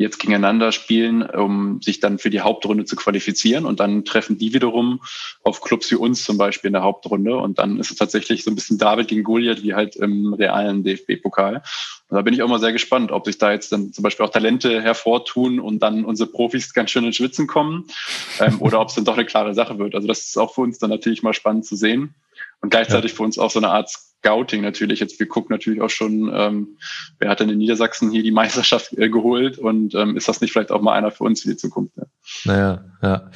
jetzt 0.00 0.18
gegeneinander 0.18 0.72
spielen, 0.72 1.22
um 1.22 1.82
sich 1.82 2.00
dann 2.00 2.18
für 2.18 2.30
die 2.30 2.40
Hauptrunde 2.40 2.86
zu 2.86 2.96
qualifizieren. 2.96 3.66
Und 3.66 3.80
dann 3.80 4.06
treffen 4.06 4.38
die 4.38 4.54
wiederum 4.54 5.02
auf 5.42 5.60
Clubs 5.60 5.90
wie 5.90 5.96
uns 5.96 6.24
zum 6.24 6.38
Beispiel 6.38 6.68
in 6.68 6.72
der 6.72 6.82
Hauptrunde. 6.82 7.36
Und 7.36 7.58
dann 7.58 7.78
ist 7.78 7.90
es 7.90 7.98
tatsächlich 7.98 8.42
so 8.42 8.50
ein 8.50 8.54
bisschen 8.54 8.78
David 8.78 9.08
gegen 9.08 9.24
Goliath, 9.24 9.62
wie 9.62 9.74
halt 9.74 9.96
im 9.96 10.32
realen 10.32 10.84
DFB-Pokal. 10.84 11.62
Und 12.08 12.16
da 12.16 12.22
bin 12.22 12.32
ich 12.32 12.42
auch 12.42 12.48
mal 12.48 12.58
sehr 12.58 12.72
gespannt, 12.72 13.12
ob 13.12 13.26
sich 13.26 13.36
da 13.36 13.52
jetzt 13.52 13.72
dann 13.72 13.92
zum 13.92 14.02
Beispiel 14.02 14.24
auch 14.24 14.30
Talente 14.30 14.80
hervortun 14.80 15.60
und 15.60 15.80
dann 15.80 16.06
unsere 16.06 16.30
Profis 16.30 16.72
ganz 16.72 16.90
schön 16.90 17.04
in 17.04 17.12
Schwitzen 17.12 17.46
kommen 17.46 17.86
ähm, 18.40 18.60
oder 18.62 18.80
ob 18.80 18.88
es 18.88 18.94
dann 18.94 19.04
doch 19.04 19.14
eine 19.14 19.26
klare 19.26 19.54
Sache 19.54 19.78
wird. 19.78 19.94
Also 19.94 20.08
das 20.08 20.20
ist 20.20 20.38
auch 20.38 20.54
für 20.54 20.62
uns 20.62 20.78
dann 20.78 20.90
natürlich 20.90 21.22
mal 21.22 21.34
spannend 21.34 21.66
zu 21.66 21.76
sehen. 21.76 22.14
Und 22.62 22.70
gleichzeitig 22.70 23.12
ja. 23.12 23.16
für 23.18 23.22
uns 23.22 23.38
auch 23.38 23.50
so 23.50 23.58
eine 23.58 23.68
Art 23.68 23.90
Scouting 24.22 24.60
natürlich. 24.60 25.00
Jetzt 25.00 25.18
wir 25.18 25.28
gucken 25.28 25.54
natürlich 25.54 25.80
auch 25.80 25.90
schon, 25.90 26.30
ähm, 26.32 26.78
wer 27.18 27.30
hat 27.30 27.40
denn 27.40 27.48
in 27.48 27.58
Niedersachsen 27.58 28.10
hier 28.10 28.22
die 28.22 28.30
Meisterschaft 28.30 28.96
äh, 28.98 29.08
geholt 29.08 29.58
und 29.58 29.94
ähm, 29.94 30.16
ist 30.16 30.28
das 30.28 30.40
nicht 30.40 30.52
vielleicht 30.52 30.70
auch 30.70 30.82
mal 30.82 30.94
einer 30.94 31.10
für 31.10 31.24
uns 31.24 31.42
für 31.42 31.48
die 31.48 31.56
Zukunft? 31.56 31.96
Ja. 31.96 32.04
Naja, 32.44 32.84
ja. 33.02 33.30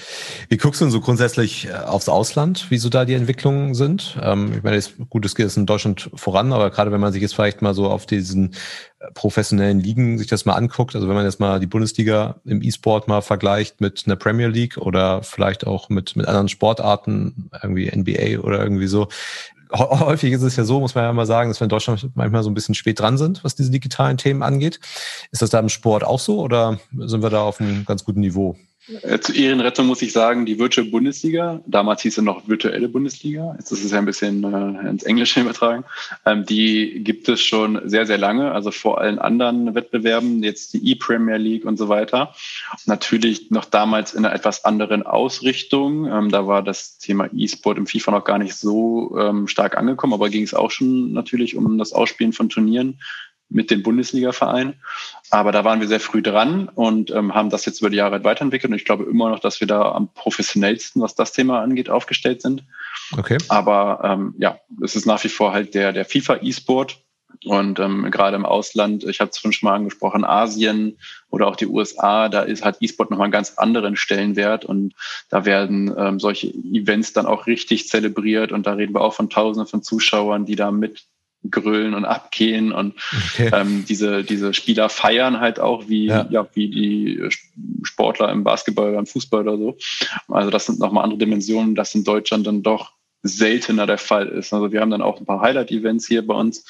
Wie 0.48 0.56
guckst 0.58 0.80
du 0.80 0.84
denn 0.84 0.92
so 0.92 1.00
grundsätzlich 1.00 1.68
äh, 1.68 1.72
aufs 1.72 2.08
Ausland, 2.08 2.70
wie 2.70 2.76
so 2.76 2.90
da 2.90 3.04
die 3.04 3.14
Entwicklungen 3.14 3.74
sind? 3.74 4.18
Ähm, 4.22 4.52
ich 4.54 4.62
meine, 4.62 4.76
es, 4.76 4.92
gut, 5.08 5.24
es 5.24 5.34
geht 5.34 5.56
in 5.56 5.66
Deutschland 5.66 6.10
voran, 6.14 6.52
aber 6.52 6.70
gerade 6.70 6.92
wenn 6.92 7.00
man 7.00 7.12
sich 7.12 7.22
jetzt 7.22 7.34
vielleicht 7.34 7.62
mal 7.62 7.74
so 7.74 7.88
auf 7.88 8.04
diesen 8.04 8.54
äh, 8.98 9.10
professionellen 9.14 9.80
Ligen 9.80 10.18
sich 10.18 10.26
das 10.26 10.44
mal 10.44 10.54
anguckt, 10.54 10.94
also 10.94 11.08
wenn 11.08 11.14
man 11.14 11.24
jetzt 11.24 11.40
mal 11.40 11.60
die 11.60 11.66
Bundesliga 11.66 12.40
im 12.44 12.62
E-Sport 12.62 13.08
mal 13.08 13.22
vergleicht 13.22 13.80
mit 13.80 14.02
einer 14.04 14.16
Premier 14.16 14.48
League 14.48 14.76
oder 14.76 15.22
vielleicht 15.22 15.66
auch 15.66 15.88
mit, 15.88 16.14
mit 16.14 16.28
anderen 16.28 16.48
Sportarten, 16.48 17.50
irgendwie 17.62 17.90
NBA 17.90 18.40
oder 18.40 18.62
irgendwie 18.62 18.86
so, 18.86 19.08
häufig 19.74 20.32
ist 20.32 20.42
es 20.42 20.56
ja 20.56 20.64
so, 20.64 20.80
muss 20.80 20.94
man 20.94 21.04
ja 21.04 21.12
mal 21.12 21.26
sagen, 21.26 21.50
dass 21.50 21.60
wir 21.60 21.64
in 21.64 21.70
Deutschland 21.70 22.10
manchmal 22.14 22.42
so 22.42 22.50
ein 22.50 22.54
bisschen 22.54 22.74
spät 22.74 23.00
dran 23.00 23.18
sind, 23.18 23.44
was 23.44 23.54
diese 23.54 23.70
digitalen 23.70 24.16
Themen 24.16 24.42
angeht. 24.42 24.80
Ist 25.30 25.42
das 25.42 25.50
da 25.50 25.58
im 25.58 25.68
Sport 25.68 26.04
auch 26.04 26.18
so 26.18 26.40
oder 26.40 26.78
sind 26.96 27.22
wir 27.22 27.30
da 27.30 27.42
auf 27.42 27.60
einem 27.60 27.84
ganz 27.84 28.04
guten 28.04 28.20
Niveau? 28.20 28.56
Äh, 29.02 29.18
zu 29.18 29.32
Ehrenrettung 29.32 29.86
muss 29.86 30.02
ich 30.02 30.12
sagen, 30.12 30.44
die 30.44 30.58
Virtual 30.58 30.86
Bundesliga, 30.86 31.62
damals 31.66 32.02
hieß 32.02 32.18
es 32.18 32.24
noch 32.24 32.46
virtuelle 32.48 32.88
Bundesliga, 32.88 33.54
jetzt 33.58 33.72
ist 33.72 33.82
es 33.82 33.92
ja 33.92 33.98
ein 33.98 34.04
bisschen 34.04 34.44
äh, 34.44 34.88
ins 34.88 35.04
Englische 35.04 35.40
übertragen, 35.42 35.84
ähm, 36.26 36.44
die 36.44 37.02
gibt 37.02 37.28
es 37.28 37.40
schon 37.40 37.80
sehr, 37.88 38.06
sehr 38.06 38.18
lange, 38.18 38.52
also 38.52 38.70
vor 38.70 39.00
allen 39.00 39.18
anderen 39.18 39.74
Wettbewerben, 39.74 40.42
jetzt 40.42 40.74
die 40.74 40.90
E-Premier 40.90 41.38
League 41.38 41.64
und 41.64 41.78
so 41.78 41.88
weiter. 41.88 42.34
Natürlich 42.84 43.50
noch 43.50 43.64
damals 43.64 44.12
in 44.12 44.24
einer 44.24 44.34
etwas 44.34 44.64
anderen 44.64 45.04
Ausrichtung. 45.04 46.06
Ähm, 46.06 46.30
da 46.30 46.46
war 46.46 46.62
das 46.62 46.98
Thema 46.98 47.28
E-Sport 47.32 47.78
im 47.78 47.86
FIFA 47.86 48.10
noch 48.10 48.24
gar 48.24 48.38
nicht 48.38 48.54
so 48.54 49.16
ähm, 49.18 49.48
stark 49.48 49.78
angekommen, 49.78 50.12
aber 50.12 50.28
ging 50.28 50.42
es 50.42 50.52
auch 50.52 50.70
schon 50.70 51.12
natürlich 51.12 51.56
um 51.56 51.78
das 51.78 51.92
Ausspielen 51.92 52.34
von 52.34 52.50
Turnieren 52.50 52.98
mit 53.48 53.70
den 53.70 53.82
Bundesliga-Vereinen. 53.82 54.74
Aber 55.30 55.52
da 55.52 55.64
waren 55.64 55.80
wir 55.80 55.88
sehr 55.88 56.00
früh 56.00 56.22
dran 56.22 56.68
und 56.68 57.10
ähm, 57.10 57.34
haben 57.34 57.50
das 57.50 57.64
jetzt 57.64 57.80
über 57.80 57.90
die 57.90 57.96
Jahre 57.96 58.24
weiterentwickelt. 58.24 58.70
Und 58.70 58.76
ich 58.76 58.84
glaube 58.84 59.04
immer 59.04 59.30
noch, 59.30 59.40
dass 59.40 59.60
wir 59.60 59.66
da 59.66 59.92
am 59.92 60.12
professionellsten, 60.12 61.02
was 61.02 61.14
das 61.14 61.32
Thema 61.32 61.60
angeht, 61.60 61.90
aufgestellt 61.90 62.42
sind. 62.42 62.64
Okay. 63.16 63.38
Aber 63.48 64.00
ähm, 64.04 64.34
ja, 64.38 64.58
es 64.82 64.96
ist 64.96 65.06
nach 65.06 65.22
wie 65.24 65.28
vor 65.28 65.52
halt 65.52 65.74
der, 65.74 65.92
der 65.92 66.04
FIFA-E-Sport. 66.04 67.00
Und 67.44 67.78
ähm, 67.78 68.10
gerade 68.10 68.36
im 68.36 68.46
Ausland, 68.46 69.04
ich 69.04 69.20
hatte 69.20 69.32
es 69.32 69.38
schon 69.38 69.68
mal 69.68 69.74
angesprochen, 69.74 70.24
Asien 70.24 70.98
oder 71.30 71.46
auch 71.48 71.56
die 71.56 71.66
USA, 71.66 72.28
da 72.28 72.42
ist 72.42 72.64
halt 72.64 72.76
E-Sport 72.80 73.10
nochmal 73.10 73.26
einen 73.26 73.32
ganz 73.32 73.54
anderen 73.56 73.96
Stellenwert 73.96 74.64
und 74.64 74.94
da 75.30 75.44
werden 75.44 75.92
ähm, 75.96 76.20
solche 76.20 76.46
Events 76.48 77.12
dann 77.12 77.26
auch 77.26 77.46
richtig 77.46 77.88
zelebriert 77.88 78.52
und 78.52 78.66
da 78.66 78.74
reden 78.74 78.94
wir 78.94 79.02
auch 79.02 79.14
von 79.14 79.30
Tausenden 79.30 79.68
von 79.68 79.82
Zuschauern, 79.82 80.46
die 80.46 80.56
da 80.56 80.70
mit 80.70 81.04
grölen 81.50 81.94
und 81.94 82.04
abgehen 82.04 82.72
und 82.72 82.94
okay. 83.32 83.50
ähm, 83.52 83.84
diese, 83.86 84.24
diese 84.24 84.54
Spieler 84.54 84.88
feiern 84.88 85.40
halt 85.40 85.60
auch 85.60 85.88
wie, 85.88 86.06
ja. 86.06 86.26
ja. 86.30 86.46
wie 86.54 86.68
die 86.68 87.28
Sportler 87.82 88.30
im 88.32 88.44
Basketball, 88.44 88.92
beim 88.92 89.06
Fußball 89.06 89.42
oder 89.42 89.58
so. 89.58 89.76
Also 90.28 90.50
das 90.50 90.66
sind 90.66 90.78
nochmal 90.78 91.04
andere 91.04 91.18
Dimensionen, 91.18 91.74
das 91.74 91.94
in 91.94 92.04
Deutschland 92.04 92.46
dann 92.46 92.62
doch 92.62 92.92
seltener 93.22 93.86
der 93.86 93.98
Fall 93.98 94.28
ist. 94.28 94.52
Also 94.52 94.72
wir 94.72 94.80
haben 94.80 94.90
dann 94.90 95.02
auch 95.02 95.18
ein 95.18 95.26
paar 95.26 95.40
Highlight-Events 95.40 96.06
hier 96.06 96.26
bei 96.26 96.34
uns, 96.34 96.64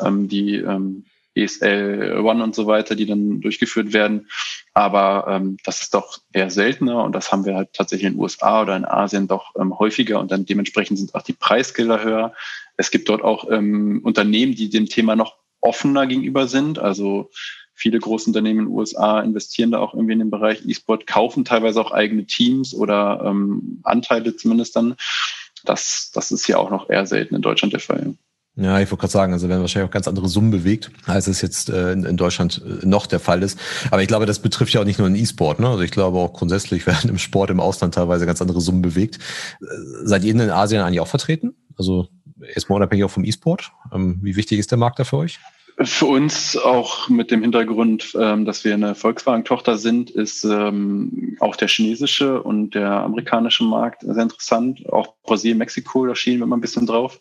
ähm, 0.00 0.28
die 0.28 0.56
ähm, 0.56 1.04
ESL 1.34 2.20
One 2.20 2.42
und 2.42 2.54
so 2.54 2.66
weiter, 2.66 2.94
die 2.94 3.06
dann 3.06 3.40
durchgeführt 3.40 3.92
werden. 3.92 4.28
Aber 4.72 5.26
ähm, 5.28 5.56
das 5.64 5.80
ist 5.80 5.94
doch 5.94 6.18
eher 6.32 6.50
seltener 6.50 7.04
und 7.04 7.14
das 7.14 7.32
haben 7.32 7.44
wir 7.44 7.54
halt 7.54 7.72
tatsächlich 7.72 8.06
in 8.06 8.14
den 8.14 8.20
USA 8.20 8.62
oder 8.62 8.76
in 8.76 8.84
Asien 8.84 9.28
doch 9.28 9.54
ähm, 9.58 9.78
häufiger 9.78 10.20
und 10.20 10.30
dann 10.30 10.46
dementsprechend 10.46 10.98
sind 10.98 11.14
auch 11.14 11.22
die 11.22 11.32
Preisgelder 11.32 12.02
höher. 12.02 12.32
Es 12.76 12.90
gibt 12.90 13.08
dort 13.08 13.22
auch 13.22 13.50
ähm, 13.50 14.00
Unternehmen, 14.02 14.54
die 14.54 14.70
dem 14.70 14.86
Thema 14.86 15.16
noch 15.16 15.36
offener 15.60 16.06
gegenüber 16.06 16.48
sind. 16.48 16.78
Also 16.78 17.30
viele 17.74 17.98
große 17.98 18.28
Unternehmen 18.30 18.60
in 18.60 18.66
den 18.66 18.74
USA 18.74 19.20
investieren 19.20 19.72
da 19.72 19.78
auch 19.78 19.94
irgendwie 19.94 20.12
in 20.12 20.20
den 20.20 20.30
Bereich 20.30 20.64
E-Sport, 20.66 21.06
kaufen 21.06 21.44
teilweise 21.44 21.80
auch 21.80 21.90
eigene 21.90 22.26
Teams 22.26 22.74
oder 22.74 23.22
ähm, 23.24 23.80
Anteile 23.82 24.36
zumindest 24.36 24.76
dann. 24.76 24.96
Das, 25.64 26.10
das 26.12 26.30
ist 26.30 26.46
ja 26.46 26.58
auch 26.58 26.70
noch 26.70 26.90
eher 26.90 27.06
selten 27.06 27.34
in 27.34 27.42
Deutschland 27.42 27.72
der 27.72 27.80
Fall. 27.80 28.14
Ja, 28.56 28.78
ich 28.78 28.88
wollte 28.90 29.00
gerade 29.00 29.12
sagen, 29.12 29.32
also 29.32 29.48
werden 29.48 29.62
wahrscheinlich 29.62 29.88
auch 29.88 29.92
ganz 29.92 30.06
andere 30.06 30.28
Summen 30.28 30.52
bewegt, 30.52 30.92
als 31.06 31.26
es 31.26 31.42
jetzt 31.42 31.70
äh, 31.70 31.92
in, 31.92 32.16
Deutschland 32.16 32.62
äh, 32.64 32.86
noch 32.86 33.06
der 33.06 33.18
Fall 33.18 33.42
ist. 33.42 33.58
Aber 33.90 34.00
ich 34.00 34.06
glaube, 34.06 34.26
das 34.26 34.38
betrifft 34.38 34.72
ja 34.72 34.80
auch 34.80 34.84
nicht 34.84 35.00
nur 35.00 35.08
den 35.08 35.16
E-Sport. 35.16 35.58
Ne? 35.58 35.68
Also 35.68 35.80
ich 35.80 35.90
glaube 35.90 36.18
auch 36.18 36.32
grundsätzlich 36.32 36.86
werden 36.86 37.10
im 37.10 37.18
Sport 37.18 37.50
im 37.50 37.58
Ausland 37.58 37.94
teilweise 37.94 38.26
ganz 38.26 38.40
andere 38.40 38.60
Summen 38.60 38.82
bewegt. 38.82 39.18
Äh, 39.60 39.66
seid 40.04 40.22
ihr 40.22 40.30
in 40.30 40.40
Asien 40.40 40.82
eigentlich 40.82 41.00
auch 41.00 41.08
vertreten? 41.08 41.56
Also 41.76 42.08
erstmal 42.54 42.76
unabhängig 42.76 43.04
auch 43.04 43.10
vom 43.10 43.24
E-Sport. 43.24 43.72
Ähm, 43.92 44.20
wie 44.22 44.36
wichtig 44.36 44.60
ist 44.60 44.70
der 44.70 44.78
Markt 44.78 45.00
da 45.00 45.04
für 45.04 45.16
euch? 45.16 45.40
Für 45.82 46.06
uns 46.06 46.56
auch 46.56 47.08
mit 47.08 47.32
dem 47.32 47.42
Hintergrund, 47.42 48.16
ähm, 48.20 48.44
dass 48.44 48.64
wir 48.64 48.74
eine 48.74 48.94
Volkswagen-Tochter 48.94 49.76
sind, 49.76 50.10
ist 50.10 50.44
ähm, 50.44 51.36
auch 51.40 51.56
der 51.56 51.66
chinesische 51.66 52.40
und 52.40 52.76
der 52.76 52.92
amerikanische 52.92 53.64
Markt 53.64 54.02
sehr 54.02 54.22
interessant. 54.22 54.88
Auch 54.92 55.14
Brasilien, 55.24 55.58
Mexiko, 55.58 56.06
da 56.06 56.14
schienen 56.14 56.38
wir 56.38 56.46
mal 56.46 56.56
ein 56.56 56.60
bisschen 56.60 56.86
drauf. 56.86 57.18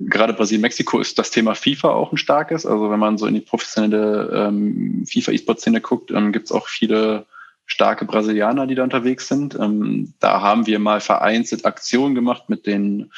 Gerade 0.00 0.32
Brasilien, 0.32 0.62
Mexiko 0.62 0.98
ist 0.98 1.18
das 1.18 1.30
Thema 1.30 1.54
FIFA 1.54 1.90
auch 1.90 2.12
ein 2.12 2.16
starkes. 2.16 2.64
Also 2.64 2.90
wenn 2.90 2.98
man 2.98 3.18
so 3.18 3.26
in 3.26 3.34
die 3.34 3.40
professionelle 3.40 4.48
ähm, 4.48 5.04
FIFA-E-Sport-Szene 5.06 5.80
guckt, 5.80 6.10
ähm, 6.10 6.32
gibt 6.32 6.46
es 6.46 6.52
auch 6.52 6.68
viele 6.68 7.26
starke 7.66 8.04
Brasilianer, 8.04 8.66
die 8.66 8.74
da 8.74 8.82
unterwegs 8.82 9.28
sind. 9.28 9.54
Ähm, 9.54 10.14
da 10.18 10.40
haben 10.40 10.66
wir 10.66 10.78
mal 10.78 11.00
vereinzelt 11.00 11.66
Aktionen 11.66 12.14
gemacht 12.14 12.48
mit 12.48 12.66
den 12.66 13.12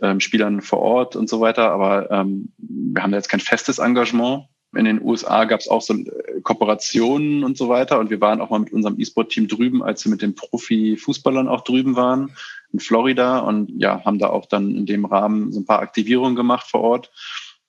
ähm, 0.00 0.20
Spielern 0.20 0.60
vor 0.60 0.78
Ort 0.80 1.16
und 1.16 1.28
so 1.28 1.40
weiter, 1.40 1.70
aber 1.72 2.10
ähm, 2.10 2.52
wir 2.58 3.02
haben 3.02 3.10
da 3.10 3.16
jetzt 3.16 3.28
kein 3.28 3.40
festes 3.40 3.78
Engagement. 3.78 4.44
In 4.76 4.84
den 4.84 5.02
USA 5.02 5.44
gab 5.44 5.60
es 5.60 5.68
auch 5.68 5.80
so 5.80 5.94
äh, 5.94 6.40
Kooperationen 6.42 7.42
und 7.42 7.56
so 7.56 7.68
weiter 7.68 7.98
und 7.98 8.10
wir 8.10 8.20
waren 8.20 8.40
auch 8.40 8.50
mal 8.50 8.58
mit 8.58 8.72
unserem 8.72 9.00
E-Sport-Team 9.00 9.48
drüben, 9.48 9.82
als 9.82 10.04
wir 10.04 10.10
mit 10.10 10.20
den 10.20 10.34
Profi-Fußballern 10.34 11.48
auch 11.48 11.62
drüben 11.62 11.96
waren 11.96 12.32
in 12.72 12.80
Florida 12.80 13.38
und 13.38 13.70
ja, 13.80 14.04
haben 14.04 14.18
da 14.18 14.28
auch 14.28 14.46
dann 14.46 14.74
in 14.74 14.84
dem 14.84 15.06
Rahmen 15.06 15.52
so 15.52 15.60
ein 15.60 15.66
paar 15.66 15.80
Aktivierungen 15.80 16.36
gemacht 16.36 16.66
vor 16.68 16.82
Ort. 16.82 17.10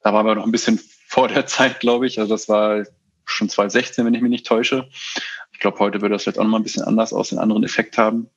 Da 0.02 0.14
waren 0.14 0.26
wir 0.26 0.36
noch 0.36 0.46
ein 0.46 0.52
bisschen 0.52 0.80
vor 1.08 1.28
der 1.28 1.46
Zeit, 1.46 1.80
glaube 1.80 2.06
ich. 2.06 2.20
Also 2.20 2.34
das 2.34 2.50
war 2.50 2.86
schon 3.26 3.50
2016, 3.50 4.06
wenn 4.06 4.14
ich 4.14 4.22
mich 4.22 4.32
nicht 4.32 4.48
täusche. 4.48 4.90
Ich 5.54 5.60
glaube, 5.60 5.80
heute 5.80 6.02
würde 6.02 6.16
das 6.16 6.24
vielleicht 6.24 6.40
auch 6.40 6.44
noch 6.44 6.52
mal 6.52 6.60
ein 6.60 6.64
bisschen 6.64 6.84
anders 6.84 7.14
aus, 7.14 7.32
einen 7.32 7.42
anderen 7.42 7.64
Effekt 7.64 7.98
haben. 7.98 8.30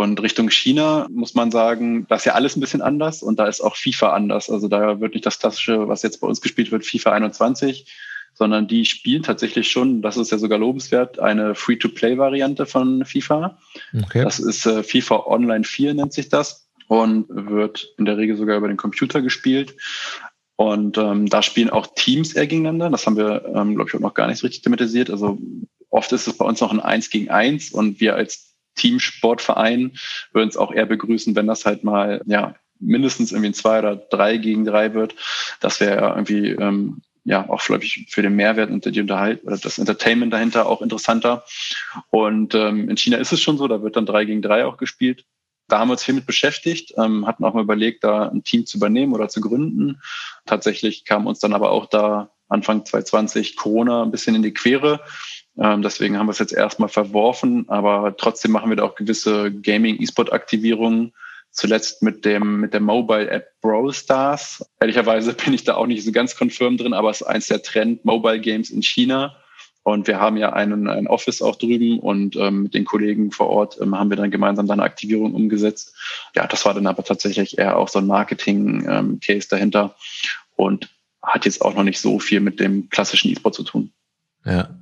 Und 0.00 0.22
Richtung 0.22 0.48
China 0.48 1.06
muss 1.10 1.34
man 1.34 1.50
sagen, 1.50 2.06
da 2.08 2.14
ist 2.14 2.24
ja 2.24 2.32
alles 2.32 2.56
ein 2.56 2.60
bisschen 2.60 2.80
anders 2.80 3.22
und 3.22 3.38
da 3.38 3.46
ist 3.46 3.60
auch 3.60 3.76
FIFA 3.76 4.14
anders. 4.14 4.48
Also 4.48 4.66
da 4.66 4.98
wird 4.98 5.12
nicht 5.12 5.26
das 5.26 5.38
klassische, 5.38 5.88
was 5.88 6.02
jetzt 6.02 6.22
bei 6.22 6.26
uns 6.26 6.40
gespielt 6.40 6.72
wird, 6.72 6.86
FIFA 6.86 7.12
21, 7.12 7.84
sondern 8.32 8.66
die 8.66 8.86
spielen 8.86 9.22
tatsächlich 9.22 9.70
schon, 9.70 10.00
das 10.00 10.16
ist 10.16 10.32
ja 10.32 10.38
sogar 10.38 10.58
lobenswert, 10.58 11.18
eine 11.18 11.54
Free-to-Play-Variante 11.54 12.64
von 12.64 13.04
FIFA. 13.04 13.58
Okay. 13.94 14.24
Das 14.24 14.38
ist 14.38 14.64
äh, 14.64 14.82
FIFA 14.82 15.26
Online 15.26 15.64
4 15.64 15.92
nennt 15.92 16.14
sich 16.14 16.30
das 16.30 16.70
und 16.88 17.26
wird 17.28 17.92
in 17.98 18.06
der 18.06 18.16
Regel 18.16 18.38
sogar 18.38 18.56
über 18.56 18.68
den 18.68 18.78
Computer 18.78 19.20
gespielt. 19.20 19.76
Und 20.56 20.96
ähm, 20.96 21.26
da 21.28 21.42
spielen 21.42 21.68
auch 21.68 21.88
Teams 21.94 22.32
eher 22.32 22.46
gegeneinander. 22.46 22.88
Das 22.88 23.04
haben 23.04 23.18
wir, 23.18 23.44
ähm, 23.54 23.74
glaube 23.74 23.90
ich, 23.90 23.94
auch 23.96 24.00
noch 24.00 24.14
gar 24.14 24.28
nicht 24.28 24.38
so 24.38 24.46
richtig 24.46 24.62
thematisiert. 24.62 25.10
Also 25.10 25.38
oft 25.90 26.10
ist 26.12 26.26
es 26.26 26.38
bei 26.38 26.46
uns 26.46 26.62
noch 26.62 26.72
ein 26.72 26.80
Eins 26.80 27.10
gegen 27.10 27.28
Eins 27.28 27.70
und 27.70 28.00
wir 28.00 28.14
als 28.14 28.49
Teamsportverein 28.76 29.92
würden 30.32 30.48
es 30.48 30.56
auch 30.56 30.72
eher 30.72 30.86
begrüßen, 30.86 31.36
wenn 31.36 31.46
das 31.46 31.66
halt 31.66 31.84
mal 31.84 32.22
ja 32.26 32.54
mindestens 32.78 33.32
irgendwie 33.32 33.50
ein 33.50 33.54
zwei 33.54 33.78
oder 33.78 33.96
drei 33.96 34.36
gegen 34.36 34.64
drei 34.64 34.94
wird. 34.94 35.14
Das 35.60 35.80
wäre 35.80 36.10
irgendwie 36.10 36.50
ähm, 36.50 37.02
ja 37.24 37.48
auch 37.48 37.62
glaube 37.62 37.84
ich 37.84 38.06
für 38.08 38.22
den 38.22 38.36
Mehrwert 38.36 38.70
und 38.70 38.84
die 38.84 39.00
Unterhalt 39.00 39.44
oder 39.44 39.58
das 39.58 39.78
Entertainment 39.78 40.32
dahinter 40.32 40.66
auch 40.66 40.82
interessanter. 40.82 41.44
Und 42.10 42.54
ähm, 42.54 42.88
in 42.88 42.96
China 42.96 43.18
ist 43.18 43.32
es 43.32 43.40
schon 43.40 43.58
so, 43.58 43.68
da 43.68 43.82
wird 43.82 43.96
dann 43.96 44.06
drei 44.06 44.24
gegen 44.24 44.42
drei 44.42 44.64
auch 44.64 44.76
gespielt. 44.76 45.24
Da 45.68 45.78
haben 45.78 45.88
wir 45.88 45.92
uns 45.92 46.04
viel 46.04 46.14
mit 46.14 46.26
beschäftigt, 46.26 46.94
ähm, 46.98 47.26
hatten 47.26 47.44
auch 47.44 47.54
mal 47.54 47.62
überlegt, 47.62 48.02
da 48.02 48.28
ein 48.28 48.42
Team 48.42 48.66
zu 48.66 48.76
übernehmen 48.76 49.12
oder 49.12 49.28
zu 49.28 49.40
gründen. 49.40 50.00
Tatsächlich 50.44 51.04
kam 51.04 51.28
uns 51.28 51.38
dann 51.38 51.52
aber 51.52 51.70
auch 51.70 51.86
da 51.86 52.32
Anfang 52.48 52.84
2020 52.84 53.54
Corona 53.54 54.02
ein 54.02 54.10
bisschen 54.10 54.34
in 54.34 54.42
die 54.42 54.52
Quere 54.52 55.00
ähm, 55.60 55.82
deswegen 55.82 56.18
haben 56.18 56.26
wir 56.26 56.32
es 56.32 56.38
jetzt 56.38 56.54
erstmal 56.54 56.88
verworfen, 56.88 57.68
aber 57.68 58.16
trotzdem 58.16 58.52
machen 58.52 58.70
wir 58.70 58.76
da 58.76 58.84
auch 58.84 58.94
gewisse 58.94 59.52
Gaming-E-Sport-Aktivierungen. 59.52 61.12
Zuletzt 61.52 62.02
mit 62.02 62.24
dem, 62.24 62.60
mit 62.60 62.72
der 62.72 62.80
Mobile-App 62.80 63.60
Brawl 63.60 63.92
Stars. 63.92 64.64
Ehrlicherweise 64.80 65.34
bin 65.44 65.52
ich 65.52 65.64
da 65.64 65.74
auch 65.74 65.86
nicht 65.86 66.04
so 66.04 66.12
ganz 66.12 66.34
confirm 66.38 66.78
drin, 66.78 66.94
aber 66.94 67.10
es 67.10 67.20
ist 67.20 67.26
eins 67.26 67.48
der 67.48 67.62
Trend-Mobile-Games 67.62 68.70
in 68.70 68.82
China. 68.82 69.36
Und 69.82 70.06
wir 70.06 70.20
haben 70.20 70.36
ja 70.36 70.52
einen, 70.52 70.88
ein 70.88 71.06
Office 71.06 71.42
auch 71.42 71.56
drüben 71.56 71.98
und 71.98 72.36
ähm, 72.36 72.64
mit 72.64 72.74
den 72.74 72.84
Kollegen 72.84 73.30
vor 73.30 73.48
Ort 73.48 73.78
ähm, 73.80 73.98
haben 73.98 74.10
wir 74.10 74.16
dann 74.16 74.30
gemeinsam 74.30 74.66
da 74.66 74.74
eine 74.74 74.82
Aktivierung 74.82 75.34
umgesetzt. 75.34 75.94
Ja, 76.36 76.46
das 76.46 76.64
war 76.64 76.74
dann 76.74 76.86
aber 76.86 77.02
tatsächlich 77.02 77.58
eher 77.58 77.76
auch 77.76 77.88
so 77.88 77.98
ein 77.98 78.06
Marketing-Case 78.06 79.46
ähm, 79.46 79.50
dahinter 79.50 79.96
und 80.54 80.90
hat 81.22 81.44
jetzt 81.44 81.62
auch 81.62 81.74
noch 81.74 81.82
nicht 81.82 82.00
so 82.00 82.18
viel 82.18 82.40
mit 82.40 82.60
dem 82.60 82.88
klassischen 82.90 83.30
E-Sport 83.30 83.54
zu 83.54 83.62
tun. 83.62 83.92
Ja, 84.44 84.79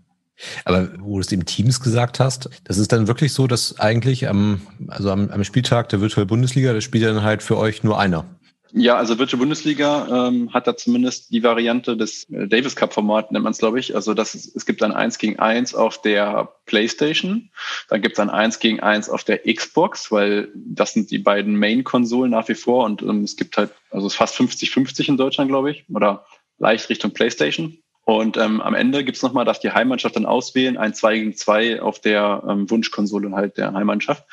aber 0.64 0.89
wo 1.01 1.14
du 1.14 1.20
es 1.20 1.32
eben 1.32 1.45
Teams 1.45 1.80
gesagt 1.80 2.20
hast, 2.20 2.49
das 2.64 2.78
ist 2.78 2.93
dann 2.93 3.09
wirklich 3.09 3.32
so, 3.32 3.47
dass 3.47 3.78
eigentlich 3.78 4.28
am, 4.28 4.61
also 4.89 5.11
am, 5.11 5.30
am 5.30 5.45
Spieltag 5.45 5.89
der 5.89 6.01
Virtual 6.01 6.26
Bundesliga, 6.26 6.72
das 6.72 6.84
spielt 6.84 7.05
dann 7.05 7.22
halt 7.22 7.43
für 7.43 7.57
euch 7.57 7.82
nur 7.82 7.99
einer. 7.99 8.24
Ja, 8.72 8.97
also 8.97 9.18
Virtual 9.18 9.39
Bundesliga 9.39 10.28
ähm, 10.28 10.53
hat 10.53 10.66
da 10.66 10.76
zumindest 10.76 11.32
die 11.32 11.43
Variante 11.43 11.97
des 11.97 12.28
äh, 12.30 12.47
Davis 12.49 12.76
Cup 12.76 12.93
Format, 12.93 13.32
nennt 13.32 13.45
man 13.45 13.53
es, 13.53 13.59
glaube 13.59 13.80
ich. 13.80 13.95
Also 13.95 14.12
das 14.12 14.34
es 14.34 14.66
gibt 14.66 14.82
ein 14.82 14.93
1 14.93 15.18
gegen 15.18 15.39
1 15.39 15.74
auf 15.74 16.03
der 16.03 16.53
PlayStation, 16.66 17.51
dann 17.89 18.03
gibt 18.03 18.14
es 18.14 18.20
ein 18.20 18.28
1 18.28 18.59
gegen 18.59 18.80
1 18.80 19.09
auf 19.09 19.24
der 19.24 19.41
Xbox, 19.53 20.12
weil 20.12 20.51
das 20.55 20.93
sind 20.93 21.11
die 21.11 21.18
beiden 21.18 21.59
Main-Konsolen 21.59 22.30
nach 22.30 22.49
wie 22.49 22.55
vor 22.55 22.84
und 22.84 23.01
ähm, 23.01 23.24
es 23.24 23.36
gibt 23.36 23.57
halt, 23.57 23.70
also 23.91 24.07
es 24.07 24.12
ist 24.12 24.18
fast 24.18 24.36
50-50 24.36 25.09
in 25.09 25.16
Deutschland, 25.16 25.51
glaube 25.51 25.70
ich, 25.70 25.86
oder 25.89 26.26
leicht 26.59 26.91
Richtung 26.91 27.12
PlayStation. 27.12 27.78
Und 28.09 28.38
ähm, 28.38 28.62
am 28.62 28.72
Ende 28.74 29.04
gibt's 29.04 29.20
nochmal, 29.20 29.44
dass 29.44 29.61
die 29.61 29.70
Heimmannschaft 29.70 30.16
dann 30.16 30.24
auswählen, 30.24 30.78
ein 30.78 30.94
2 30.94 31.18
gegen 31.18 31.36
2 31.36 31.82
auf 31.82 32.00
der 32.00 32.42
ähm, 32.48 32.70
Wunschkonsole 32.70 33.30
halt 33.32 33.59
der 33.59 33.74
Heimmannschaft. 33.74 34.24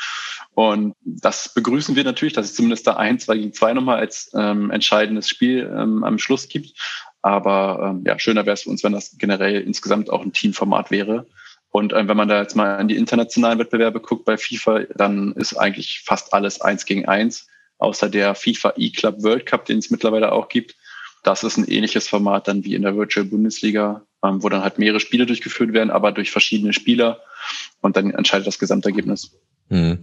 Und 0.54 0.96
das 1.04 1.54
begrüßen 1.54 1.94
wir 1.98 2.06
natürlich, 2.06 2.34
dass 2.34 2.46
es 2.46 2.56
zumindest 2.56 2.88
da 2.88 2.96
ein 2.96 3.20
2 3.20 3.36
gegen 3.36 3.52
2 3.52 3.74
nochmal 3.74 3.98
als 3.98 4.32
ähm, 4.34 4.72
entscheidendes 4.72 5.28
Spiel 5.28 5.70
ähm, 5.78 6.06
am 6.06 6.20
Schluss 6.20 6.48
gibt. 6.48 6.80
Aber 7.22 7.90
ähm, 7.90 8.04
ja, 8.08 8.18
schöner 8.18 8.46
wäre 8.46 8.54
es 8.54 8.62
für 8.64 8.70
uns, 8.70 8.82
wenn 8.82 8.94
das 8.94 9.18
generell 9.18 9.60
insgesamt 9.60 10.10
auch 10.10 10.22
ein 10.22 10.32
Teamformat 10.32 10.90
wäre. 10.90 11.28
Und 11.70 11.92
ähm, 11.92 12.08
wenn 12.08 12.16
man 12.16 12.30
da 12.30 12.42
jetzt 12.42 12.56
mal 12.56 12.78
an 12.78 12.88
die 12.88 12.96
internationalen 12.96 13.60
Wettbewerbe 13.60 14.00
guckt 14.00 14.24
bei 14.24 14.38
FIFA, 14.38 14.84
dann 14.96 15.34
ist 15.34 15.54
eigentlich 15.54 16.02
fast 16.06 16.34
alles 16.34 16.62
eins 16.62 16.86
gegen 16.86 17.10
eins, 17.10 17.50
außer 17.80 18.08
der 18.08 18.36
FIFA 18.36 18.76
E-Club 18.78 19.22
World 19.22 19.46
Cup, 19.46 19.66
den 19.66 19.80
es 19.80 19.92
mittlerweile 19.92 20.32
auch 20.32 20.48
gibt 20.48 20.78
das 21.26 21.44
ist 21.44 21.58
ein 21.58 21.68
ähnliches 21.68 22.08
Format 22.08 22.48
dann 22.48 22.64
wie 22.64 22.76
in 22.76 22.84
der 22.84 22.96
Virtual 22.96 23.26
Bundesliga, 23.26 24.04
ähm, 24.24 24.44
wo 24.44 24.50
dann 24.50 24.62
halt 24.62 24.78
mehrere 24.78 25.00
Spiele 25.00 25.26
durchgeführt 25.26 25.74
werden, 25.74 25.90
aber 25.90 26.12
durch 26.12 26.32
verschiedene 26.32 26.72
Spieler 26.72 27.20
und 27.82 27.98
dann 27.98 28.12
entscheidet 28.12 28.48
das 28.48 28.60
Gesamtergebnis. 28.60 29.32
Hm. 29.70 30.00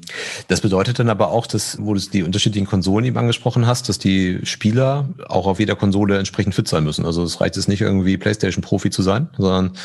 Das 0.48 0.60
bedeutet 0.60 0.98
dann 0.98 1.08
aber 1.08 1.30
auch, 1.30 1.46
dass, 1.46 1.78
wo 1.80 1.94
du 1.94 2.00
die 2.00 2.24
unterschiedlichen 2.24 2.66
Konsolen 2.66 3.04
eben 3.04 3.16
angesprochen 3.16 3.66
hast, 3.68 3.88
dass 3.88 4.00
die 4.00 4.40
Spieler 4.42 5.08
auch 5.28 5.46
auf 5.46 5.60
jeder 5.60 5.76
Konsole 5.76 6.18
entsprechend 6.18 6.56
fit 6.56 6.66
sein 6.66 6.82
müssen. 6.82 7.06
Also 7.06 7.22
es 7.22 7.40
reicht 7.40 7.56
es 7.56 7.68
nicht 7.68 7.80
irgendwie 7.80 8.16
PlayStation-Profi 8.16 8.90
zu 8.90 9.02
sein, 9.02 9.28
sondern 9.38 9.76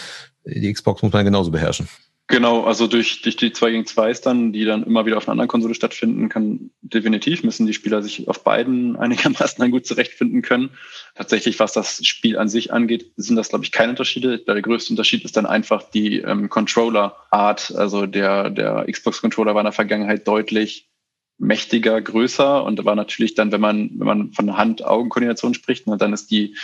die 0.45 0.73
Xbox 0.73 1.03
muss 1.03 1.13
man 1.13 1.25
genauso 1.25 1.51
beherrschen. 1.51 1.87
Genau, 2.29 2.65
also 2.65 2.87
durch, 2.87 3.21
durch 3.21 3.37
die 3.37 3.53
2 3.53 3.71
gegen 3.71 3.85
2 3.85 4.11
dann, 4.15 4.51
die 4.51 4.65
dann 4.65 4.83
immer 4.83 5.05
wieder 5.05 5.15
auf 5.15 5.27
einer 5.27 5.31
anderen 5.31 5.47
Konsole 5.47 5.73
stattfinden, 5.73 6.27
kann 6.27 6.71
definitiv 6.81 7.43
müssen 7.43 7.65
die 7.65 7.73
Spieler 7.73 8.03
sich 8.03 8.27
auf 8.27 8.43
beiden 8.43 8.95
einigermaßen 8.97 9.61
dann 9.61 9.71
gut 9.71 9.85
zurechtfinden 9.85 10.41
können. 10.41 10.71
Tatsächlich, 11.15 11.57
was 11.59 11.71
das 11.71 12.05
Spiel 12.05 12.37
an 12.37 12.49
sich 12.49 12.73
angeht, 12.73 13.13
sind 13.15 13.37
das, 13.37 13.47
glaube 13.47 13.63
ich, 13.63 13.71
keine 13.71 13.91
Unterschiede. 13.91 14.39
Der 14.39 14.61
größte 14.61 14.91
Unterschied 14.91 15.23
ist 15.23 15.37
dann 15.37 15.45
einfach 15.45 15.89
die 15.89 16.19
ähm, 16.19 16.49
Controller-Art. 16.49 17.73
Also 17.75 18.05
der, 18.05 18.49
der 18.49 18.85
Xbox-Controller 18.91 19.55
war 19.55 19.61
in 19.61 19.65
der 19.65 19.71
Vergangenheit 19.71 20.27
deutlich 20.27 20.89
mächtiger, 21.37 22.01
größer 22.01 22.63
und 22.63 22.83
war 22.83 22.95
natürlich 22.95 23.35
dann, 23.35 23.53
wenn 23.53 23.61
man, 23.61 23.91
wenn 23.93 24.07
man 24.07 24.33
von 24.33 24.57
Hand-Augen-Koordination 24.57 25.53
spricht, 25.53 25.87
ne, 25.87 25.95
dann 25.95 26.11
ist 26.11 26.29
die 26.29 26.57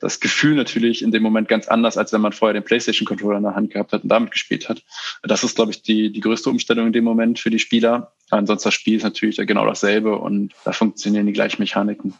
das 0.00 0.20
Gefühl 0.20 0.54
natürlich 0.54 1.02
in 1.02 1.10
dem 1.10 1.22
Moment 1.22 1.48
ganz 1.48 1.68
anders, 1.68 1.96
als 1.96 2.12
wenn 2.12 2.20
man 2.20 2.32
vorher 2.32 2.54
den 2.54 2.64
PlayStation-Controller 2.64 3.38
in 3.38 3.42
der 3.42 3.54
Hand 3.54 3.70
gehabt 3.72 3.92
hat 3.92 4.02
und 4.02 4.08
damit 4.08 4.30
gespielt 4.30 4.68
hat. 4.68 4.82
Das 5.22 5.42
ist, 5.42 5.56
glaube 5.56 5.72
ich, 5.72 5.82
die, 5.82 6.12
die 6.12 6.20
größte 6.20 6.50
Umstellung 6.50 6.86
in 6.86 6.92
dem 6.92 7.04
Moment 7.04 7.38
für 7.38 7.50
die 7.50 7.58
Spieler. 7.58 8.12
Ansonsten 8.30 8.68
das 8.68 8.74
Spiel 8.74 8.96
ist 8.96 9.02
natürlich 9.02 9.36
genau 9.36 9.66
dasselbe 9.66 10.16
und 10.16 10.52
da 10.64 10.72
funktionieren 10.72 11.26
die 11.26 11.32
gleichen 11.32 11.60
Mechaniken. 11.60 12.14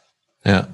Ja. 0.45 0.69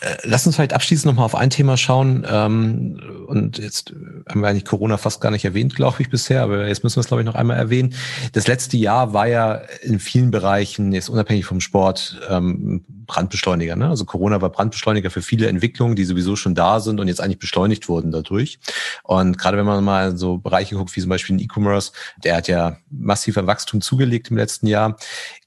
Äh, 0.00 0.16
lass 0.22 0.46
uns 0.46 0.56
vielleicht 0.56 0.72
abschließend 0.72 1.06
nochmal 1.06 1.26
auf 1.26 1.34
ein 1.34 1.50
Thema 1.50 1.76
schauen. 1.76 2.26
Ähm, 2.28 3.26
und 3.26 3.58
jetzt 3.58 3.92
haben 4.28 4.40
wir 4.40 4.48
eigentlich 4.48 4.64
Corona 4.64 4.96
fast 4.96 5.20
gar 5.20 5.30
nicht 5.30 5.44
erwähnt, 5.44 5.74
glaube 5.74 6.00
ich, 6.00 6.10
bisher, 6.10 6.42
aber 6.42 6.68
jetzt 6.68 6.84
müssen 6.84 6.96
wir 6.96 7.00
es, 7.00 7.08
glaube 7.08 7.22
ich, 7.22 7.26
noch 7.26 7.34
einmal 7.34 7.56
erwähnen. 7.56 7.94
Das 8.32 8.46
letzte 8.46 8.76
Jahr 8.76 9.12
war 9.12 9.26
ja 9.26 9.62
in 9.82 9.98
vielen 9.98 10.30
Bereichen, 10.30 10.92
jetzt 10.92 11.10
unabhängig 11.10 11.44
vom 11.44 11.60
Sport, 11.60 12.20
ähm, 12.28 12.84
Brandbeschleuniger. 13.10 13.74
Ne? 13.74 13.88
Also 13.88 14.04
Corona 14.04 14.40
war 14.40 14.50
Brandbeschleuniger 14.50 15.10
für 15.10 15.20
viele 15.20 15.48
Entwicklungen, 15.48 15.96
die 15.96 16.04
sowieso 16.04 16.36
schon 16.36 16.54
da 16.54 16.78
sind 16.78 17.00
und 17.00 17.08
jetzt 17.08 17.20
eigentlich 17.20 17.40
beschleunigt 17.40 17.88
wurden 17.88 18.12
dadurch. 18.12 18.60
Und 19.02 19.36
gerade 19.36 19.58
wenn 19.58 19.66
man 19.66 19.82
mal 19.82 20.16
so 20.16 20.38
Bereiche 20.38 20.76
guckt, 20.76 20.94
wie 20.94 21.00
zum 21.00 21.10
Beispiel 21.10 21.36
den 21.36 21.44
E-Commerce, 21.44 21.90
der 22.22 22.36
hat 22.36 22.46
ja 22.46 22.76
massiv 22.88 23.36
an 23.36 23.48
Wachstum 23.48 23.80
zugelegt 23.80 24.30
im 24.30 24.36
letzten 24.36 24.68
Jahr. 24.68 24.96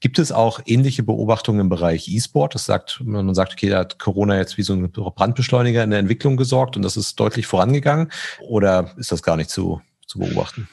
Gibt 0.00 0.18
es 0.18 0.30
auch 0.30 0.60
ähnliche 0.66 1.02
Beobachtungen 1.02 1.60
im 1.60 1.68
Bereich 1.70 2.06
E-Sport? 2.08 2.54
Das 2.54 2.66
sagt, 2.66 3.00
man 3.02 3.34
sagt, 3.34 3.54
okay, 3.54 3.70
da 3.70 3.78
hat 3.78 3.98
Corona 3.98 4.36
jetzt 4.36 4.58
wie 4.58 4.62
so 4.62 4.74
ein 4.74 4.92
Brandbeschleuniger 4.92 5.82
in 5.82 5.90
der 5.90 6.00
Entwicklung 6.00 6.36
gesorgt 6.36 6.76
und 6.76 6.82
das 6.82 6.98
ist 6.98 7.18
deutlich 7.18 7.46
vorangegangen. 7.46 8.12
Oder 8.46 8.92
ist 8.98 9.10
das 9.10 9.22
gar 9.22 9.38
nicht 9.38 9.48
zu, 9.48 9.80
zu 10.06 10.18
beobachten? 10.18 10.68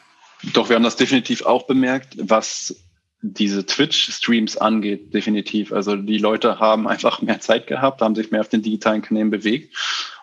Doch, 0.54 0.70
wir 0.70 0.76
haben 0.76 0.84
das 0.84 0.96
definitiv 0.96 1.44
auch 1.46 1.68
bemerkt, 1.68 2.18
was 2.20 2.76
diese 3.22 3.66
Twitch-Streams 3.66 4.58
angeht, 4.58 5.14
definitiv. 5.14 5.72
Also 5.72 5.96
die 5.96 6.18
Leute 6.18 6.60
haben 6.60 6.88
einfach 6.88 7.22
mehr 7.22 7.40
Zeit 7.40 7.68
gehabt, 7.68 8.02
haben 8.02 8.16
sich 8.16 8.32
mehr 8.32 8.42
auf 8.42 8.50
den 8.50 8.64
digitalen 8.64 9.02
Kanälen 9.02 9.30
bewegt 9.30 9.76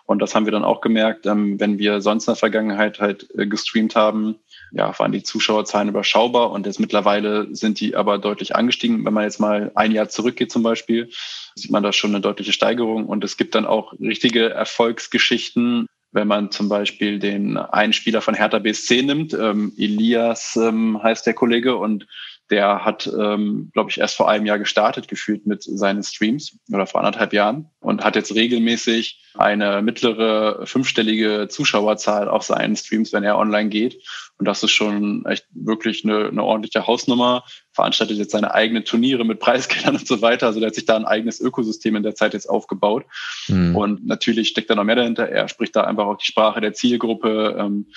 Und 0.05 0.21
das 0.21 0.35
haben 0.35 0.45
wir 0.45 0.51
dann 0.51 0.63
auch 0.63 0.81
gemerkt, 0.81 1.25
ähm, 1.25 1.59
wenn 1.59 1.79
wir 1.79 2.01
sonst 2.01 2.27
in 2.27 2.33
der 2.33 2.37
Vergangenheit 2.37 2.99
halt 2.99 3.29
äh, 3.37 3.47
gestreamt 3.47 3.95
haben, 3.95 4.35
ja, 4.71 4.97
waren 4.99 5.11
die 5.11 5.23
Zuschauerzahlen 5.23 5.89
überschaubar 5.89 6.51
und 6.51 6.65
jetzt 6.65 6.79
mittlerweile 6.79 7.47
sind 7.55 7.79
die 7.79 7.95
aber 7.95 8.17
deutlich 8.17 8.55
angestiegen. 8.55 9.05
Wenn 9.05 9.13
man 9.13 9.23
jetzt 9.23 9.39
mal 9.39 9.71
ein 9.75 9.91
Jahr 9.91 10.09
zurückgeht 10.09 10.51
zum 10.51 10.63
Beispiel, 10.63 11.09
sieht 11.55 11.71
man 11.71 11.83
da 11.83 11.93
schon 11.93 12.11
eine 12.11 12.21
deutliche 12.21 12.53
Steigerung 12.53 13.05
und 13.05 13.23
es 13.23 13.37
gibt 13.37 13.55
dann 13.55 13.65
auch 13.65 13.93
richtige 13.93 14.49
Erfolgsgeschichten, 14.49 15.87
wenn 16.11 16.27
man 16.27 16.51
zum 16.51 16.69
Beispiel 16.69 17.19
den 17.19 17.57
einen 17.57 17.93
Spieler 17.93 18.21
von 18.21 18.33
Hertha 18.33 18.59
BSC 18.59 19.03
nimmt, 19.03 19.33
ähm, 19.33 19.73
Elias 19.77 20.55
ähm, 20.55 21.01
heißt 21.01 21.25
der 21.25 21.33
Kollege 21.33 21.77
und 21.77 22.07
der 22.49 22.83
hat, 22.83 23.07
ähm, 23.07 23.69
glaube 23.73 23.91
ich, 23.91 23.99
erst 23.99 24.15
vor 24.15 24.29
einem 24.29 24.45
Jahr 24.45 24.57
gestartet, 24.57 25.07
gefühlt 25.07 25.45
mit 25.45 25.63
seinen 25.63 26.03
Streams 26.03 26.57
oder 26.71 26.87
vor 26.87 27.01
anderthalb 27.01 27.33
Jahren 27.33 27.69
und 27.79 28.03
hat 28.03 28.15
jetzt 28.15 28.33
regelmäßig 28.33 29.21
eine 29.35 29.81
mittlere 29.81 30.65
fünfstellige 30.65 31.47
Zuschauerzahl 31.49 32.27
auf 32.27 32.43
seinen 32.43 32.75
Streams, 32.75 33.13
wenn 33.13 33.23
er 33.23 33.37
online 33.37 33.69
geht. 33.69 34.01
Und 34.37 34.47
das 34.47 34.63
ist 34.63 34.71
schon 34.71 35.25
echt 35.25 35.45
wirklich 35.51 36.03
eine, 36.03 36.29
eine 36.29 36.43
ordentliche 36.43 36.87
Hausnummer. 36.87 37.43
Veranstaltet 37.71 38.17
jetzt 38.17 38.31
seine 38.31 38.53
eigenen 38.53 38.83
Turniere 38.83 39.25
mit 39.25 39.39
Preisgeldern 39.39 39.95
und 39.97 40.07
so 40.07 40.21
weiter. 40.21 40.47
Also 40.47 40.59
der 40.59 40.67
hat 40.67 40.75
sich 40.75 40.85
da 40.85 40.95
ein 40.95 41.05
eigenes 41.05 41.39
Ökosystem 41.39 41.95
in 41.95 42.03
der 42.03 42.15
Zeit 42.15 42.33
jetzt 42.33 42.49
aufgebaut. 42.49 43.05
Mhm. 43.47 43.75
Und 43.75 44.05
natürlich 44.07 44.49
steckt 44.49 44.69
da 44.69 44.75
noch 44.75 44.83
mehr 44.83 44.95
dahinter. 44.95 45.29
Er 45.29 45.47
spricht 45.47 45.75
da 45.75 45.83
einfach 45.83 46.07
auch 46.07 46.17
die 46.17 46.25
Sprache 46.25 46.61
der 46.61 46.73
Zielgruppe. 46.73 47.55
Ähm, 47.59 47.87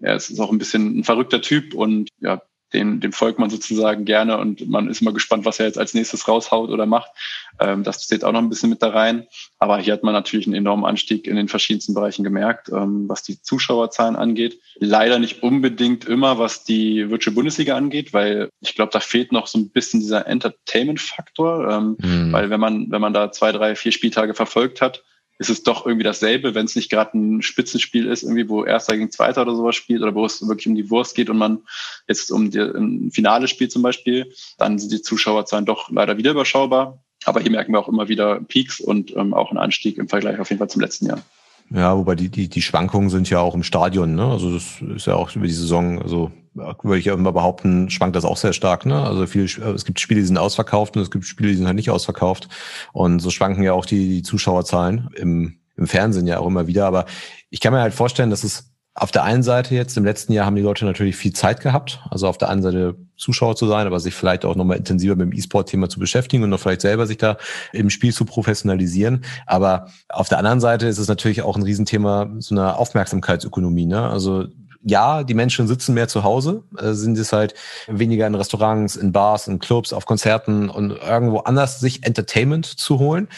er 0.00 0.16
ist 0.16 0.38
auch 0.40 0.50
ein 0.50 0.58
bisschen 0.58 0.98
ein 0.98 1.04
verrückter 1.04 1.40
Typ 1.40 1.74
und 1.74 2.08
ja, 2.20 2.42
den, 2.72 3.00
dem 3.00 3.12
folgt 3.12 3.38
man 3.38 3.50
sozusagen 3.50 4.04
gerne 4.04 4.38
und 4.38 4.68
man 4.68 4.88
ist 4.88 5.02
immer 5.02 5.12
gespannt, 5.12 5.44
was 5.44 5.60
er 5.60 5.66
jetzt 5.66 5.78
als 5.78 5.94
nächstes 5.94 6.28
raushaut 6.28 6.70
oder 6.70 6.86
macht. 6.86 7.10
Ähm, 7.60 7.82
das 7.82 8.06
zählt 8.06 8.24
auch 8.24 8.32
noch 8.32 8.40
ein 8.40 8.48
bisschen 8.48 8.70
mit 8.70 8.82
da 8.82 8.90
rein. 8.90 9.26
Aber 9.58 9.78
hier 9.78 9.92
hat 9.92 10.02
man 10.02 10.14
natürlich 10.14 10.46
einen 10.46 10.56
enormen 10.56 10.84
Anstieg 10.84 11.26
in 11.26 11.36
den 11.36 11.48
verschiedensten 11.48 11.94
Bereichen 11.94 12.24
gemerkt, 12.24 12.68
ähm, 12.70 13.08
was 13.08 13.22
die 13.22 13.40
Zuschauerzahlen 13.40 14.16
angeht. 14.16 14.58
Leider 14.76 15.18
nicht 15.18 15.42
unbedingt 15.42 16.04
immer, 16.04 16.38
was 16.38 16.64
die 16.64 17.10
Virtual 17.10 17.34
Bundesliga 17.34 17.76
angeht, 17.76 18.12
weil 18.12 18.48
ich 18.60 18.74
glaube, 18.74 18.92
da 18.92 19.00
fehlt 19.00 19.32
noch 19.32 19.46
so 19.46 19.58
ein 19.58 19.70
bisschen 19.70 20.00
dieser 20.00 20.26
Entertainment-Faktor. 20.26 21.70
Ähm, 21.70 21.96
mhm. 22.00 22.32
Weil 22.32 22.50
wenn 22.50 22.60
man, 22.60 22.90
wenn 22.90 23.00
man 23.00 23.12
da 23.12 23.32
zwei, 23.32 23.52
drei, 23.52 23.76
vier 23.76 23.92
Spieltage 23.92 24.34
verfolgt 24.34 24.80
hat, 24.80 25.02
ist 25.42 25.50
es 25.50 25.62
doch 25.64 25.84
irgendwie 25.84 26.04
dasselbe, 26.04 26.54
wenn 26.54 26.66
es 26.66 26.76
nicht 26.76 26.90
gerade 26.90 27.18
ein 27.18 27.42
Spitzenspiel 27.42 28.06
ist, 28.06 28.22
irgendwie, 28.22 28.48
wo 28.48 28.64
Erster 28.64 28.96
gegen 28.96 29.10
Zweiter 29.10 29.42
oder 29.42 29.56
sowas 29.56 29.74
spielt 29.74 30.02
oder 30.02 30.14
wo 30.14 30.24
es 30.24 30.46
wirklich 30.46 30.68
um 30.68 30.74
die 30.74 30.88
Wurst 30.88 31.14
geht 31.14 31.28
und 31.28 31.38
man 31.38 31.58
jetzt 32.06 32.30
um 32.30 32.50
die, 32.50 32.60
ein 32.60 33.10
Finale 33.10 33.48
spielt 33.48 33.72
zum 33.72 33.82
Beispiel, 33.82 34.32
dann 34.58 34.78
sind 34.78 34.92
die 34.92 35.02
Zuschauerzahlen 35.02 35.66
doch 35.66 35.90
leider 35.90 36.16
wieder 36.16 36.30
überschaubar. 36.30 37.02
Aber 37.24 37.40
hier 37.40 37.50
merken 37.50 37.72
wir 37.72 37.80
auch 37.80 37.88
immer 37.88 38.08
wieder 38.08 38.40
Peaks 38.40 38.80
und 38.80 39.14
ähm, 39.16 39.34
auch 39.34 39.50
einen 39.50 39.58
Anstieg 39.58 39.98
im 39.98 40.08
Vergleich 40.08 40.38
auf 40.38 40.48
jeden 40.50 40.58
Fall 40.58 40.70
zum 40.70 40.80
letzten 40.80 41.06
Jahr. 41.06 41.22
Ja, 41.70 41.96
wobei 41.96 42.14
die, 42.14 42.28
die, 42.28 42.48
die 42.48 42.62
Schwankungen 42.62 43.10
sind 43.10 43.30
ja 43.30 43.40
auch 43.40 43.54
im 43.54 43.62
Stadion, 43.62 44.14
ne? 44.14 44.26
Also 44.26 44.52
das 44.52 44.82
ist 44.94 45.06
ja 45.06 45.14
auch 45.14 45.34
über 45.34 45.46
die 45.46 45.52
Saison, 45.52 46.02
also 46.02 46.30
würde 46.54 46.98
ich 46.98 47.06
ja 47.06 47.14
immer 47.14 47.32
behaupten, 47.32 47.90
schwankt 47.90 48.16
das 48.16 48.24
auch 48.24 48.36
sehr 48.36 48.52
stark, 48.52 48.86
ne? 48.86 49.02
Also 49.02 49.26
viele, 49.26 49.44
es 49.44 49.84
gibt 49.84 50.00
Spiele, 50.00 50.20
die 50.20 50.26
sind 50.26 50.38
ausverkauft 50.38 50.96
und 50.96 51.02
es 51.02 51.10
gibt 51.10 51.24
Spiele, 51.24 51.50
die 51.50 51.56
sind 51.56 51.66
halt 51.66 51.76
nicht 51.76 51.90
ausverkauft. 51.90 52.48
Und 52.92 53.20
so 53.20 53.30
schwanken 53.30 53.62
ja 53.62 53.72
auch 53.72 53.86
die, 53.86 54.08
die 54.08 54.22
Zuschauerzahlen 54.22 55.10
im, 55.16 55.58
im 55.76 55.86
Fernsehen 55.86 56.26
ja 56.26 56.38
auch 56.38 56.46
immer 56.46 56.66
wieder. 56.66 56.86
Aber 56.86 57.06
ich 57.50 57.60
kann 57.60 57.72
mir 57.72 57.80
halt 57.80 57.94
vorstellen, 57.94 58.30
dass 58.30 58.44
es 58.44 58.72
auf 58.94 59.10
der 59.10 59.24
einen 59.24 59.42
Seite 59.42 59.74
jetzt, 59.74 59.96
im 59.96 60.04
letzten 60.04 60.34
Jahr 60.34 60.44
haben 60.44 60.56
die 60.56 60.62
Leute 60.62 60.84
natürlich 60.84 61.16
viel 61.16 61.32
Zeit 61.32 61.60
gehabt, 61.60 62.00
also 62.10 62.28
auf 62.28 62.36
der 62.36 62.50
einen 62.50 62.62
Seite 62.62 62.96
Zuschauer 63.16 63.56
zu 63.56 63.66
sein, 63.66 63.86
aber 63.86 63.98
sich 64.00 64.12
vielleicht 64.12 64.44
auch 64.44 64.54
nochmal 64.54 64.76
intensiver 64.76 65.16
mit 65.16 65.32
dem 65.32 65.38
E-Sport-Thema 65.38 65.88
zu 65.88 65.98
beschäftigen 65.98 66.42
und 66.44 66.50
noch 66.50 66.60
vielleicht 66.60 66.82
selber 66.82 67.06
sich 67.06 67.16
da 67.16 67.38
im 67.72 67.88
Spiel 67.88 68.12
zu 68.12 68.26
professionalisieren. 68.26 69.24
Aber 69.46 69.86
auf 70.10 70.28
der 70.28 70.38
anderen 70.38 70.60
Seite 70.60 70.88
ist 70.88 70.98
es 70.98 71.08
natürlich 71.08 71.40
auch 71.40 71.56
ein 71.56 71.62
Riesenthema 71.62 72.30
so 72.38 72.54
eine 72.54 72.76
Aufmerksamkeitsökonomie. 72.76 73.86
Ne? 73.86 74.10
Also 74.10 74.48
ja, 74.84 75.22
die 75.22 75.34
Menschen 75.34 75.66
sitzen 75.66 75.94
mehr 75.94 76.08
zu 76.08 76.24
Hause, 76.24 76.64
äh, 76.78 76.92
sind 76.92 77.18
es 77.18 77.32
halt 77.32 77.54
weniger 77.86 78.26
in 78.26 78.34
Restaurants, 78.34 78.96
in 78.96 79.12
Bars, 79.12 79.48
in 79.48 79.58
Clubs, 79.58 79.92
auf 79.92 80.06
Konzerten 80.06 80.68
und 80.68 80.90
irgendwo 80.90 81.38
anders 81.38 81.80
sich 81.80 82.04
Entertainment 82.04 82.66
zu 82.66 82.98
holen. 82.98 83.28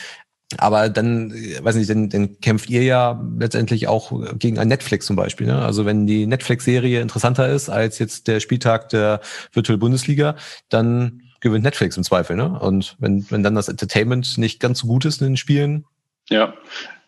Aber 0.59 0.89
dann, 0.89 1.33
weiß 1.33 1.75
nicht, 1.77 1.91
dann, 1.91 2.11
dann 2.11 2.41
kämpft 2.41 2.71
ihr 2.71 2.83
ja 2.83 3.21
letztendlich 3.39 3.89
auch 3.89 4.13
gegen 4.39 4.59
ein 4.59 4.69
Netflix 4.69 5.07
zum 5.07 5.17
Beispiel. 5.17 5.47
Ne? 5.47 5.61
Also 5.61 5.85
wenn 5.85 6.07
die 6.07 6.27
Netflix-Serie 6.27 7.01
interessanter 7.01 7.49
ist 7.49 7.69
als 7.69 7.99
jetzt 7.99 8.29
der 8.29 8.41
Spieltag 8.41 8.89
der 8.91 9.21
Virtual 9.53 9.79
Bundesliga, 9.79 10.37
dann 10.69 11.23
gewinnt 11.41 11.65
Netflix 11.65 11.97
im 11.97 12.05
Zweifel. 12.05 12.37
Ne? 12.37 12.59
Und 12.59 12.97
wenn, 13.01 13.29
wenn 13.31 13.43
dann 13.43 13.55
das 13.55 13.69
Entertainment 13.69 14.39
nicht 14.39 14.61
ganz 14.61 14.81
so 14.81 14.87
gut 14.87 15.05
ist 15.05 15.21
in 15.21 15.29
den 15.29 15.37
Spielen. 15.37 15.87
Ja, 16.29 16.55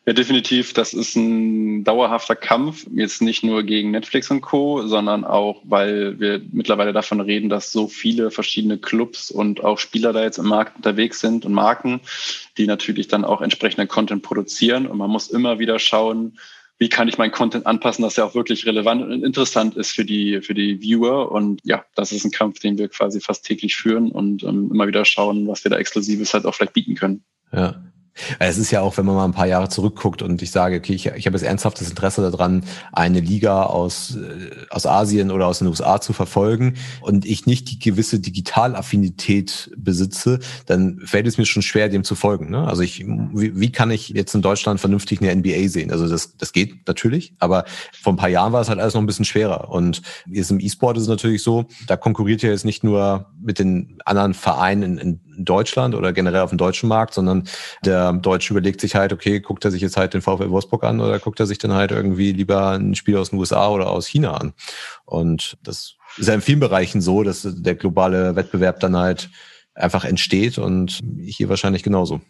ja, 0.06 0.12
definitiv. 0.12 0.72
Das 0.72 0.94
ist 0.94 1.16
ein 1.16 1.82
dauerhafter 1.82 2.36
Kampf. 2.36 2.86
Jetzt 2.94 3.20
nicht 3.22 3.42
nur 3.42 3.64
gegen 3.64 3.90
Netflix 3.90 4.30
und 4.30 4.40
Co., 4.40 4.86
sondern 4.86 5.24
auch, 5.24 5.62
weil 5.64 6.20
wir 6.20 6.40
mittlerweile 6.52 6.92
davon 6.92 7.20
reden, 7.20 7.48
dass 7.48 7.72
so 7.72 7.88
viele 7.88 8.30
verschiedene 8.30 8.78
Clubs 8.78 9.32
und 9.32 9.64
auch 9.64 9.80
Spieler 9.80 10.12
da 10.12 10.22
jetzt 10.22 10.38
im 10.38 10.46
Markt 10.46 10.76
unterwegs 10.76 11.18
sind 11.18 11.44
und 11.44 11.52
Marken, 11.52 12.00
die 12.56 12.68
natürlich 12.68 13.08
dann 13.08 13.24
auch 13.24 13.40
entsprechenden 13.40 13.88
Content 13.88 14.22
produzieren. 14.22 14.86
Und 14.86 14.96
man 14.96 15.10
muss 15.10 15.28
immer 15.28 15.58
wieder 15.58 15.80
schauen, 15.80 16.38
wie 16.78 16.88
kann 16.88 17.08
ich 17.08 17.18
meinen 17.18 17.32
Content 17.32 17.66
anpassen, 17.66 18.02
dass 18.02 18.16
er 18.16 18.26
auch 18.26 18.36
wirklich 18.36 18.64
relevant 18.64 19.02
und 19.02 19.24
interessant 19.24 19.76
ist 19.76 19.90
für 19.90 20.04
die, 20.04 20.40
für 20.40 20.54
die 20.54 20.80
Viewer. 20.80 21.32
Und 21.32 21.62
ja, 21.64 21.84
das 21.96 22.12
ist 22.12 22.24
ein 22.24 22.30
Kampf, 22.30 22.60
den 22.60 22.78
wir 22.78 22.88
quasi 22.88 23.20
fast 23.20 23.44
täglich 23.44 23.74
führen 23.74 24.12
und 24.12 24.44
ähm, 24.44 24.70
immer 24.72 24.86
wieder 24.86 25.04
schauen, 25.04 25.48
was 25.48 25.64
wir 25.64 25.70
da 25.72 25.78
Exklusives 25.78 26.32
halt 26.32 26.46
auch 26.46 26.54
vielleicht 26.54 26.74
bieten 26.74 26.94
können. 26.94 27.24
Ja, 27.52 27.82
es 28.38 28.58
ist 28.58 28.70
ja 28.70 28.80
auch, 28.80 28.96
wenn 28.96 29.06
man 29.06 29.14
mal 29.14 29.24
ein 29.24 29.32
paar 29.32 29.46
Jahre 29.46 29.68
zurückguckt 29.68 30.22
und 30.22 30.42
ich 30.42 30.50
sage, 30.50 30.76
okay, 30.76 30.94
ich, 30.94 31.06
ich 31.06 31.26
habe 31.26 31.36
jetzt 31.36 31.46
ernsthaftes 31.46 31.88
Interesse 31.88 32.22
daran, 32.22 32.64
eine 32.92 33.20
Liga 33.20 33.64
aus, 33.64 34.16
äh, 34.16 34.66
aus 34.70 34.86
Asien 34.86 35.30
oder 35.30 35.46
aus 35.46 35.58
den 35.58 35.68
USA 35.68 36.00
zu 36.00 36.12
verfolgen 36.12 36.74
und 37.00 37.24
ich 37.24 37.46
nicht 37.46 37.70
die 37.70 37.78
gewisse 37.78 38.20
Digitalaffinität 38.20 39.70
besitze, 39.76 40.40
dann 40.66 41.00
fällt 41.04 41.26
es 41.26 41.38
mir 41.38 41.46
schon 41.46 41.62
schwer, 41.62 41.88
dem 41.88 42.04
zu 42.04 42.14
folgen. 42.14 42.50
Ne? 42.50 42.66
Also 42.66 42.82
ich, 42.82 43.04
wie, 43.04 43.58
wie 43.58 43.72
kann 43.72 43.90
ich 43.90 44.08
jetzt 44.10 44.34
in 44.34 44.42
Deutschland 44.42 44.80
vernünftig 44.80 45.20
eine 45.20 45.34
NBA 45.34 45.68
sehen? 45.68 45.90
Also 45.90 46.08
das, 46.08 46.36
das 46.36 46.52
geht 46.52 46.86
natürlich, 46.86 47.34
aber 47.38 47.64
vor 47.92 48.12
ein 48.12 48.16
paar 48.16 48.28
Jahren 48.28 48.52
war 48.52 48.60
es 48.60 48.68
halt 48.68 48.80
alles 48.80 48.94
noch 48.94 49.02
ein 49.02 49.06
bisschen 49.06 49.24
schwerer. 49.24 49.70
Und 49.70 50.02
jetzt 50.26 50.50
im 50.50 50.60
E-Sport 50.60 50.96
ist 50.96 51.04
es 51.04 51.08
natürlich 51.08 51.42
so, 51.42 51.66
da 51.86 51.96
konkurriert 51.96 52.42
ja 52.42 52.50
jetzt 52.50 52.64
nicht 52.64 52.84
nur 52.84 53.30
mit 53.40 53.58
den 53.58 53.98
anderen 54.04 54.34
Vereinen 54.34 54.82
in, 54.82 54.98
in 54.98 55.20
Deutschland 55.36 55.94
oder 55.94 56.12
generell 56.12 56.40
auf 56.40 56.50
dem 56.50 56.58
deutschen 56.58 56.88
Markt, 56.88 57.14
sondern 57.14 57.48
der 57.84 58.12
Deutsche 58.12 58.52
überlegt 58.52 58.80
sich 58.80 58.94
halt, 58.94 59.12
okay, 59.12 59.40
guckt 59.40 59.64
er 59.64 59.70
sich 59.70 59.82
jetzt 59.82 59.96
halt 59.96 60.14
den 60.14 60.22
VfL 60.22 60.50
Wolfsburg 60.50 60.84
an 60.84 61.00
oder 61.00 61.18
guckt 61.18 61.40
er 61.40 61.46
sich 61.46 61.58
dann 61.58 61.72
halt 61.72 61.90
irgendwie 61.90 62.32
lieber 62.32 62.72
ein 62.72 62.94
Spiel 62.94 63.16
aus 63.16 63.30
den 63.30 63.38
USA 63.38 63.68
oder 63.68 63.90
aus 63.90 64.06
China 64.06 64.34
an? 64.34 64.52
Und 65.04 65.56
das 65.62 65.96
ist 66.18 66.28
ja 66.28 66.34
in 66.34 66.40
vielen 66.40 66.60
Bereichen 66.60 67.00
so, 67.00 67.22
dass 67.22 67.46
der 67.46 67.74
globale 67.74 68.36
Wettbewerb 68.36 68.80
dann 68.80 68.96
halt 68.96 69.30
einfach 69.74 70.04
entsteht 70.04 70.58
und 70.58 71.00
hier 71.18 71.48
wahrscheinlich 71.48 71.82
genauso. 71.82 72.20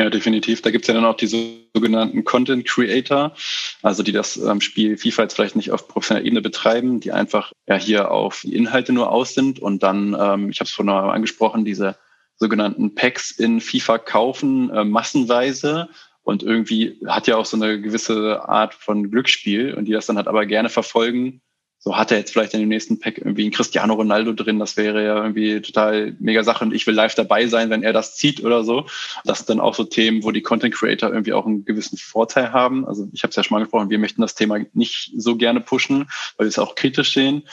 Ja, 0.00 0.08
definitiv. 0.08 0.62
Da 0.62 0.70
gibt 0.70 0.84
es 0.84 0.88
ja 0.88 0.94
dann 0.94 1.04
auch 1.04 1.16
diese 1.16 1.36
sogenannten 1.74 2.24
Content 2.24 2.66
Creator, 2.66 3.34
also 3.82 4.02
die 4.02 4.12
das 4.12 4.38
ähm, 4.38 4.62
Spiel 4.62 4.96
FIFA 4.96 5.24
jetzt 5.24 5.34
vielleicht 5.34 5.56
nicht 5.56 5.72
auf 5.72 5.88
professioneller 5.88 6.24
Ebene 6.24 6.40
betreiben, 6.40 7.00
die 7.00 7.12
einfach 7.12 7.52
ja 7.68 7.76
hier 7.76 8.10
auf 8.10 8.40
die 8.42 8.54
Inhalte 8.54 8.94
nur 8.94 9.12
aus 9.12 9.34
sind 9.34 9.58
und 9.58 9.82
dann, 9.82 10.16
ähm, 10.18 10.48
ich 10.48 10.60
habe 10.60 10.68
es 10.68 10.70
vorhin 10.70 10.88
angesprochen, 10.88 11.66
diese 11.66 11.96
sogenannten 12.40 12.94
Packs 12.94 13.30
in 13.30 13.60
FIFA 13.60 13.98
kaufen, 13.98 14.70
äh, 14.70 14.84
massenweise. 14.84 15.88
Und 16.22 16.42
irgendwie 16.42 16.98
hat 17.06 17.26
ja 17.26 17.36
auch 17.36 17.44
so 17.44 17.56
eine 17.56 17.80
gewisse 17.80 18.48
Art 18.48 18.74
von 18.74 19.10
Glücksspiel 19.10 19.74
und 19.74 19.84
die 19.86 19.92
das 19.92 20.06
dann 20.06 20.16
halt 20.16 20.28
aber 20.28 20.46
gerne 20.46 20.68
verfolgen. 20.68 21.40
So 21.82 21.96
hat 21.96 22.12
er 22.12 22.18
jetzt 22.18 22.32
vielleicht 22.32 22.52
in 22.52 22.60
dem 22.60 22.68
nächsten 22.68 23.00
Pack 23.00 23.16
irgendwie 23.16 23.42
einen 23.42 23.52
Cristiano 23.52 23.94
Ronaldo 23.94 24.34
drin. 24.34 24.58
Das 24.58 24.76
wäre 24.76 25.02
ja 25.02 25.16
irgendwie 25.16 25.62
total 25.62 26.14
mega 26.20 26.44
Sache 26.44 26.62
und 26.62 26.74
ich 26.74 26.86
will 26.86 26.94
live 26.94 27.14
dabei 27.14 27.46
sein, 27.46 27.70
wenn 27.70 27.82
er 27.82 27.94
das 27.94 28.16
zieht 28.16 28.44
oder 28.44 28.64
so. 28.64 28.84
Das 29.24 29.38
sind 29.38 29.48
dann 29.48 29.60
auch 29.60 29.74
so 29.74 29.84
Themen, 29.84 30.22
wo 30.22 30.30
die 30.30 30.42
Content 30.42 30.74
Creator 30.74 31.08
irgendwie 31.08 31.32
auch 31.32 31.46
einen 31.46 31.64
gewissen 31.64 31.96
Vorteil 31.96 32.52
haben. 32.52 32.86
Also 32.86 33.08
ich 33.14 33.22
habe 33.22 33.30
es 33.30 33.36
ja 33.36 33.42
schon 33.42 33.54
mal 33.54 33.64
gesprochen, 33.64 33.88
wir 33.88 33.98
möchten 33.98 34.20
das 34.20 34.34
Thema 34.34 34.58
nicht 34.74 35.12
so 35.16 35.36
gerne 35.36 35.62
pushen, 35.62 36.10
weil 36.36 36.44
wir 36.46 36.48
es 36.48 36.58
auch 36.58 36.74
kritisch 36.74 37.14
sehen. 37.14 37.44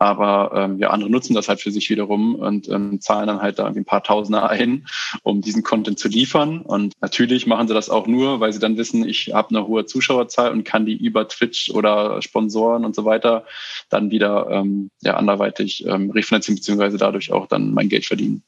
Aber 0.00 0.52
ähm, 0.54 0.78
ja, 0.78 0.88
andere 0.88 1.10
nutzen 1.10 1.34
das 1.34 1.50
halt 1.50 1.60
für 1.60 1.70
sich 1.70 1.90
wiederum 1.90 2.34
und 2.34 2.70
ähm, 2.70 3.02
zahlen 3.02 3.26
dann 3.26 3.42
halt 3.42 3.58
da 3.58 3.64
irgendwie 3.64 3.82
ein 3.82 3.84
paar 3.84 4.02
Tausender 4.02 4.48
ein, 4.50 4.86
um 5.22 5.42
diesen 5.42 5.62
Content 5.62 5.98
zu 5.98 6.08
liefern. 6.08 6.62
Und 6.62 6.94
natürlich 7.02 7.46
machen 7.46 7.68
sie 7.68 7.74
das 7.74 7.90
auch 7.90 8.06
nur, 8.06 8.40
weil 8.40 8.50
sie 8.52 8.58
dann 8.58 8.78
wissen, 8.78 9.06
ich 9.06 9.34
habe 9.34 9.50
eine 9.50 9.66
hohe 9.66 9.84
Zuschauerzahl 9.84 10.52
und 10.52 10.64
kann 10.64 10.86
die 10.86 10.96
über 10.96 11.28
Twitch 11.28 11.70
oder 11.70 12.22
Sponsoren 12.22 12.86
und 12.86 12.94
so 12.94 13.04
weiter 13.04 13.44
dann 13.90 14.10
wieder 14.10 14.48
ähm, 14.50 14.88
ja, 15.02 15.16
anderweitig 15.16 15.86
ähm, 15.86 16.10
refinanzieren, 16.10 16.56
beziehungsweise 16.56 16.96
dadurch 16.96 17.30
auch 17.30 17.46
dann 17.46 17.74
mein 17.74 17.90
Geld 17.90 18.06
verdienen. 18.06 18.42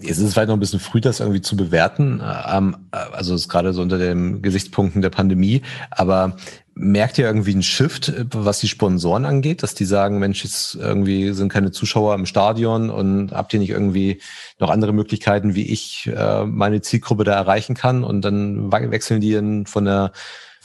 Jetzt 0.00 0.18
ist 0.18 0.24
es 0.24 0.32
vielleicht 0.32 0.48
noch 0.48 0.56
ein 0.56 0.60
bisschen 0.60 0.80
früh, 0.80 1.00
das 1.00 1.20
irgendwie 1.20 1.40
zu 1.40 1.56
bewerten. 1.56 2.22
Ähm, 2.22 2.76
also 2.92 3.34
es 3.34 3.42
ist 3.42 3.48
gerade 3.48 3.72
so 3.72 3.82
unter 3.82 3.98
den 3.98 4.42
Gesichtspunkten 4.42 5.02
der 5.02 5.10
Pandemie. 5.10 5.62
Aber 5.90 6.36
merkt 6.78 7.16
ihr 7.16 7.24
irgendwie 7.24 7.52
einen 7.52 7.62
Shift, 7.62 8.12
was 8.32 8.60
die 8.60 8.68
Sponsoren 8.68 9.24
angeht, 9.24 9.62
dass 9.62 9.74
die 9.74 9.86
sagen, 9.86 10.18
Mensch, 10.18 10.44
jetzt 10.44 10.74
irgendwie 10.74 11.32
sind 11.32 11.50
keine 11.50 11.70
Zuschauer 11.70 12.14
im 12.14 12.26
Stadion 12.26 12.90
und 12.90 13.32
habt 13.32 13.54
ihr 13.54 13.60
nicht 13.60 13.70
irgendwie 13.70 14.20
noch 14.58 14.68
andere 14.68 14.92
Möglichkeiten, 14.92 15.54
wie 15.54 15.66
ich 15.66 16.10
äh, 16.14 16.44
meine 16.44 16.82
Zielgruppe 16.82 17.24
da 17.24 17.32
erreichen 17.32 17.74
kann? 17.74 18.04
Und 18.04 18.22
dann 18.22 18.70
wechseln 18.70 19.20
die 19.20 19.64
von 19.66 19.86
der 19.86 20.12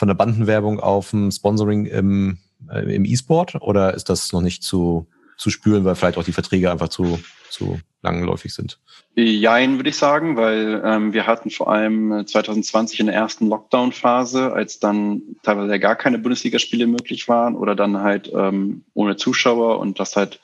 von 0.02 0.08
der 0.08 0.16
Bandenwerbung 0.16 0.80
auf 0.80 1.14
ein 1.14 1.32
Sponsoring 1.32 1.86
im, 1.86 2.40
äh, 2.72 2.96
im 2.96 3.06
E-Sport 3.06 3.62
oder 3.62 3.94
ist 3.94 4.10
das 4.10 4.34
noch 4.34 4.42
nicht 4.42 4.64
zu, 4.64 5.06
zu 5.42 5.50
spüren, 5.50 5.84
weil 5.84 5.96
vielleicht 5.96 6.20
auch 6.20 6.24
die 6.24 6.34
Verträge 6.34 6.72
einfach 6.72 6.90
zu, 6.90 7.20
zu 7.50 7.80
langläufig 8.04 8.54
sind? 8.54 8.78
Jein, 9.16 9.78
würde 9.78 9.90
ich 9.90 9.98
sagen, 9.98 10.38
weil 10.38 10.82
ähm, 10.86 11.14
wir 11.14 11.26
hatten 11.26 11.50
vor 11.50 11.72
allem 11.72 12.26
2020 12.28 13.00
in 13.00 13.06
der 13.08 13.16
ersten 13.16 13.48
Lockdown-Phase, 13.48 14.54
als 14.54 14.80
dann 14.80 15.24
teilweise 15.42 15.80
gar 15.80 15.96
keine 15.96 16.20
Bundesligaspiele 16.20 16.86
möglich 16.86 17.28
waren 17.28 17.56
oder 17.56 17.76
dann 17.76 18.02
halt 18.02 18.32
ähm, 18.34 18.84
ohne 18.94 19.16
Zuschauer 19.16 19.80
und 19.80 20.00
das 20.00 20.16
halt 20.16 20.40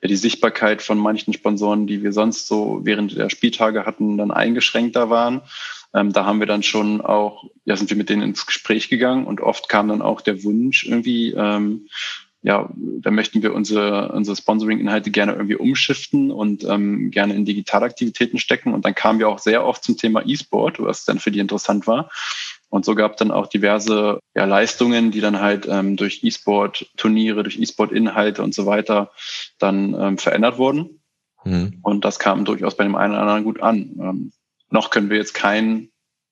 ja, 0.00 0.08
die 0.08 0.16
Sichtbarkeit 0.16 0.80
von 0.80 0.96
manchen 0.96 1.34
Sponsoren, 1.34 1.86
die 1.86 2.02
wir 2.02 2.12
sonst 2.12 2.46
so 2.46 2.80
während 2.84 3.18
der 3.18 3.28
Spieltage 3.28 3.84
hatten, 3.84 4.16
dann 4.16 4.30
eingeschränkter 4.30 5.10
waren. 5.10 5.42
Ähm, 5.94 6.14
da 6.14 6.24
haben 6.24 6.40
wir 6.40 6.46
dann 6.46 6.62
schon 6.62 7.02
auch, 7.02 7.44
ja, 7.66 7.76
sind 7.76 7.90
wir 7.90 7.98
mit 7.98 8.08
denen 8.08 8.22
ins 8.22 8.46
Gespräch 8.46 8.88
gegangen 8.88 9.26
und 9.26 9.42
oft 9.42 9.68
kam 9.68 9.88
dann 9.88 10.00
auch 10.00 10.22
der 10.22 10.42
Wunsch 10.42 10.84
irgendwie, 10.84 11.34
ähm, 11.36 11.88
ja, 12.42 12.68
da 13.00 13.10
möchten 13.10 13.42
wir 13.42 13.52
unsere, 13.52 14.12
unsere 14.12 14.36
Sponsoring-Inhalte 14.36 15.10
gerne 15.10 15.32
irgendwie 15.32 15.56
umschiften 15.56 16.30
und 16.30 16.64
ähm, 16.64 17.10
gerne 17.10 17.34
in 17.34 17.44
Digitalaktivitäten 17.44 18.38
stecken. 18.38 18.74
Und 18.74 18.84
dann 18.84 18.94
kamen 18.94 19.18
wir 19.18 19.28
auch 19.28 19.40
sehr 19.40 19.64
oft 19.64 19.82
zum 19.82 19.96
Thema 19.96 20.22
E-Sport, 20.24 20.80
was 20.80 21.04
dann 21.04 21.18
für 21.18 21.32
die 21.32 21.40
interessant 21.40 21.86
war. 21.86 22.10
Und 22.70 22.84
so 22.84 22.94
gab 22.94 23.12
es 23.12 23.18
dann 23.18 23.32
auch 23.32 23.48
diverse 23.48 24.20
ja, 24.36 24.44
Leistungen, 24.44 25.10
die 25.10 25.20
dann 25.20 25.40
halt 25.40 25.66
ähm, 25.68 25.96
durch 25.96 26.22
E-Sport-Turniere, 26.22 27.42
durch 27.42 27.58
E-Sport-Inhalte 27.58 28.42
und 28.42 28.54
so 28.54 28.66
weiter 28.66 29.10
dann 29.58 29.94
ähm, 29.94 30.18
verändert 30.18 30.58
wurden. 30.58 31.00
Mhm. 31.44 31.80
Und 31.82 32.04
das 32.04 32.18
kam 32.18 32.44
durchaus 32.44 32.76
bei 32.76 32.84
dem 32.84 32.94
einen 32.94 33.14
oder 33.14 33.22
anderen 33.22 33.44
gut 33.44 33.60
an. 33.62 33.76
Ähm, 34.00 34.32
noch 34.70 34.90
können 34.90 35.10
wir 35.10 35.16
jetzt 35.16 35.34
keinen 35.34 35.90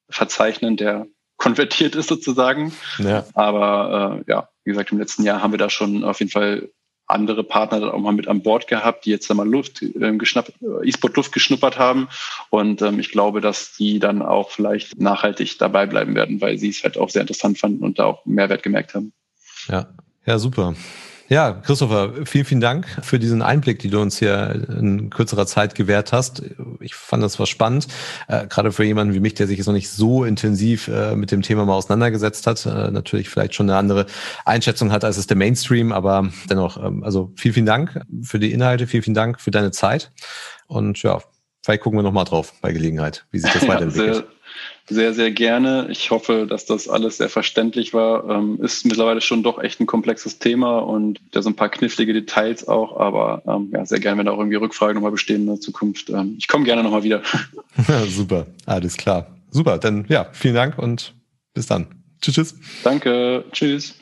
verzeichnen, 0.09 0.76
der 0.76 1.07
konvertiert 1.36 1.96
ist 1.96 2.09
sozusagen. 2.09 2.72
Ja. 2.98 3.24
Aber 3.34 4.22
äh, 4.26 4.30
ja, 4.30 4.48
wie 4.66 4.70
gesagt, 4.70 4.92
im 4.92 4.98
letzten 4.98 5.22
Jahr 5.22 5.42
haben 5.42 5.52
wir 5.52 5.58
da 5.58 5.70
schon 5.70 6.04
auf 6.04 6.18
jeden 6.18 6.30
Fall 6.30 6.68
andere 7.06 7.44
Partner 7.44 7.78
dann 7.78 7.90
auch 7.90 8.00
mal 8.00 8.12
mit 8.12 8.26
an 8.26 8.42
Bord 8.42 8.66
gehabt, 8.66 9.04
die 9.04 9.10
jetzt 9.10 9.30
einmal 9.30 9.48
Luft 9.48 9.80
äh, 9.80 10.16
geschnappt, 10.16 10.54
E-Sport 10.82 11.16
Luft 11.16 11.32
geschnuppert 11.32 11.78
haben. 11.78 12.08
Und 12.50 12.82
ähm, 12.82 12.98
ich 12.98 13.12
glaube, 13.12 13.40
dass 13.40 13.74
die 13.74 14.00
dann 14.00 14.22
auch 14.22 14.50
vielleicht 14.50 15.00
nachhaltig 15.00 15.56
dabei 15.58 15.86
bleiben 15.86 16.16
werden, 16.16 16.40
weil 16.40 16.58
sie 16.58 16.70
es 16.70 16.82
halt 16.82 16.98
auch 16.98 17.08
sehr 17.08 17.22
interessant 17.22 17.58
fanden 17.58 17.84
und 17.84 18.00
da 18.00 18.06
auch 18.06 18.26
Mehrwert 18.26 18.64
gemerkt 18.64 18.94
haben. 18.94 19.12
Ja, 19.68 19.94
ja, 20.26 20.38
super. 20.38 20.74
Ja, 21.28 21.52
Christopher, 21.52 22.12
vielen, 22.24 22.44
vielen 22.44 22.60
Dank 22.60 22.86
für 23.02 23.18
diesen 23.18 23.42
Einblick, 23.42 23.80
die 23.80 23.90
du 23.90 24.00
uns 24.00 24.18
hier 24.18 24.64
in 24.78 25.10
kürzerer 25.10 25.46
Zeit 25.46 25.74
gewährt 25.74 26.12
hast. 26.12 26.42
Ich 26.78 26.94
fand 26.94 27.22
das 27.22 27.38
war 27.40 27.46
spannend, 27.46 27.88
äh, 28.28 28.46
gerade 28.46 28.70
für 28.70 28.84
jemanden 28.84 29.12
wie 29.12 29.18
mich, 29.18 29.34
der 29.34 29.48
sich 29.48 29.58
jetzt 29.58 29.66
noch 29.66 29.74
nicht 29.74 29.88
so 29.88 30.24
intensiv 30.24 30.86
äh, 30.86 31.16
mit 31.16 31.32
dem 31.32 31.42
Thema 31.42 31.64
mal 31.64 31.74
auseinandergesetzt 31.74 32.46
hat. 32.46 32.64
Äh, 32.66 32.92
natürlich 32.92 33.28
vielleicht 33.28 33.54
schon 33.54 33.68
eine 33.68 33.76
andere 33.76 34.06
Einschätzung 34.44 34.92
hat, 34.92 35.04
als 35.04 35.16
es 35.16 35.26
der 35.26 35.36
Mainstream, 35.36 35.90
aber 35.90 36.30
dennoch, 36.48 36.76
ähm, 36.76 37.02
also 37.02 37.32
vielen, 37.34 37.54
vielen 37.54 37.66
Dank 37.66 38.00
für 38.22 38.38
die 38.38 38.52
Inhalte, 38.52 38.86
vielen, 38.86 39.02
vielen 39.02 39.14
Dank 39.14 39.40
für 39.40 39.50
deine 39.50 39.72
Zeit. 39.72 40.12
Und 40.68 41.02
ja, 41.02 41.20
vielleicht 41.64 41.82
gucken 41.82 41.98
wir 41.98 42.04
nochmal 42.04 42.24
drauf 42.24 42.52
bei 42.60 42.72
Gelegenheit, 42.72 43.26
wie 43.32 43.40
sich 43.40 43.52
das 43.52 43.66
weiterentwickelt. 43.66 44.14
Sehr, 44.14 44.24
sehr, 44.89 45.14
sehr 45.14 45.30
gerne. 45.32 45.89
Ich 45.91 46.11
hoffe, 46.11 46.47
dass 46.49 46.64
das 46.64 46.89
alles 46.89 47.16
sehr 47.16 47.28
verständlich 47.28 47.93
war. 47.93 48.28
Ähm, 48.28 48.59
ist 48.62 48.87
mittlerweile 48.87 49.20
schon 49.20 49.43
doch 49.43 49.59
echt 49.59 49.80
ein 49.80 49.87
komplexes 49.87 50.39
Thema 50.39 50.78
und 50.78 51.20
da 51.32 51.43
sind 51.43 51.53
ein 51.53 51.57
paar 51.57 51.68
knifflige 51.68 52.12
Details 52.12 52.68
auch, 52.68 52.99
aber 52.99 53.43
ähm, 53.47 53.70
ja, 53.72 53.84
sehr 53.84 54.01
gerne, 54.01 54.18
wenn 54.18 54.26
da 54.26 54.32
auch 54.32 54.39
irgendwie 54.39 54.57
Rückfragen 54.57 54.95
nochmal 54.95 55.12
bestehen 55.12 55.43
in 55.43 55.47
der 55.47 55.61
Zukunft. 55.61 56.11
Ähm, 56.11 56.37
ich 56.39 56.49
komme 56.49 56.64
gerne 56.64 56.82
nochmal 56.82 57.03
wieder. 57.03 57.22
Super, 58.09 58.47
alles 58.64 58.97
klar. 58.97 59.26
Super, 59.51 59.78
dann 59.78 60.07
ja, 60.09 60.28
vielen 60.32 60.55
Dank 60.55 60.78
und 60.78 61.14
bis 61.55 61.66
dann. 61.66 61.87
Tschüss, 62.20 62.34
tschüss. 62.34 62.55
Danke, 62.84 63.45
tschüss. 63.53 63.97